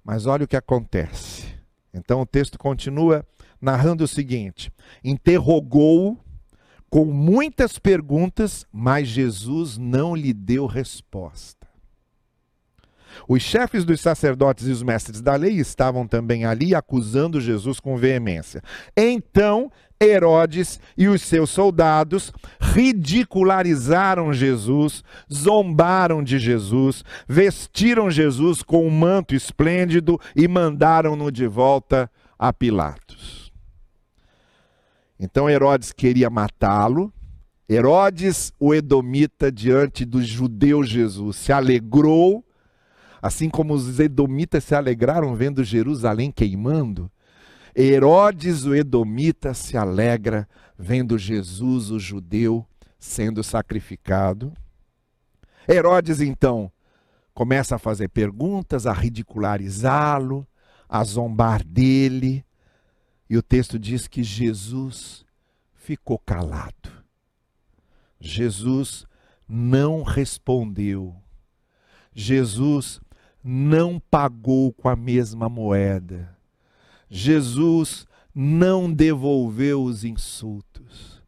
Mas 0.05 0.27
olha 0.27 0.45
o 0.45 0.49
que 0.49 0.57
acontece. 0.57 1.47
Então 1.93 2.21
o 2.21 2.27
texto 2.27 2.59
continua 2.59 3.27
narrando 3.61 4.05
o 4.05 4.09
seguinte: 4.09 4.71
interrogou 5.03 6.19
com 6.91 7.05
muitas 7.07 7.79
perguntas, 7.79 8.67
mas 8.73 9.09
Jesus 9.09 9.77
não 9.79 10.15
lhe 10.15 10.33
deu 10.33 10.67
resposta. 10.67 11.67
Os 13.27 13.43
chefes 13.43 13.85
dos 13.85 14.01
sacerdotes 14.01 14.67
e 14.67 14.71
os 14.71 14.83
mestres 14.83 15.21
da 15.21 15.35
lei 15.35 15.55
estavam 15.55 16.07
também 16.07 16.45
ali 16.45 16.75
acusando 16.75 17.41
Jesus 17.41 17.81
com 17.81 17.97
veemência. 17.97 18.63
Então 18.97 19.73
Herodes 20.01 20.79
e 20.97 21.09
os 21.09 21.23
seus 21.23 21.51
soldados 21.51 22.33
ridicularizaram 22.61 24.33
Jesus, 24.33 25.03
zombaram 25.33 26.23
de 26.23 26.39
Jesus, 26.39 27.05
vestiram 27.27 28.11
Jesus 28.11 28.63
com 28.63 28.87
um 28.87 28.91
manto 28.91 29.35
esplêndido 29.35 30.21
e 30.37 30.47
mandaram-no 30.47 31.33
de 31.33 31.47
volta 31.47 32.11
a 32.39 32.53
Pilatos. 32.53 33.53
Então 35.19 35.51
Herodes 35.51 35.93
queria 35.93 36.31
matá-lo. 36.31 37.13
Herodes, 37.69 38.53
o 38.59 38.73
Edomita, 38.73 39.51
diante 39.51 40.05
do 40.05 40.23
judeu 40.23 40.85
Jesus, 40.85 41.37
se 41.37 41.53
alegrou, 41.53 42.45
assim 43.21 43.51
como 43.51 43.75
os 43.75 43.99
Edomitas 43.99 44.65
se 44.65 44.75
alegraram 44.75 45.35
vendo 45.35 45.65
Jerusalém 45.65 46.31
queimando. 46.31 47.11
Herodes 47.81 48.65
o 48.65 48.75
Edomita 48.75 49.55
se 49.55 49.77
alegra 49.77 50.49
vendo 50.77 51.17
Jesus 51.17 51.93
o 51.93 51.99
judeu 52.01 52.67
sendo 52.99 53.45
sacrificado. 53.45 54.53
Herodes 55.69 56.21
então 56.21 56.73
começa 57.33 57.77
a 57.77 57.79
fazer 57.79 58.09
perguntas, 58.09 58.85
a 58.85 58.93
ridicularizá-lo, 58.93 60.45
a 60.89 61.05
zombar 61.05 61.65
dele. 61.65 62.45
E 63.31 63.37
o 63.37 63.43
texto 63.45 63.79
diz 63.79 64.09
que 64.09 64.25
Jesus 64.25 65.25
ficou 65.73 66.19
calado. 66.19 66.91
Jesus 68.19 69.07
não 69.49 70.03
respondeu. 70.03 71.15
Jesus 72.13 73.01
não 73.45 74.01
pagou 74.01 74.73
com 74.73 74.89
a 74.89 74.97
mesma 74.97 75.49
moeda. 75.49 76.37
Jesus 77.11 78.07
não 78.35 78.93
devolveu 78.93 79.83
os 79.83 80.05
insultos. 80.05 81.23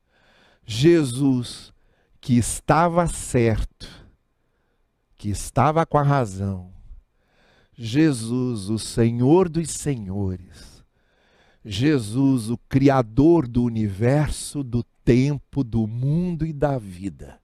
Jesus, 0.64 1.72
que 2.20 2.36
estava 2.36 3.06
certo, 3.08 3.88
que 5.16 5.30
estava 5.30 5.84
com 5.86 5.98
a 5.98 6.02
razão. 6.02 6.70
Jesus, 7.72 8.68
o 8.68 8.78
Senhor 8.78 9.48
dos 9.48 9.70
Senhores. 9.70 10.84
Jesus, 11.64 12.50
o 12.50 12.58
Criador 12.68 13.48
do 13.48 13.64
universo, 13.64 14.62
do 14.62 14.84
tempo, 15.04 15.64
do 15.64 15.86
mundo 15.86 16.46
e 16.46 16.52
da 16.52 16.78
vida. 16.78 17.40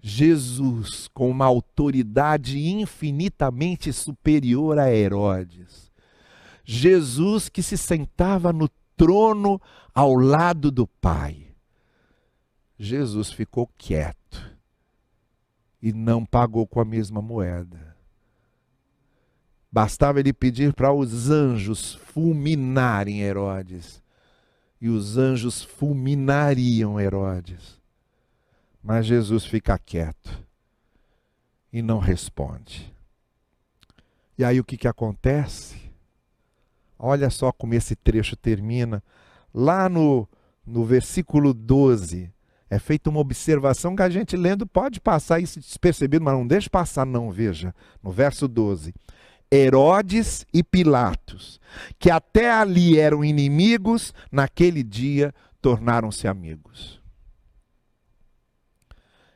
Jesus, 0.00 1.08
com 1.08 1.30
uma 1.30 1.46
autoridade 1.46 2.58
infinitamente 2.58 3.92
superior 3.92 4.78
a 4.78 4.92
Herodes 4.92 5.87
Jesus 6.70 7.48
que 7.48 7.62
se 7.62 7.78
sentava 7.78 8.52
no 8.52 8.68
trono 8.94 9.58
ao 9.94 10.14
lado 10.14 10.70
do 10.70 10.86
Pai. 10.86 11.46
Jesus 12.78 13.32
ficou 13.32 13.66
quieto 13.78 14.54
e 15.80 15.94
não 15.94 16.26
pagou 16.26 16.66
com 16.66 16.78
a 16.78 16.84
mesma 16.84 17.22
moeda. 17.22 17.96
Bastava 19.72 20.20
ele 20.20 20.30
pedir 20.30 20.74
para 20.74 20.92
os 20.92 21.30
anjos 21.30 21.94
fulminarem 21.94 23.22
Herodes, 23.22 24.02
e 24.78 24.90
os 24.90 25.16
anjos 25.16 25.62
fulminariam 25.62 27.00
Herodes. 27.00 27.80
Mas 28.82 29.06
Jesus 29.06 29.46
fica 29.46 29.78
quieto 29.78 30.46
e 31.72 31.80
não 31.80 31.98
responde. 31.98 32.94
E 34.36 34.44
aí 34.44 34.60
o 34.60 34.64
que, 34.64 34.76
que 34.76 34.86
acontece? 34.86 35.87
Olha 36.98 37.30
só 37.30 37.52
como 37.52 37.74
esse 37.74 37.94
trecho 37.94 38.34
termina. 38.34 39.02
Lá 39.54 39.88
no, 39.88 40.28
no 40.66 40.84
versículo 40.84 41.54
12, 41.54 42.32
é 42.68 42.78
feita 42.78 43.08
uma 43.08 43.20
observação 43.20 43.94
que 43.94 44.02
a 44.02 44.10
gente 44.10 44.36
lendo 44.36 44.66
pode 44.66 45.00
passar 45.00 45.40
isso 45.40 45.60
despercebido, 45.60 46.24
mas 46.24 46.34
não 46.34 46.46
deixe 46.46 46.68
passar, 46.68 47.06
não. 47.06 47.30
Veja, 47.30 47.74
no 48.02 48.10
verso 48.10 48.48
12. 48.48 48.92
Herodes 49.50 50.44
e 50.52 50.62
Pilatos, 50.62 51.58
que 51.98 52.10
até 52.10 52.50
ali 52.50 52.98
eram 52.98 53.24
inimigos, 53.24 54.12
naquele 54.30 54.82
dia 54.82 55.32
tornaram-se 55.62 56.28
amigos. 56.28 57.00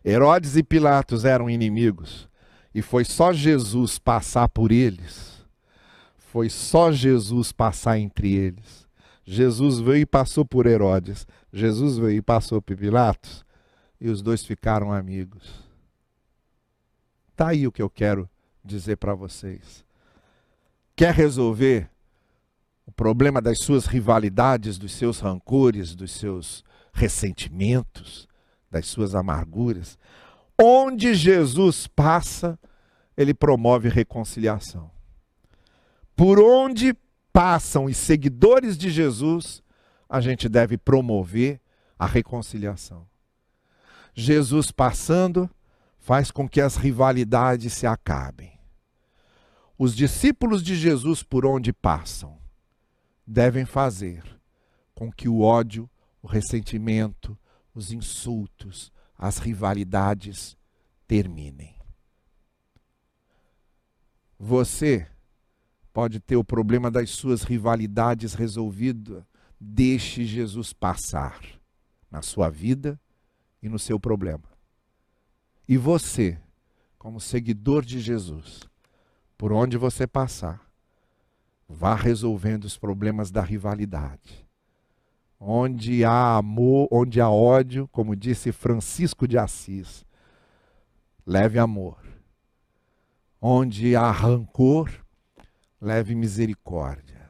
Herodes 0.05 0.57
e 0.57 0.63
Pilatos 0.63 1.25
eram 1.25 1.49
inimigos, 1.49 2.29
e 2.75 2.83
foi 2.83 3.05
só 3.05 3.33
Jesus 3.33 3.99
passar 3.99 4.49
por 4.49 4.71
eles 4.71 5.32
foi 6.33 6.49
só 6.49 6.91
Jesus 6.91 7.53
passar 7.53 7.99
entre 7.99 8.33
eles. 8.33 8.89
Jesus 9.23 9.79
veio 9.79 10.01
e 10.01 10.07
passou 10.07 10.47
por 10.47 10.65
Herodes. 10.65 11.27
Jesus 11.53 11.99
veio 11.99 12.17
e 12.17 12.23
passou 12.23 12.63
por 12.63 12.75
Pilatos. 12.75 13.45
E 14.01 14.09
os 14.09 14.23
dois 14.23 14.43
ficaram 14.43 14.91
amigos. 14.91 15.63
Está 17.33 17.49
aí 17.49 17.67
o 17.67 17.71
que 17.71 17.83
eu 17.83 17.91
quero 17.91 18.27
dizer 18.65 18.97
para 18.97 19.15
vocês. 19.15 19.85
Quer 20.97 21.13
resolver 21.13 21.91
o 22.87 22.93
problema 22.93 23.39
das 23.43 23.59
suas 23.59 23.85
rivalidades, 23.85 24.79
dos 24.79 24.93
seus 24.93 25.21
rancores, 25.21 25.95
dos 25.95 26.13
seus 26.13 26.65
ressentimentos, 26.95 28.27
das 28.71 28.87
suas 28.87 29.15
amarguras? 29.15 29.99
Onde 30.59 31.13
Jesus 31.13 31.87
passa, 31.87 32.59
ele 33.19 33.35
promove 33.35 33.91
reconciliação. 33.91 34.91
Por 36.23 36.39
onde 36.39 36.97
passam 37.33 37.87
os 37.87 37.97
seguidores 37.97 38.79
de 38.79 38.89
Jesus, 38.91 39.61
a 40.09 40.21
gente 40.21 40.49
deve 40.49 40.79
promover 40.79 41.61
a 41.99 42.07
reconciliação. 42.07 43.09
Jesus 44.15 44.71
passando 44.71 45.51
faz 45.99 46.31
com 46.31 46.49
que 46.49 46.61
as 46.61 46.77
rivalidades 46.77 47.73
se 47.73 47.89
acabem. 47.89 48.57
Os 49.77 49.97
discípulos 49.97 50.63
de 50.63 50.77
Jesus, 50.77 51.25
por 51.25 51.45
onde 51.45 51.73
passam, 51.73 52.39
devem 53.27 53.65
fazer 53.65 54.23
com 54.95 55.11
que 55.11 55.29
o 55.29 55.41
ódio, 55.41 55.91
o 56.23 56.29
ressentimento, 56.29 57.37
os 57.75 57.91
insultos, 57.91 58.93
as 59.19 59.39
rivalidades 59.39 60.57
terminem. 61.09 61.75
Você 64.39 65.09
pode 65.93 66.21
ter 66.21 66.37
o 66.37 66.45
problema 66.45 66.91
das 66.91 67.11
suas 67.11 67.43
rivalidades 67.43 68.35
resolvido, 68.35 69.25
deixe 69.61 70.25
Jesus 70.25 70.73
passar 70.73 71.41
na 72.11 72.23
sua 72.23 72.49
vida 72.49 73.01
e 73.63 73.69
no 73.69 73.79
seu 73.79 74.01
problema. 74.01 74.45
E 75.69 75.77
você, 75.77 76.39
como 76.99 77.21
seguidor 77.21 77.85
de 77.85 78.01
Jesus, 78.01 78.69
por 79.37 79.53
onde 79.53 79.77
você 79.77 80.07
passar, 80.07 80.61
vá 81.69 81.95
resolvendo 81.95 82.65
os 82.65 82.77
problemas 82.77 83.31
da 83.31 83.41
rivalidade. 83.41 84.47
Onde 85.39 86.05
há 86.05 86.37
amor, 86.37 86.89
onde 86.91 87.21
há 87.21 87.29
ódio, 87.29 87.89
como 87.89 88.15
disse 88.15 88.53
Francisco 88.53 89.27
de 89.27 89.39
Assis, 89.39 90.05
leve 91.27 91.59
amor. 91.59 91.99
Onde 93.41 93.97
há 93.97 94.11
rancor, 94.11 95.02
leve 95.83 96.15
misericórdia. 96.15 97.29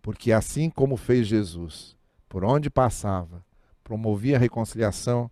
Porque 0.00 0.32
assim 0.32 0.70
como 0.70 0.96
fez 0.96 1.26
Jesus, 1.26 1.94
por 2.30 2.42
onde 2.42 2.70
passava, 2.70 3.44
promovia 3.84 4.36
a 4.36 4.38
reconciliação, 4.38 5.30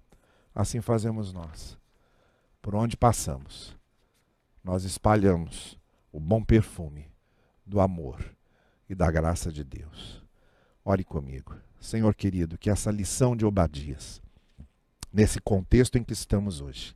assim 0.54 0.82
fazemos 0.82 1.32
nós. 1.32 1.78
Por 2.60 2.74
onde 2.74 2.94
passamos, 2.94 3.74
nós 4.62 4.84
espalhamos 4.84 5.78
o 6.12 6.20
bom 6.20 6.44
perfume 6.44 7.10
do 7.64 7.80
amor 7.80 8.22
e 8.86 8.94
da 8.94 9.10
graça 9.10 9.50
de 9.50 9.64
Deus. 9.64 10.22
Ore 10.84 11.04
comigo. 11.04 11.56
Senhor 11.80 12.14
querido, 12.14 12.58
que 12.58 12.68
essa 12.68 12.90
lição 12.90 13.34
de 13.34 13.46
Obadias, 13.46 14.20
nesse 15.10 15.40
contexto 15.40 15.96
em 15.96 16.04
que 16.04 16.12
estamos 16.12 16.60
hoje, 16.60 16.94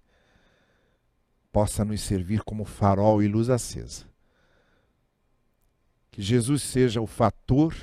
possa 1.51 1.83
nos 1.83 2.03
servir 2.03 2.43
como 2.43 2.67
farol 2.67 3.23
e 3.23 3.29
luz 3.29 3.49
acesa 3.49 4.10
que 6.11 6.23
Jesus 6.23 6.63
seja 6.63 7.01
o 7.01 7.07
fator 7.07 7.75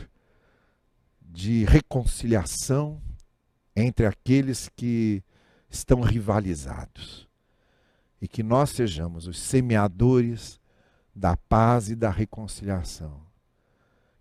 de 1.22 1.66
reconciliação 1.66 3.02
entre 3.76 4.06
aqueles 4.06 4.70
que 4.76 5.24
estão 5.70 6.02
rivalizados. 6.02 7.28
E 8.20 8.28
que 8.28 8.42
nós 8.42 8.72
sejamos 8.72 9.28
os 9.28 9.40
semeadores 9.40 10.60
da 11.16 11.38
paz 11.38 11.90
e 11.90 11.96
da 11.96 12.10
reconciliação. 12.10 13.22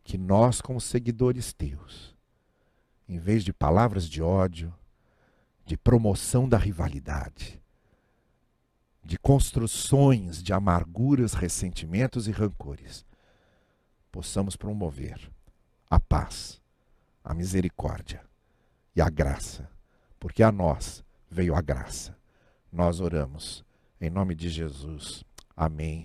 Que 0.05 0.19
nós, 0.19 0.61
como 0.61 0.81
seguidores 0.81 1.53
teus, 1.53 2.15
em 3.09 3.19
vez 3.19 3.43
de 3.43 3.53
palavras 3.53 4.09
de 4.09 4.21
ódio, 4.21 4.75
de 5.65 5.77
promoção 5.77 6.49
da 6.49 6.59
rivalidade, 6.59 7.61
de 9.03 9.19
construções 9.19 10.43
de 10.43 10.53
amarguras, 10.53 11.33
ressentimentos 11.33 12.29
e 12.29 12.31
rancores, 12.31 13.06
possamos 14.17 14.57
promover 14.57 15.31
a 15.91 16.01
paz, 16.01 16.59
a 17.23 17.35
misericórdia 17.35 18.23
e 18.95 19.03
a 19.03 19.11
graça, 19.11 19.69
porque 20.19 20.43
a 20.43 20.51
nós 20.51 21.05
veio 21.31 21.55
a 21.55 21.61
graça. 21.61 22.17
Nós 22.73 22.99
oramos 22.99 23.63
em 24.01 24.09
nome 24.09 24.35
de 24.35 24.49
Jesus. 24.49 25.23
Amém 25.55 26.05